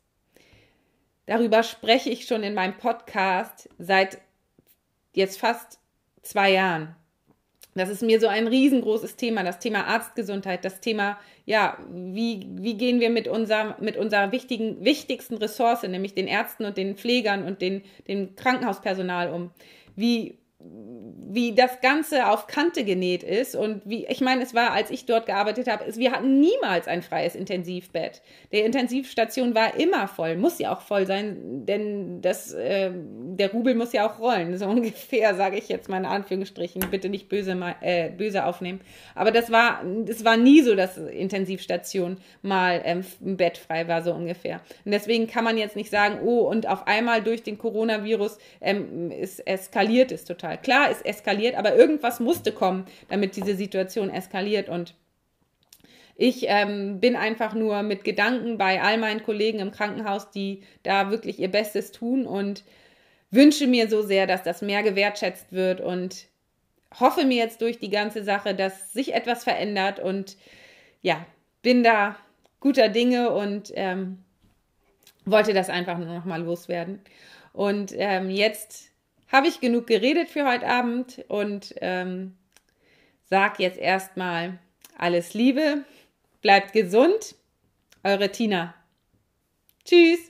Darüber 1.26 1.62
spreche 1.62 2.10
ich 2.10 2.26
schon 2.26 2.42
in 2.42 2.54
meinem 2.54 2.76
Podcast 2.76 3.68
seit 3.78 4.20
jetzt 5.12 5.38
fast 5.38 5.78
zwei 6.22 6.50
Jahren. 6.50 6.96
Das 7.80 7.88
ist 7.88 8.02
mir 8.02 8.20
so 8.20 8.28
ein 8.28 8.46
riesengroßes 8.46 9.16
Thema, 9.16 9.42
das 9.42 9.58
Thema 9.58 9.86
Arztgesundheit, 9.86 10.66
das 10.66 10.80
Thema, 10.80 11.18
ja, 11.46 11.78
wie, 11.90 12.46
wie 12.50 12.74
gehen 12.74 13.00
wir 13.00 13.08
mit, 13.08 13.26
unser, 13.26 13.76
mit 13.80 13.96
unserer 13.96 14.32
wichtigen, 14.32 14.84
wichtigsten 14.84 15.38
Ressource, 15.38 15.82
nämlich 15.84 16.14
den 16.14 16.26
Ärzten 16.26 16.66
und 16.66 16.76
den 16.76 16.96
Pflegern 16.96 17.44
und 17.44 17.62
den, 17.62 17.80
dem 18.06 18.36
Krankenhauspersonal 18.36 19.30
um? 19.30 19.50
Wie, 19.96 20.36
wie 21.32 21.54
das 21.54 21.80
Ganze 21.80 22.28
auf 22.28 22.48
Kante 22.48 22.84
genäht 22.84 23.22
ist 23.22 23.54
und 23.54 23.82
wie, 23.84 24.04
ich 24.06 24.20
meine, 24.20 24.42
es 24.42 24.52
war, 24.52 24.72
als 24.72 24.90
ich 24.90 25.06
dort 25.06 25.26
gearbeitet 25.26 25.68
habe, 25.68 25.84
es, 25.86 25.96
wir 25.96 26.10
hatten 26.10 26.40
niemals 26.40 26.88
ein 26.88 27.02
freies 27.02 27.36
Intensivbett. 27.36 28.20
Der 28.50 28.64
Intensivstation 28.64 29.54
war 29.54 29.78
immer 29.78 30.08
voll, 30.08 30.36
muss 30.36 30.58
ja 30.58 30.74
auch 30.74 30.80
voll 30.80 31.06
sein, 31.06 31.64
denn 31.66 32.20
das, 32.20 32.52
äh, 32.52 32.90
der 32.92 33.52
Rubel 33.52 33.76
muss 33.76 33.92
ja 33.92 34.10
auch 34.10 34.18
rollen, 34.18 34.58
so 34.58 34.66
ungefähr, 34.68 35.36
sage 35.36 35.56
ich 35.56 35.68
jetzt 35.68 35.88
mal 35.88 35.98
in 35.98 36.04
Anführungsstrichen, 36.04 36.82
bitte 36.90 37.08
nicht 37.08 37.28
böse, 37.28 37.56
äh, 37.80 38.10
böse 38.10 38.44
aufnehmen. 38.44 38.80
Aber 39.14 39.30
das 39.30 39.52
war, 39.52 39.84
es 40.08 40.24
war 40.24 40.36
nie 40.36 40.62
so, 40.62 40.74
dass 40.74 40.98
Intensivstation 40.98 42.16
mal 42.42 42.82
ähm, 42.84 43.04
ein 43.24 43.36
Bett 43.36 43.56
frei 43.56 43.86
war, 43.86 44.02
so 44.02 44.12
ungefähr. 44.12 44.62
Und 44.84 44.90
deswegen 44.90 45.28
kann 45.28 45.44
man 45.44 45.56
jetzt 45.56 45.76
nicht 45.76 45.90
sagen, 45.90 46.18
oh, 46.24 46.40
und 46.40 46.68
auf 46.68 46.88
einmal 46.88 47.22
durch 47.22 47.44
den 47.44 47.56
Coronavirus 47.56 48.38
ähm, 48.60 49.12
ist 49.12 49.46
eskaliert 49.46 50.10
es 50.10 50.24
total. 50.24 50.49
Klar, 50.56 50.90
es 50.90 51.02
eskaliert, 51.02 51.56
aber 51.56 51.76
irgendwas 51.76 52.20
musste 52.20 52.52
kommen, 52.52 52.86
damit 53.08 53.36
diese 53.36 53.54
Situation 53.54 54.10
eskaliert. 54.10 54.68
Und 54.68 54.94
ich 56.16 56.44
ähm, 56.48 57.00
bin 57.00 57.16
einfach 57.16 57.54
nur 57.54 57.82
mit 57.82 58.04
Gedanken 58.04 58.58
bei 58.58 58.82
all 58.82 58.98
meinen 58.98 59.22
Kollegen 59.22 59.58
im 59.58 59.70
Krankenhaus, 59.70 60.30
die 60.30 60.62
da 60.82 61.10
wirklich 61.10 61.38
ihr 61.38 61.50
Bestes 61.50 61.92
tun 61.92 62.26
und 62.26 62.64
wünsche 63.30 63.66
mir 63.66 63.88
so 63.88 64.02
sehr, 64.02 64.26
dass 64.26 64.42
das 64.42 64.60
mehr 64.60 64.82
gewertschätzt 64.82 65.52
wird 65.52 65.80
und 65.80 66.26
hoffe 66.98 67.24
mir 67.24 67.36
jetzt 67.36 67.62
durch 67.62 67.78
die 67.78 67.90
ganze 67.90 68.24
Sache, 68.24 68.54
dass 68.54 68.92
sich 68.92 69.14
etwas 69.14 69.44
verändert 69.44 70.00
und 70.00 70.36
ja, 71.02 71.24
bin 71.62 71.82
da 71.82 72.16
guter 72.58 72.88
Dinge 72.88 73.30
und 73.30 73.72
ähm, 73.74 74.18
wollte 75.24 75.54
das 75.54 75.70
einfach 75.70 75.98
nur 75.98 76.14
noch 76.14 76.24
mal 76.24 76.42
loswerden. 76.42 77.00
Und 77.52 77.92
ähm, 77.96 78.30
jetzt 78.30 78.89
habe 79.30 79.48
ich 79.48 79.60
genug 79.60 79.86
geredet 79.86 80.28
für 80.28 80.46
heute 80.46 80.66
Abend 80.66 81.24
und 81.28 81.74
ähm, 81.80 82.36
sag 83.28 83.58
jetzt 83.58 83.78
erstmal 83.78 84.58
alles 84.96 85.34
Liebe 85.34 85.84
bleibt 86.42 86.72
gesund. 86.72 87.34
Eure 88.02 88.30
Tina. 88.30 88.74
Tschüss. 89.84 90.29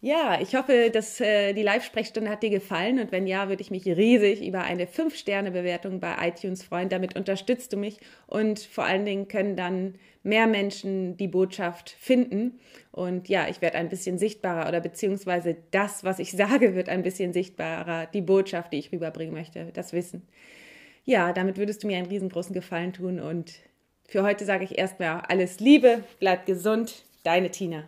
Ja, 0.00 0.38
ich 0.40 0.54
hoffe, 0.54 0.90
dass 0.92 1.20
äh, 1.20 1.52
die 1.54 1.62
Live-Sprechstunde 1.62 2.30
hat 2.30 2.44
dir 2.44 2.50
gefallen 2.50 3.00
und 3.00 3.10
wenn 3.10 3.26
ja, 3.26 3.48
würde 3.48 3.62
ich 3.62 3.72
mich 3.72 3.84
riesig 3.84 4.46
über 4.46 4.60
eine 4.60 4.86
5-Sterne-Bewertung 4.86 5.98
bei 5.98 6.14
iTunes 6.28 6.62
freuen. 6.62 6.88
Damit 6.88 7.16
unterstützt 7.16 7.72
du 7.72 7.76
mich 7.76 7.98
und 8.28 8.60
vor 8.60 8.84
allen 8.84 9.04
Dingen 9.04 9.26
können 9.26 9.56
dann 9.56 9.96
mehr 10.22 10.46
Menschen 10.46 11.16
die 11.16 11.26
Botschaft 11.26 11.90
finden. 11.90 12.60
Und 12.92 13.28
ja, 13.28 13.48
ich 13.48 13.60
werde 13.60 13.76
ein 13.76 13.88
bisschen 13.88 14.18
sichtbarer 14.18 14.68
oder 14.68 14.80
beziehungsweise 14.80 15.56
das, 15.72 16.04
was 16.04 16.20
ich 16.20 16.30
sage, 16.36 16.76
wird 16.76 16.88
ein 16.88 17.02
bisschen 17.02 17.32
sichtbarer. 17.32 18.06
Die 18.06 18.22
Botschaft, 18.22 18.72
die 18.72 18.78
ich 18.78 18.92
rüberbringen 18.92 19.34
möchte, 19.34 19.72
das 19.74 19.92
Wissen. 19.92 20.22
Ja, 21.04 21.32
damit 21.32 21.56
würdest 21.56 21.82
du 21.82 21.88
mir 21.88 21.96
einen 21.96 22.06
riesengroßen 22.06 22.54
Gefallen 22.54 22.92
tun 22.92 23.18
und 23.18 23.54
für 24.06 24.22
heute 24.22 24.44
sage 24.44 24.62
ich 24.62 24.78
erstmal 24.78 25.22
alles 25.22 25.58
Liebe, 25.58 26.04
bleib 26.20 26.46
gesund, 26.46 27.04
deine 27.24 27.50
Tina. 27.50 27.84